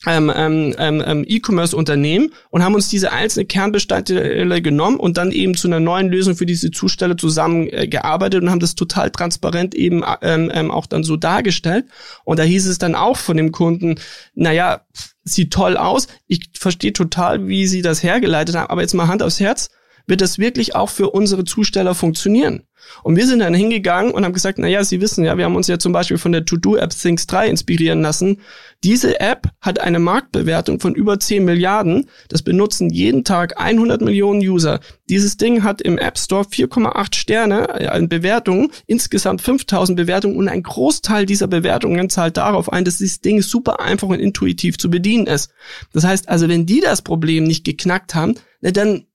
ähm, 0.05 0.31
ähm, 0.35 0.75
ähm, 0.77 1.03
ähm, 1.05 1.25
E-Commerce-Unternehmen 1.27 2.33
und 2.49 2.63
haben 2.63 2.75
uns 2.75 2.89
diese 2.89 3.11
einzelnen 3.11 3.47
Kernbestandteile 3.47 4.61
genommen 4.61 4.99
und 4.99 5.17
dann 5.17 5.31
eben 5.31 5.55
zu 5.55 5.67
einer 5.67 5.79
neuen 5.79 6.09
Lösung 6.09 6.35
für 6.35 6.45
diese 6.45 6.71
Zustelle 6.71 7.15
zusammengearbeitet 7.15 8.41
äh, 8.41 8.43
und 8.43 8.51
haben 8.51 8.59
das 8.59 8.75
total 8.75 9.11
transparent 9.11 9.75
eben 9.75 10.03
ähm, 10.21 10.51
ähm, 10.53 10.71
auch 10.71 10.85
dann 10.85 11.03
so 11.03 11.15
dargestellt. 11.15 11.85
Und 12.25 12.39
da 12.39 12.43
hieß 12.43 12.67
es 12.67 12.77
dann 12.77 12.95
auch 12.95 13.17
von 13.17 13.37
dem 13.37 13.51
Kunden, 13.51 13.95
naja, 14.35 14.81
sieht 15.23 15.53
toll 15.53 15.77
aus, 15.77 16.07
ich 16.27 16.49
verstehe 16.53 16.91
total, 16.91 17.47
wie 17.47 17.65
sie 17.65 17.81
das 17.81 18.03
hergeleitet 18.03 18.55
haben, 18.55 18.69
aber 18.69 18.81
jetzt 18.81 18.93
mal 18.93 19.07
Hand 19.07 19.23
aufs 19.23 19.39
Herz, 19.39 19.69
wird 20.07 20.21
das 20.21 20.37
wirklich 20.37 20.75
auch 20.75 20.89
für 20.89 21.09
unsere 21.09 21.45
Zusteller 21.45 21.95
funktionieren? 21.95 22.63
Und 23.03 23.15
wir 23.15 23.27
sind 23.27 23.39
dann 23.39 23.53
hingegangen 23.53 24.11
und 24.11 24.23
haben 24.23 24.33
gesagt, 24.33 24.59
na 24.59 24.67
ja, 24.67 24.83
Sie 24.83 25.01
wissen 25.01 25.23
ja, 25.23 25.37
wir 25.37 25.45
haben 25.45 25.55
uns 25.55 25.67
ja 25.67 25.79
zum 25.79 25.93
Beispiel 25.93 26.17
von 26.17 26.31
der 26.31 26.45
To-Do-App 26.45 26.91
Things 26.91 27.27
3 27.27 27.49
inspirieren 27.49 28.01
lassen. 28.01 28.39
Diese 28.83 29.19
App 29.19 29.47
hat 29.61 29.79
eine 29.79 29.99
Marktbewertung 29.99 30.79
von 30.79 30.93
über 30.93 31.19
10 31.19 31.45
Milliarden. 31.45 32.09
Das 32.29 32.41
benutzen 32.41 32.89
jeden 32.89 33.23
Tag 33.23 33.59
100 33.59 34.01
Millionen 34.01 34.41
User. 34.41 34.79
Dieses 35.09 35.37
Ding 35.37 35.63
hat 35.63 35.81
im 35.81 35.97
App 35.97 36.17
Store 36.17 36.43
4,8 36.43 37.15
Sterne 37.15 37.91
an 37.91 38.09
Bewertungen, 38.09 38.71
insgesamt 38.85 39.41
5000 39.41 39.95
Bewertungen 39.95 40.37
und 40.37 40.49
ein 40.49 40.63
Großteil 40.63 41.25
dieser 41.25 41.47
Bewertungen 41.47 42.09
zahlt 42.09 42.37
darauf 42.37 42.71
ein, 42.71 42.85
dass 42.85 42.97
dieses 42.97 43.21
Ding 43.21 43.41
super 43.41 43.79
einfach 43.79 44.07
und 44.07 44.19
intuitiv 44.19 44.77
zu 44.77 44.89
bedienen 44.89 45.27
ist. 45.27 45.51
Das 45.93 46.03
heißt 46.03 46.29
also, 46.29 46.49
wenn 46.49 46.65
die 46.65 46.81
das 46.81 47.01
Problem 47.01 47.45
nicht 47.45 47.63
geknackt 47.63 48.15
haben, 48.15 48.35
dann 48.61 49.05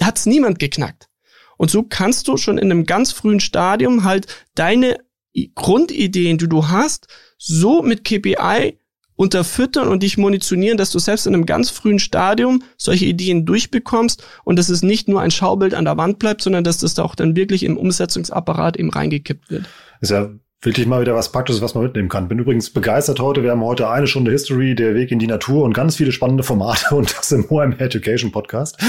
hat 0.00 0.18
es 0.18 0.26
niemand 0.26 0.58
geknackt. 0.58 1.08
Und 1.56 1.70
so 1.70 1.82
kannst 1.82 2.28
du 2.28 2.36
schon 2.36 2.58
in 2.58 2.70
einem 2.70 2.84
ganz 2.84 3.12
frühen 3.12 3.40
Stadium 3.40 4.04
halt 4.04 4.26
deine 4.54 4.98
Grundideen, 5.54 6.38
die 6.38 6.48
du 6.48 6.68
hast, 6.68 7.08
so 7.38 7.82
mit 7.82 8.04
KPI 8.04 8.78
unterfüttern 9.16 9.88
und 9.88 10.02
dich 10.02 10.18
munitionieren, 10.18 10.76
dass 10.76 10.90
du 10.90 10.98
selbst 10.98 11.26
in 11.26 11.34
einem 11.34 11.46
ganz 11.46 11.70
frühen 11.70 12.00
Stadium 12.00 12.62
solche 12.76 13.04
Ideen 13.04 13.46
durchbekommst 13.46 14.24
und 14.44 14.58
dass 14.58 14.68
es 14.68 14.82
nicht 14.82 15.08
nur 15.08 15.20
ein 15.20 15.30
Schaubild 15.30 15.74
an 15.74 15.84
der 15.84 15.96
Wand 15.96 16.18
bleibt, 16.18 16.42
sondern 16.42 16.64
dass 16.64 16.78
das 16.78 16.98
auch 16.98 17.14
dann 17.14 17.36
wirklich 17.36 17.62
im 17.62 17.76
Umsetzungsapparat 17.76 18.76
eben 18.76 18.90
reingekippt 18.90 19.50
wird. 19.50 19.66
Ist 20.00 20.10
ja 20.10 20.32
wirklich 20.64 20.86
mal 20.86 21.00
wieder 21.00 21.14
was 21.14 21.30
Praktisches, 21.30 21.62
was 21.62 21.74
man 21.74 21.84
mitnehmen 21.84 22.08
kann. 22.08 22.28
Bin 22.28 22.38
übrigens 22.38 22.70
begeistert 22.70 23.20
heute. 23.20 23.42
Wir 23.42 23.50
haben 23.50 23.62
heute 23.62 23.88
eine 23.88 24.06
Stunde 24.06 24.30
History, 24.30 24.74
der 24.74 24.94
Weg 24.94 25.10
in 25.10 25.18
die 25.18 25.26
Natur 25.26 25.64
und 25.64 25.72
ganz 25.72 25.96
viele 25.96 26.12
spannende 26.12 26.42
Formate 26.42 26.94
und 26.94 27.16
das 27.16 27.32
im 27.32 27.46
OM 27.50 27.72
Education 27.78 28.32
Podcast. 28.32 28.78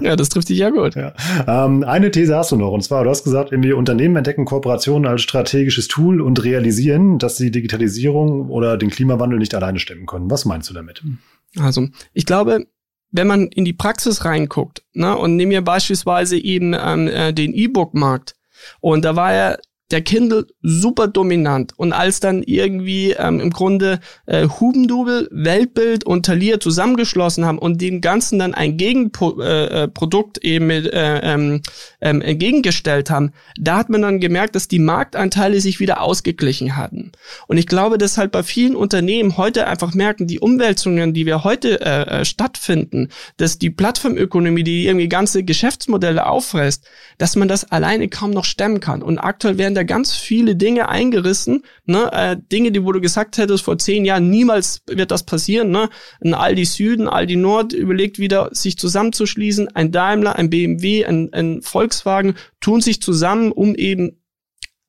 Ja, 0.00 0.16
das 0.16 0.30
trifft 0.30 0.48
dich 0.48 0.58
ja 0.58 0.70
gut. 0.70 0.94
Ja. 0.94 1.12
Ähm, 1.46 1.84
eine 1.84 2.10
These 2.10 2.34
hast 2.34 2.52
du 2.52 2.56
noch 2.56 2.72
und 2.72 2.82
zwar, 2.82 3.04
du 3.04 3.10
hast 3.10 3.24
gesagt, 3.24 3.52
irgendwie 3.52 3.72
Unternehmen 3.72 4.16
entdecken 4.16 4.46
Kooperationen 4.46 5.10
als 5.10 5.22
strategisches 5.22 5.88
Tool 5.88 6.20
und 6.22 6.42
realisieren, 6.42 7.18
dass 7.18 7.36
sie 7.36 7.50
Digitalisierung 7.50 8.48
oder 8.48 8.78
den 8.78 8.90
Klimawandel 8.90 9.38
nicht 9.38 9.54
alleine 9.54 9.78
stemmen 9.78 10.06
können. 10.06 10.30
Was 10.30 10.46
meinst 10.46 10.70
du 10.70 10.74
damit? 10.74 11.02
Also, 11.58 11.88
ich 12.14 12.24
glaube, 12.24 12.66
wenn 13.10 13.26
man 13.26 13.48
in 13.48 13.64
die 13.64 13.72
Praxis 13.72 14.24
reinguckt, 14.24 14.82
ne, 14.94 15.16
und 15.16 15.36
nehmen 15.36 15.50
wir 15.50 15.62
beispielsweise 15.62 16.38
eben 16.38 16.74
ähm, 16.74 17.08
äh, 17.08 17.32
den 17.32 17.52
E-Book-Markt, 17.52 18.34
und 18.80 19.04
da 19.04 19.16
war 19.16 19.34
ja 19.34 19.56
der 19.90 20.02
Kindle 20.02 20.46
super 20.62 21.08
dominant. 21.08 21.72
Und 21.76 21.92
als 21.92 22.20
dann 22.20 22.42
irgendwie 22.42 23.12
ähm, 23.12 23.40
im 23.40 23.50
Grunde 23.50 24.00
äh, 24.26 24.46
Hubendubel, 24.48 25.28
Weltbild 25.32 26.04
und 26.04 26.26
Thalia 26.26 26.60
zusammengeschlossen 26.60 27.44
haben 27.44 27.58
und 27.58 27.80
dem 27.80 28.00
Ganzen 28.00 28.38
dann 28.38 28.54
ein 28.54 28.76
Gegenprodukt 28.76 30.44
äh, 30.44 30.48
äh 30.48 30.54
eben 30.54 30.66
mit, 30.66 30.92
äh, 30.92 31.20
ähm, 31.22 31.62
ähm, 32.00 32.22
entgegengestellt 32.22 33.10
haben, 33.10 33.32
da 33.58 33.78
hat 33.78 33.88
man 33.88 34.02
dann 34.02 34.20
gemerkt, 34.20 34.54
dass 34.54 34.68
die 34.68 34.78
Marktanteile 34.78 35.60
sich 35.60 35.80
wieder 35.80 36.00
ausgeglichen 36.00 36.76
hatten. 36.76 37.12
Und 37.46 37.56
ich 37.56 37.66
glaube, 37.66 37.98
dass 37.98 38.18
halt 38.18 38.32
bei 38.32 38.42
vielen 38.42 38.76
Unternehmen 38.76 39.36
heute 39.36 39.66
einfach 39.66 39.94
merken, 39.94 40.26
die 40.26 40.40
Umwälzungen, 40.40 41.14
die 41.14 41.26
wir 41.26 41.44
heute 41.44 41.80
äh, 41.80 42.20
äh 42.20 42.24
stattfinden, 42.24 43.08
dass 43.36 43.58
die 43.58 43.70
Plattformökonomie, 43.70 44.64
die 44.64 44.86
irgendwie 44.86 45.08
ganze 45.08 45.42
Geschäftsmodelle 45.42 46.26
auffresst, 46.26 46.88
dass 47.18 47.36
man 47.36 47.48
das 47.48 47.70
alleine 47.70 48.08
kaum 48.08 48.30
noch 48.30 48.44
stemmen 48.44 48.80
kann. 48.80 49.02
Und 49.02 49.18
aktuell 49.18 49.58
werden 49.58 49.74
da 49.80 49.84
ganz 49.84 50.12
viele 50.12 50.56
Dinge 50.56 50.88
eingerissen, 50.90 51.62
ne? 51.86 52.10
äh, 52.12 52.36
Dinge, 52.52 52.70
die 52.70 52.84
wo 52.84 52.92
du 52.92 53.00
gesagt 53.00 53.38
hättest 53.38 53.64
vor 53.64 53.78
zehn 53.78 54.04
Jahren, 54.04 54.28
niemals 54.28 54.82
wird 54.86 55.10
das 55.10 55.24
passieren. 55.24 55.70
Ne? 55.70 55.88
Ein 56.22 56.34
Aldi 56.34 56.66
Süden, 56.66 57.08
Aldi 57.08 57.36
Nord 57.36 57.72
überlegt 57.72 58.18
wieder, 58.18 58.50
sich 58.52 58.76
zusammenzuschließen. 58.76 59.74
Ein 59.74 59.90
Daimler, 59.90 60.36
ein 60.36 60.50
BMW, 60.50 61.06
ein, 61.06 61.32
ein 61.32 61.62
Volkswagen 61.62 62.34
tun 62.60 62.82
sich 62.82 63.00
zusammen, 63.00 63.52
um 63.52 63.74
eben 63.74 64.20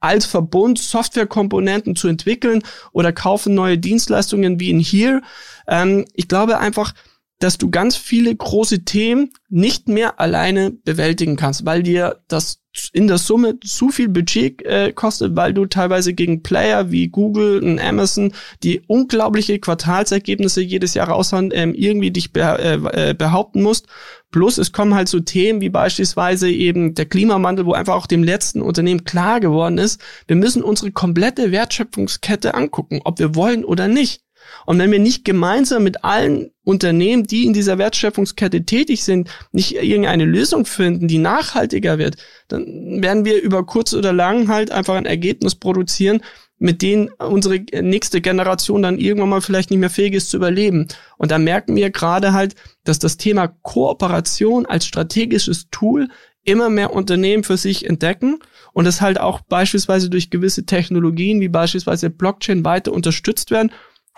als 0.01 0.25
Verbund 0.25 0.79
Softwarekomponenten 0.79 1.95
zu 1.95 2.07
entwickeln 2.09 2.63
oder 2.91 3.13
kaufen 3.13 3.53
neue 3.53 3.77
Dienstleistungen 3.77 4.59
wie 4.59 4.71
in 4.71 4.79
hier. 4.79 5.21
Ähm, 5.67 6.05
ich 6.13 6.27
glaube 6.27 6.59
einfach, 6.59 6.93
dass 7.41 7.57
du 7.57 7.69
ganz 7.69 7.97
viele 7.97 8.35
große 8.35 8.85
Themen 8.85 9.31
nicht 9.49 9.89
mehr 9.89 10.19
alleine 10.19 10.71
bewältigen 10.71 11.35
kannst, 11.35 11.65
weil 11.65 11.83
dir 11.83 12.21
das 12.27 12.61
in 12.93 13.07
der 13.07 13.17
Summe 13.17 13.59
zu 13.59 13.89
viel 13.89 14.07
Budget 14.07 14.63
äh, 14.65 14.93
kostet, 14.93 15.35
weil 15.35 15.53
du 15.53 15.65
teilweise 15.65 16.13
gegen 16.13 16.41
Player 16.41 16.89
wie 16.89 17.09
Google 17.09 17.61
und 17.61 17.79
Amazon, 17.79 18.31
die 18.63 18.81
unglaubliche 18.87 19.59
Quartalsergebnisse 19.59 20.61
jedes 20.61 20.93
Jahr 20.93 21.09
raushauen, 21.09 21.49
ähm, 21.53 21.73
irgendwie 21.73 22.11
dich 22.11 22.31
be 22.31 22.41
äh, 22.41 23.09
äh, 23.09 23.13
behaupten 23.13 23.61
musst. 23.61 23.87
Plus 24.31 24.57
es 24.57 24.71
kommen 24.71 24.93
halt 24.93 25.09
so 25.09 25.19
Themen 25.19 25.59
wie 25.59 25.69
beispielsweise 25.69 26.49
eben 26.49 26.93
der 26.93 27.07
Klimawandel, 27.07 27.65
wo 27.65 27.73
einfach 27.73 27.95
auch 27.95 28.07
dem 28.07 28.23
letzten 28.23 28.61
Unternehmen 28.61 29.03
klar 29.03 29.41
geworden 29.41 29.77
ist, 29.77 29.99
wir 30.27 30.37
müssen 30.37 30.63
unsere 30.63 30.91
komplette 30.91 31.51
Wertschöpfungskette 31.51 32.53
angucken, 32.53 33.01
ob 33.03 33.19
wir 33.19 33.35
wollen 33.35 33.65
oder 33.65 33.89
nicht. 33.89 34.21
Und 34.65 34.79
wenn 34.79 34.91
wir 34.91 34.99
nicht 34.99 35.25
gemeinsam 35.25 35.83
mit 35.83 36.03
allen 36.03 36.51
Unternehmen, 36.63 37.23
die 37.25 37.45
in 37.45 37.53
dieser 37.53 37.77
Wertschöpfungskette 37.77 38.65
tätig 38.65 39.03
sind, 39.03 39.29
nicht 39.51 39.75
irgendeine 39.75 40.25
Lösung 40.25 40.65
finden, 40.65 41.07
die 41.07 41.17
nachhaltiger 41.17 41.97
wird, 41.97 42.17
dann 42.47 43.01
werden 43.01 43.25
wir 43.25 43.41
über 43.41 43.65
kurz 43.65 43.93
oder 43.93 44.13
lang 44.13 44.47
halt 44.47 44.71
einfach 44.71 44.95
ein 44.95 45.05
Ergebnis 45.05 45.55
produzieren, 45.55 46.21
mit 46.61 46.83
denen 46.83 47.09
unsere 47.17 47.59
nächste 47.81 48.21
Generation 48.21 48.83
dann 48.83 48.99
irgendwann 48.99 49.29
mal 49.29 49.41
vielleicht 49.41 49.71
nicht 49.71 49.79
mehr 49.79 49.89
fähig 49.89 50.13
ist 50.13 50.29
zu 50.29 50.37
überleben. 50.37 50.87
Und 51.17 51.31
da 51.31 51.39
merken 51.39 51.75
wir 51.75 51.89
gerade 51.89 52.33
halt, 52.33 52.53
dass 52.83 52.99
das 52.99 53.17
Thema 53.17 53.47
Kooperation 53.47 54.67
als 54.67 54.85
strategisches 54.85 55.69
Tool 55.71 56.07
immer 56.43 56.69
mehr 56.69 56.93
Unternehmen 56.93 57.43
für 57.43 57.57
sich 57.57 57.87
entdecken 57.87 58.39
und 58.73 58.85
das 58.85 59.01
halt 59.01 59.19
auch 59.19 59.41
beispielsweise 59.41 60.09
durch 60.09 60.29
gewisse 60.29 60.65
Technologien 60.65 61.41
wie 61.41 61.49
beispielsweise 61.49 62.09
Blockchain 62.11 62.63
weiter 62.63 62.93
unterstützt 62.93 63.49
werden 63.51 63.71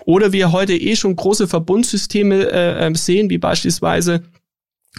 oder 0.06 0.34
wir 0.34 0.52
heute 0.52 0.74
eh 0.74 0.96
schon 0.96 1.16
große 1.16 1.48
Verbundsysteme 1.48 2.52
äh, 2.52 2.86
ähm, 2.86 2.96
sehen, 2.96 3.30
wie 3.30 3.38
beispielsweise 3.38 4.24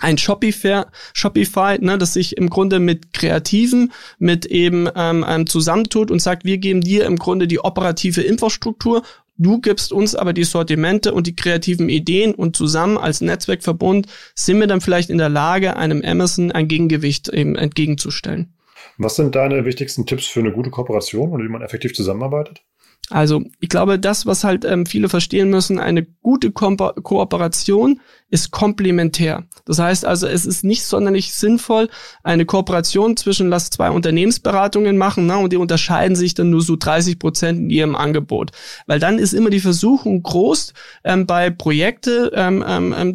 ein 0.01 0.19
Shopify, 0.19 0.83
Shopify, 1.13 1.79
ne, 1.81 1.99
das 1.99 2.15
sich 2.15 2.37
im 2.37 2.51
Grunde 2.51 2.81
mit 2.81 3.13
Kreativen, 3.13 3.93
mit 4.19 4.47
eben 4.47 4.89
ähm, 4.97 5.25
ähm, 5.29 5.47
zusammentut 5.47 6.11
und 6.11 6.21
sagt, 6.21 6.45
wir 6.45 6.59
geben 6.59 6.81
dir 6.81 7.07
im 7.07 7.17
Grunde 7.17 7.47
die 7.47 7.61
operative 7.61 8.23
Infrastruktur, 8.23 9.03
du 9.37 9.61
gibst 9.61 9.93
uns 9.93 10.15
aber 10.15 10.33
die 10.33 10.45
Sortimente 10.45 11.15
und 11.15 11.27
die 11.27 11.37
kreativen 11.37 11.89
Ideen 11.89 12.35
und 12.35 12.57
zusammen 12.57 12.99
als 12.99 13.21
Netzwerkverbund 13.21 14.07
sind 14.35 14.59
wir 14.59 14.67
dann 14.67 14.81
vielleicht 14.81 15.11
in 15.11 15.19
der 15.19 15.29
Lage, 15.29 15.77
einem 15.77 16.03
Amazon 16.05 16.51
ein 16.51 16.69
Gegengewicht 16.69 17.29
eben 17.29 17.55
entgegenzustellen. 17.55 18.53
Was 18.99 19.17
sind 19.17 19.35
deine 19.35 19.65
wichtigsten 19.65 20.07
Tipps 20.07 20.27
für 20.27 20.41
eine 20.41 20.53
gute 20.53 20.71
Kooperation 20.71 21.31
und 21.31 21.43
wie 21.43 21.49
man 21.49 21.63
effektiv 21.63 21.95
zusammenarbeitet? 21.95 22.63
Also 23.11 23.45
ich 23.61 23.69
glaube, 23.69 23.99
das, 23.99 24.25
was 24.25 24.45
halt 24.45 24.65
ähm, 24.65 24.87
viele 24.87 25.11
verstehen 25.11 25.51
müssen, 25.51 25.79
eine 25.79 26.05
gute 26.23 26.53
Ko 26.53 26.75
Kooperation 26.75 28.01
ist 28.31 28.51
komplementär. 28.51 29.45
Das 29.67 29.79
heißt 29.79 30.07
also, 30.07 30.27
es 30.27 30.47
ist 30.47 30.65
nicht 30.65 30.85
sonderlich 30.85 31.35
sinnvoll, 31.35 31.91
eine 32.23 32.47
Kooperation 32.47 33.17
zwischen 33.17 33.51
lass 33.51 33.69
zwei 33.69 33.91
Unternehmensberatungen 33.91 34.97
machen 34.97 35.27
ne, 35.27 35.37
und 35.37 35.53
die 35.53 35.59
unterscheiden 35.59 36.17
sich 36.17 36.33
dann 36.33 36.51
nur 36.51 36.63
so 36.63 36.77
30 36.77 37.19
Prozent 37.19 37.59
in 37.59 37.71
ihrem 37.71 37.95
Angebot. 37.95 38.53
Weil 38.87 39.01
dann 39.01 39.19
ist 39.19 39.35
immer 39.35 39.51
die 39.51 39.61
Versuchung 39.61 40.23
groß, 40.23 40.73
ähm, 41.05 41.27
bei 41.27 41.51
Projekte 41.51 42.33
ähm, 42.35 42.65
ähm, 42.67 42.95
ähm 42.97 43.13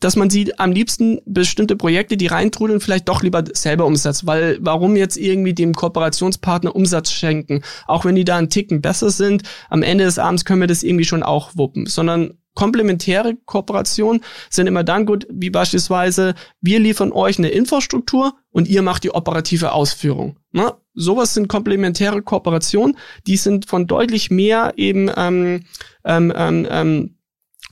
dass 0.00 0.16
man 0.16 0.30
sie 0.30 0.58
am 0.58 0.72
liebsten 0.72 1.20
bestimmte 1.26 1.76
Projekte, 1.76 2.16
die 2.16 2.26
reintrudeln, 2.26 2.80
vielleicht 2.80 3.08
doch 3.08 3.22
lieber 3.22 3.44
selber 3.52 3.86
umsetzt. 3.86 4.26
Weil 4.26 4.58
warum 4.60 4.96
jetzt 4.96 5.16
irgendwie 5.16 5.54
dem 5.54 5.74
Kooperationspartner 5.74 6.74
Umsatz 6.74 7.12
schenken? 7.12 7.62
Auch 7.86 8.04
wenn 8.04 8.16
die 8.16 8.24
da 8.24 8.36
einen 8.36 8.50
Ticken 8.50 8.80
besser 8.80 9.10
sind, 9.10 9.42
am 9.68 9.82
Ende 9.82 10.04
des 10.04 10.18
Abends 10.18 10.44
können 10.44 10.62
wir 10.62 10.66
das 10.66 10.82
irgendwie 10.82 11.04
schon 11.04 11.22
auch 11.22 11.52
wuppen. 11.54 11.86
Sondern 11.86 12.34
komplementäre 12.54 13.36
Kooperationen 13.44 14.22
sind 14.48 14.66
immer 14.66 14.84
dann 14.84 15.06
gut, 15.06 15.26
wie 15.30 15.50
beispielsweise 15.50 16.34
wir 16.60 16.80
liefern 16.80 17.12
euch 17.12 17.38
eine 17.38 17.48
Infrastruktur 17.48 18.34
und 18.50 18.68
ihr 18.68 18.82
macht 18.82 19.04
die 19.04 19.14
operative 19.14 19.72
Ausführung. 19.72 20.36
Ne? 20.52 20.74
Sowas 20.94 21.34
sind 21.34 21.48
komplementäre 21.48 22.22
Kooperationen, 22.22 22.96
die 23.26 23.36
sind 23.36 23.66
von 23.66 23.86
deutlich 23.86 24.30
mehr 24.30 24.72
eben 24.76 25.10
ähm, 25.16 25.64
ähm, 26.04 26.32
ähm, 26.34 26.66
ähm 26.70 27.16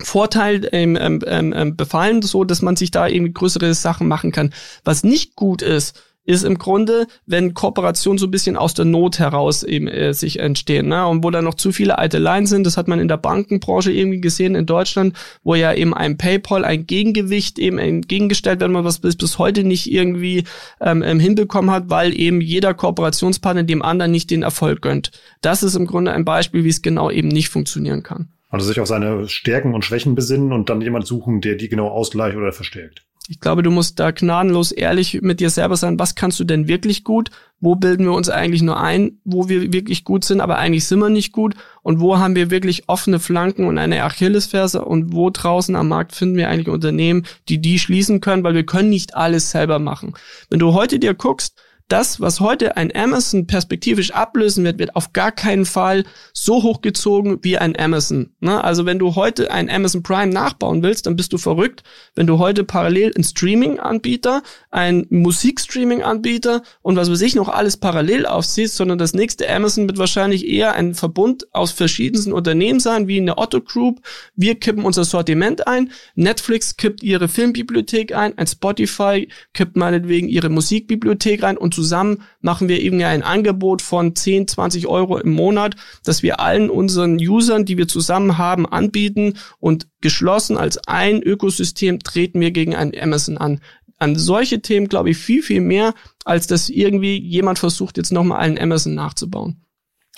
Vorteil 0.02 0.68
ähm, 0.72 0.96
ähm, 1.00 1.20
ähm, 1.26 1.76
befallen, 1.76 2.22
so 2.22 2.44
dass 2.44 2.62
man 2.62 2.76
sich 2.76 2.90
da 2.90 3.06
irgendwie 3.06 3.32
größere 3.32 3.74
Sachen 3.74 4.08
machen 4.08 4.32
kann. 4.32 4.52
Was 4.84 5.04
nicht 5.04 5.36
gut 5.36 5.62
ist, 5.62 6.00
ist 6.28 6.44
im 6.44 6.58
Grunde, 6.58 7.06
wenn 7.24 7.54
Kooperationen 7.54 8.18
so 8.18 8.26
ein 8.26 8.30
bisschen 8.30 8.58
aus 8.58 8.74
der 8.74 8.84
Not 8.84 9.18
heraus 9.18 9.62
eben 9.62 9.88
äh, 9.88 10.12
sich 10.12 10.40
entstehen, 10.40 10.88
ne? 10.88 11.06
Und 11.06 11.24
wo 11.24 11.30
da 11.30 11.40
noch 11.40 11.54
zu 11.54 11.72
viele 11.72 11.96
alte 11.96 12.18
Lines 12.18 12.50
sind, 12.50 12.64
das 12.64 12.76
hat 12.76 12.86
man 12.86 13.00
in 13.00 13.08
der 13.08 13.16
Bankenbranche 13.16 13.90
irgendwie 13.90 14.20
gesehen 14.20 14.54
in 14.54 14.66
Deutschland, 14.66 15.16
wo 15.42 15.54
ja 15.54 15.72
eben 15.72 15.94
ein 15.94 16.18
PayPal 16.18 16.66
ein 16.66 16.86
Gegengewicht 16.86 17.58
eben 17.58 17.78
entgegengestellt 17.78 18.60
werden, 18.60 18.74
was 18.84 18.98
bis, 18.98 19.16
bis 19.16 19.38
heute 19.38 19.64
nicht 19.64 19.90
irgendwie 19.90 20.44
ähm, 20.82 21.02
ähm, 21.02 21.18
hinbekommen 21.18 21.70
hat, 21.70 21.88
weil 21.88 22.14
eben 22.14 22.42
jeder 22.42 22.74
Kooperationspartner 22.74 23.62
dem 23.62 23.80
anderen 23.80 24.12
nicht 24.12 24.30
den 24.30 24.42
Erfolg 24.42 24.82
gönnt. 24.82 25.12
Das 25.40 25.62
ist 25.62 25.76
im 25.76 25.86
Grunde 25.86 26.12
ein 26.12 26.26
Beispiel, 26.26 26.62
wie 26.62 26.68
es 26.68 26.82
genau 26.82 27.10
eben 27.10 27.28
nicht 27.28 27.48
funktionieren 27.48 28.02
kann. 28.02 28.28
Also 28.48 28.66
sich 28.66 28.80
auf 28.80 28.88
seine 28.88 29.28
Stärken 29.28 29.74
und 29.74 29.84
Schwächen 29.84 30.14
besinnen 30.14 30.52
und 30.52 30.70
dann 30.70 30.80
jemand 30.80 31.06
suchen, 31.06 31.40
der 31.40 31.56
die 31.56 31.68
genau 31.68 31.88
ausgleicht 31.88 32.36
oder 32.36 32.52
verstärkt. 32.52 33.04
Ich 33.30 33.40
glaube, 33.40 33.62
du 33.62 33.70
musst 33.70 34.00
da 34.00 34.10
gnadenlos 34.10 34.72
ehrlich 34.72 35.20
mit 35.20 35.38
dir 35.38 35.50
selber 35.50 35.76
sein. 35.76 35.98
Was 35.98 36.14
kannst 36.14 36.40
du 36.40 36.44
denn 36.44 36.66
wirklich 36.66 37.04
gut? 37.04 37.30
Wo 37.60 37.74
bilden 37.74 38.06
wir 38.06 38.14
uns 38.14 38.30
eigentlich 38.30 38.62
nur 38.62 38.80
ein, 38.80 39.18
wo 39.22 39.50
wir 39.50 39.70
wirklich 39.70 40.04
gut 40.04 40.24
sind, 40.24 40.40
aber 40.40 40.56
eigentlich 40.56 40.86
sind 40.86 41.00
wir 41.00 41.10
nicht 41.10 41.32
gut? 41.32 41.54
Und 41.82 42.00
wo 42.00 42.16
haben 42.16 42.34
wir 42.34 42.50
wirklich 42.50 42.88
offene 42.88 43.18
Flanken 43.18 43.66
und 43.66 43.76
eine 43.76 44.02
Achillesferse? 44.02 44.82
Und 44.82 45.12
wo 45.12 45.28
draußen 45.28 45.76
am 45.76 45.88
Markt 45.88 46.14
finden 46.14 46.38
wir 46.38 46.48
eigentlich 46.48 46.70
Unternehmen, 46.70 47.26
die 47.50 47.60
die 47.60 47.78
schließen 47.78 48.22
können? 48.22 48.44
Weil 48.44 48.54
wir 48.54 48.64
können 48.64 48.88
nicht 48.88 49.14
alles 49.14 49.50
selber 49.50 49.78
machen. 49.78 50.14
Wenn 50.48 50.58
du 50.58 50.72
heute 50.72 50.98
dir 50.98 51.12
guckst, 51.12 51.60
das, 51.88 52.20
was 52.20 52.40
heute 52.40 52.76
ein 52.76 52.94
Amazon 52.94 53.46
perspektivisch 53.46 54.10
ablösen 54.10 54.62
wird, 54.62 54.78
wird 54.78 54.94
auf 54.94 55.14
gar 55.14 55.32
keinen 55.32 55.64
Fall 55.64 56.04
so 56.34 56.62
hochgezogen 56.62 57.38
wie 57.40 57.56
ein 57.56 57.78
Amazon. 57.78 58.30
Ne? 58.40 58.62
Also 58.62 58.84
wenn 58.84 58.98
du 58.98 59.14
heute 59.14 59.50
ein 59.50 59.70
Amazon 59.70 60.02
Prime 60.02 60.30
nachbauen 60.30 60.82
willst, 60.82 61.06
dann 61.06 61.16
bist 61.16 61.32
du 61.32 61.38
verrückt. 61.38 61.82
Wenn 62.14 62.26
du 62.26 62.38
heute 62.38 62.62
parallel 62.62 63.12
einen 63.14 63.24
Streaming-Anbieter, 63.24 64.42
einen 64.70 65.06
Musikstreaming-Anbieter 65.08 66.62
und 66.82 66.96
was 66.96 67.10
weiß 67.10 67.22
ich 67.22 67.34
noch 67.34 67.48
alles 67.48 67.78
parallel 67.78 68.26
aufziehst, 68.26 68.76
sondern 68.76 68.98
das 68.98 69.14
nächste 69.14 69.48
Amazon 69.48 69.88
wird 69.88 69.96
wahrscheinlich 69.96 70.46
eher 70.46 70.74
ein 70.74 70.94
Verbund 70.94 71.46
aus 71.54 71.72
verschiedensten 71.72 72.34
Unternehmen 72.34 72.80
sein, 72.80 73.08
wie 73.08 73.18
eine 73.18 73.38
Otto 73.38 73.62
Group. 73.62 74.02
Wir 74.36 74.56
kippen 74.56 74.84
unser 74.84 75.04
Sortiment 75.04 75.66
ein. 75.66 75.90
Netflix 76.16 76.76
kippt 76.76 77.02
ihre 77.02 77.28
Filmbibliothek 77.28 78.14
ein. 78.14 78.36
Ein 78.36 78.46
Spotify 78.46 79.28
kippt 79.54 79.76
meinetwegen 79.76 80.28
ihre 80.28 80.50
Musikbibliothek 80.50 81.42
rein 81.42 81.56
und 81.56 81.77
zusammen 81.78 82.22
machen 82.40 82.68
wir 82.68 82.80
eben 82.80 82.98
ja 82.98 83.08
ein 83.08 83.22
Angebot 83.22 83.82
von 83.82 84.16
10, 84.16 84.48
20 84.48 84.88
Euro 84.88 85.16
im 85.16 85.30
Monat, 85.30 85.76
dass 86.02 86.24
wir 86.24 86.40
allen 86.40 86.70
unseren 86.70 87.18
Usern, 87.18 87.64
die 87.64 87.78
wir 87.78 87.86
zusammen 87.86 88.36
haben, 88.36 88.66
anbieten 88.66 89.34
und 89.60 89.86
geschlossen 90.00 90.56
als 90.56 90.78
ein 90.88 91.22
Ökosystem 91.22 92.00
treten 92.00 92.40
wir 92.40 92.50
gegen 92.50 92.74
ein 92.74 92.92
Amazon 93.00 93.38
an. 93.38 93.60
An 93.98 94.16
solche 94.16 94.60
Themen 94.60 94.88
glaube 94.88 95.10
ich 95.10 95.18
viel, 95.18 95.40
viel 95.40 95.60
mehr, 95.60 95.94
als 96.24 96.48
dass 96.48 96.68
irgendwie 96.68 97.16
jemand 97.16 97.60
versucht, 97.60 97.96
jetzt 97.96 98.10
nochmal 98.10 98.40
einen 98.40 98.58
Amazon 98.58 98.94
nachzubauen. 98.94 99.62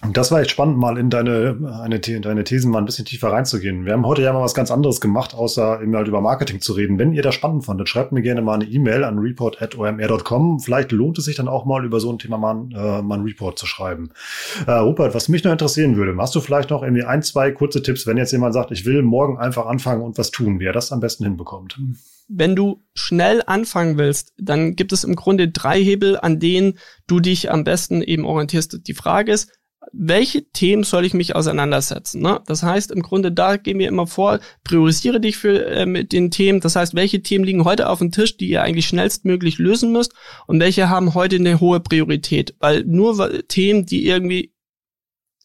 Und 0.03 0.17
das 0.17 0.33
war 0.33 0.41
echt 0.41 0.51
spannend, 0.51 0.79
mal 0.79 0.97
in 0.97 1.11
deine, 1.11 1.59
eine, 1.83 2.01
deine 2.01 2.45
Thesen 2.45 2.71
mal 2.71 2.79
ein 2.79 2.87
bisschen 2.87 3.05
tiefer 3.05 3.33
reinzugehen. 3.33 3.85
Wir 3.85 3.93
haben 3.93 4.07
heute 4.07 4.23
ja 4.23 4.33
mal 4.33 4.41
was 4.41 4.55
ganz 4.55 4.71
anderes 4.71 4.99
gemacht, 5.03 5.35
außer 5.35 5.83
eben 5.83 5.95
halt 5.95 6.09
über 6.09 6.23
Marketing 6.23 6.63
zu 6.63 6.73
reden. 6.73 6.99
Wenn 6.99 7.13
ihr 7.13 7.23
das 7.23 7.35
spannend 7.35 7.67
fandet, 7.67 7.91
schreibt 7.91 8.11
mir 8.11 8.23
gerne 8.23 8.41
mal 8.41 8.55
eine 8.55 8.65
E-Mail 8.65 9.05
an 9.05 9.19
report.omr.com. 9.19 10.61
Vielleicht 10.61 10.93
lohnt 10.93 11.19
es 11.19 11.27
sich 11.27 11.37
dann 11.37 11.49
auch 11.49 11.67
mal 11.67 11.85
über 11.85 12.01
so 12.01 12.11
ein 12.11 12.19
Thema 12.19 12.39
mal, 12.39 12.67
äh, 12.73 13.03
mal 13.03 13.17
einen 13.17 13.25
Report 13.25 13.59
zu 13.59 13.67
schreiben. 13.67 14.11
Äh, 14.67 14.73
Rupert, 14.73 15.15
was 15.15 15.29
mich 15.29 15.45
noch 15.45 15.53
interessieren 15.53 15.97
würde, 15.97 16.17
hast 16.17 16.35
du 16.35 16.41
vielleicht 16.41 16.71
noch 16.71 16.83
irgendwie 16.83 17.05
ein, 17.05 17.23
zwei 17.23 17.51
kurze 17.51 17.83
Tipps, 17.83 18.07
wenn 18.07 18.17
jetzt 18.17 18.33
jemand 18.33 18.55
sagt, 18.55 18.71
ich 18.71 18.87
will 18.87 19.03
morgen 19.03 19.39
einfach 19.39 19.67
anfangen 19.67 20.01
und 20.01 20.17
was 20.17 20.31
tun, 20.31 20.61
wie 20.61 20.67
er 20.67 20.73
das 20.73 20.93
am 20.93 21.01
besten 21.01 21.25
hinbekommt? 21.25 21.79
wenn 22.33 22.55
du 22.55 22.85
schnell 22.95 23.43
anfangen 23.45 23.99
willst, 23.99 24.33
dann 24.39 24.77
gibt 24.77 24.93
es 24.93 25.03
im 25.03 25.17
Grunde 25.17 25.49
drei 25.49 25.83
Hebel, 25.83 26.17
an 26.17 26.39
denen 26.39 26.79
du 27.09 27.19
dich 27.19 27.51
am 27.51 27.65
besten 27.65 28.03
eben 28.03 28.25
orientierst. 28.25 28.87
Die 28.87 28.95
Frage 28.95 29.33
ist, 29.33 29.51
welche 29.93 30.45
Themen 30.51 30.85
soll 30.85 31.05
ich 31.05 31.15
mich 31.15 31.35
auseinandersetzen? 31.35 32.21
Ne? 32.21 32.41
Das 32.47 32.63
heißt, 32.63 32.91
im 32.91 33.03
Grunde, 33.03 33.33
da 33.33 33.57
gehen 33.57 33.79
wir 33.79 33.89
immer 33.89 34.07
vor, 34.07 34.41
priorisiere 34.63 35.21
dich 35.21 35.37
für 35.37 35.67
äh, 35.67 35.87
mit 35.87 36.13
den 36.13 36.31
Themen. 36.31 36.61
Das 36.61 36.77
heißt, 36.77 36.95
welche 36.95 37.23
Themen 37.23 37.45
liegen 37.45 37.65
heute 37.65 37.89
auf 37.89 37.99
dem 37.99 38.13
Tisch, 38.13 38.37
die 38.37 38.49
ihr 38.49 38.63
eigentlich 38.63 38.87
schnellstmöglich 38.87 39.59
lösen 39.59 39.93
müsst 39.93 40.13
und 40.47 40.61
welche 40.61 40.89
haben 40.89 41.15
heute 41.15 41.37
eine 41.37 41.61
hohe 41.61 41.81
Priorität? 41.81 42.55
Weil 42.61 42.85
nur 42.85 43.47
Themen, 43.49 43.87
die 43.87 44.07
irgendwie 44.07 44.53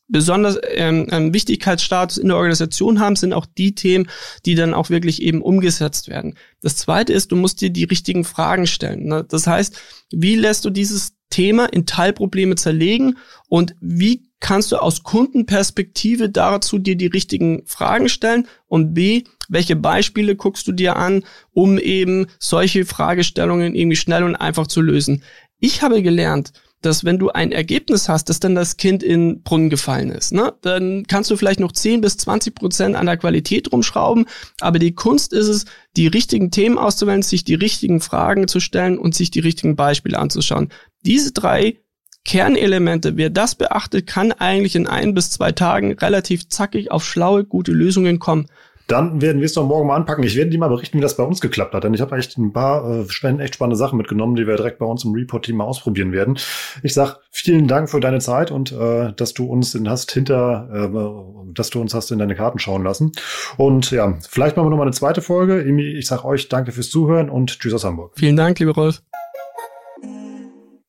besonders 0.07 0.59
ähm, 0.69 1.07
einen 1.09 1.33
Wichtigkeitsstatus 1.33 2.17
in 2.17 2.27
der 2.27 2.37
Organisation 2.37 2.99
haben, 2.99 3.15
sind 3.15 3.33
auch 3.33 3.45
die 3.45 3.73
Themen, 3.73 4.07
die 4.45 4.55
dann 4.55 4.73
auch 4.73 4.89
wirklich 4.89 5.21
eben 5.21 5.41
umgesetzt 5.41 6.09
werden. 6.09 6.37
Das 6.61 6.77
zweite 6.77 7.13
ist, 7.13 7.31
du 7.31 7.35
musst 7.35 7.61
dir 7.61 7.71
die 7.71 7.85
richtigen 7.85 8.23
Fragen 8.23 8.67
stellen. 8.67 9.05
Ne? 9.05 9.25
Das 9.27 9.47
heißt, 9.47 9.75
wie 10.11 10.35
lässt 10.35 10.65
du 10.65 10.69
dieses 10.69 11.14
Thema 11.35 11.65
in 11.65 11.85
Teilprobleme 11.85 12.55
zerlegen 12.55 13.17
und 13.49 13.75
wie 13.81 14.29
kannst 14.39 14.71
du 14.71 14.77
aus 14.77 15.03
Kundenperspektive 15.03 16.29
dazu 16.29 16.79
dir 16.79 16.95
die 16.95 17.07
richtigen 17.07 17.63
Fragen 17.65 18.07
stellen 18.07 18.47
und 18.67 18.93
B, 18.93 19.23
welche 19.49 19.75
Beispiele 19.75 20.37
guckst 20.37 20.65
du 20.65 20.71
dir 20.71 20.95
an, 20.95 21.25
um 21.51 21.77
eben 21.77 22.27
solche 22.39 22.85
Fragestellungen 22.85 23.75
irgendwie 23.75 23.97
schnell 23.97 24.23
und 24.23 24.37
einfach 24.37 24.67
zu 24.67 24.79
lösen. 24.79 25.23
Ich 25.59 25.81
habe 25.81 26.01
gelernt, 26.01 26.53
dass 26.81 27.03
wenn 27.03 27.17
du 27.17 27.29
ein 27.29 27.51
Ergebnis 27.51 28.09
hast, 28.09 28.29
dass 28.29 28.39
dann 28.39 28.55
das 28.55 28.77
Kind 28.77 29.01
in 29.01 29.41
Brunnen 29.41 29.69
gefallen 29.69 30.11
ist, 30.11 30.33
ne? 30.33 30.53
dann 30.61 31.05
kannst 31.07 31.31
du 31.31 31.37
vielleicht 31.37 31.59
noch 31.59 31.71
10 31.71 32.01
bis 32.01 32.17
20 32.17 32.53
Prozent 32.53 32.95
an 32.95 33.07
der 33.07 33.17
Qualität 33.17 33.71
rumschrauben, 33.71 34.25
aber 34.59 34.79
die 34.79 34.93
Kunst 34.93 35.33
ist 35.33 35.47
es, 35.47 35.65
die 35.97 36.07
richtigen 36.07 36.51
Themen 36.51 36.77
auszuwählen, 36.77 37.21
sich 37.21 37.43
die 37.43 37.55
richtigen 37.55 38.01
Fragen 38.01 38.47
zu 38.47 38.59
stellen 38.59 38.97
und 38.97 39.15
sich 39.15 39.31
die 39.31 39.39
richtigen 39.39 39.75
Beispiele 39.75 40.19
anzuschauen. 40.19 40.69
Diese 41.03 41.31
drei 41.31 41.79
Kernelemente, 42.25 43.17
wer 43.17 43.29
das 43.29 43.53
beachtet, 43.53 44.07
kann 44.07 44.31
eigentlich 44.31 44.75
in 44.75 44.87
ein 44.87 45.13
bis 45.13 45.29
zwei 45.29 45.51
Tagen 45.51 45.93
relativ 45.93 46.49
zackig 46.49 46.89
auf 46.89 47.05
schlaue, 47.05 47.45
gute 47.45 47.71
Lösungen 47.71 48.17
kommen. 48.17 48.47
Dann 48.87 49.21
werden 49.21 49.41
wir 49.41 49.45
es 49.45 49.53
doch 49.53 49.65
morgen 49.65 49.87
mal 49.87 49.95
anpacken. 49.95 50.23
Ich 50.23 50.35
werde 50.35 50.51
dir 50.51 50.59
mal 50.59 50.67
berichten, 50.67 50.97
wie 50.97 51.01
das 51.01 51.17
bei 51.17 51.23
uns 51.23 51.41
geklappt 51.41 51.73
hat. 51.73 51.83
Denn 51.83 51.93
ich 51.93 52.01
habe 52.01 52.15
echt 52.17 52.37
ein 52.37 52.53
paar 52.53 52.87
äh, 52.87 53.39
echt 53.39 53.55
spannende 53.55 53.77
Sachen 53.77 53.97
mitgenommen, 53.97 54.35
die 54.35 54.45
wir 54.45 54.55
direkt 54.55 54.79
bei 54.79 54.85
uns 54.85 55.03
im 55.03 55.13
Report-Team 55.13 55.57
mal 55.57 55.63
ausprobieren 55.63 56.11
werden. 56.11 56.37
Ich 56.83 56.93
sag 56.93 57.19
vielen 57.31 57.67
Dank 57.67 57.89
für 57.89 57.99
deine 57.99 58.19
Zeit 58.19 58.51
und 58.51 58.71
äh, 58.71 59.13
dass 59.13 59.33
du 59.33 59.45
uns 59.45 59.73
in 59.75 59.89
hast 59.89 60.11
hinter, 60.11 60.69
äh, 60.71 61.53
dass 61.53 61.69
du 61.69 61.81
uns 61.81 61.93
hast 61.93 62.11
in 62.11 62.19
deine 62.19 62.35
Karten 62.35 62.59
schauen 62.59 62.83
lassen. 62.83 63.11
Und 63.57 63.91
ja, 63.91 64.17
vielleicht 64.29 64.55
machen 64.55 64.67
wir 64.67 64.71
noch 64.71 64.77
mal 64.77 64.83
eine 64.83 64.91
zweite 64.91 65.21
Folge. 65.21 65.63
Ich 65.63 66.07
sag 66.07 66.23
euch 66.23 66.49
danke 66.49 66.71
fürs 66.71 66.89
Zuhören 66.89 67.29
und 67.29 67.59
tschüss 67.59 67.73
aus 67.73 67.83
Hamburg. 67.83 68.13
Vielen 68.15 68.35
Dank, 68.35 68.59
lieber 68.59 68.73
Rolf. 68.73 69.01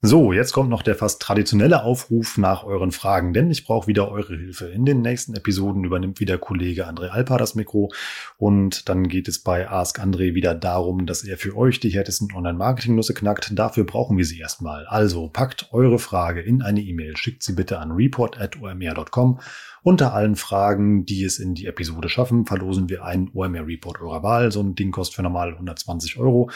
So, 0.02 0.34
jetzt 0.34 0.52
kommt 0.52 0.68
noch 0.68 0.82
der 0.82 0.94
fast 0.94 1.22
traditionelle 1.22 1.82
Aufruf 1.82 2.36
nach 2.36 2.64
euren 2.64 2.92
Fragen, 2.92 3.32
denn 3.32 3.50
ich 3.50 3.64
brauche 3.64 3.86
wieder 3.86 4.10
eure 4.10 4.36
Hilfe. 4.36 4.66
In 4.66 4.84
den 4.84 5.00
nächsten 5.00 5.34
Episoden 5.34 5.84
übernimmt 5.84 6.20
wieder 6.20 6.36
Kollege 6.36 6.86
André 6.86 7.08
Alpa 7.08 7.38
das 7.38 7.54
Mikro 7.54 7.90
und 8.36 8.90
dann 8.90 9.08
geht 9.08 9.26
es 9.26 9.42
bei 9.42 9.70
Ask 9.70 9.98
André 9.98 10.34
wieder 10.34 10.54
darum, 10.54 11.06
dass 11.06 11.24
er 11.24 11.38
für 11.38 11.56
euch 11.56 11.80
die 11.80 11.88
härtesten 11.88 12.28
Online-Marketing-Nüsse 12.34 13.14
knackt. 13.14 13.58
Dafür 13.58 13.84
brauchen 13.84 14.18
wir 14.18 14.26
sie 14.26 14.38
erstmal. 14.38 14.84
Also 14.86 15.28
packt 15.28 15.72
eure 15.72 15.98
Frage 15.98 16.42
in 16.42 16.60
eine 16.60 16.82
E-Mail, 16.82 17.16
schickt 17.16 17.42
sie 17.42 17.54
bitte 17.54 17.78
an 17.78 17.92
report.omr.com. 17.92 19.40
Unter 19.86 20.14
allen 20.14 20.34
Fragen, 20.34 21.06
die 21.06 21.22
es 21.22 21.38
in 21.38 21.54
die 21.54 21.66
Episode 21.66 22.08
schaffen, 22.08 22.44
verlosen 22.44 22.88
wir 22.88 23.04
einen 23.04 23.30
OMR 23.32 23.66
Report 23.68 24.00
eurer 24.00 24.24
Wahl. 24.24 24.50
So 24.50 24.60
ein 24.60 24.74
Ding 24.74 24.90
kostet 24.90 25.14
für 25.14 25.22
normal 25.22 25.52
120 25.52 26.18
Euro. 26.18 26.50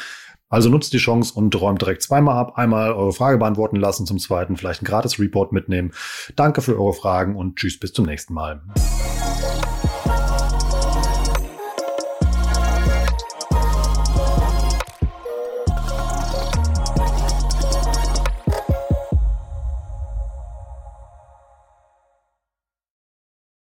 Also 0.51 0.69
nutzt 0.69 0.93
die 0.93 0.99
Chance 0.99 1.33
und 1.35 1.59
räumt 1.59 1.81
direkt 1.81 2.03
zweimal 2.03 2.37
ab. 2.37 2.59
Einmal 2.59 2.93
eure 2.93 3.13
Frage 3.13 3.39
beantworten 3.39 3.77
lassen, 3.77 4.05
zum 4.05 4.19
zweiten 4.19 4.57
vielleicht 4.57 4.83
ein 4.83 4.85
gratis 4.85 5.19
Report 5.21 5.53
mitnehmen. 5.53 5.93
Danke 6.35 6.61
für 6.61 6.79
eure 6.79 6.93
Fragen 6.93 7.37
und 7.37 7.57
tschüss 7.57 7.79
bis 7.79 7.93
zum 7.93 8.05
nächsten 8.05 8.35
Mal. 8.35 8.61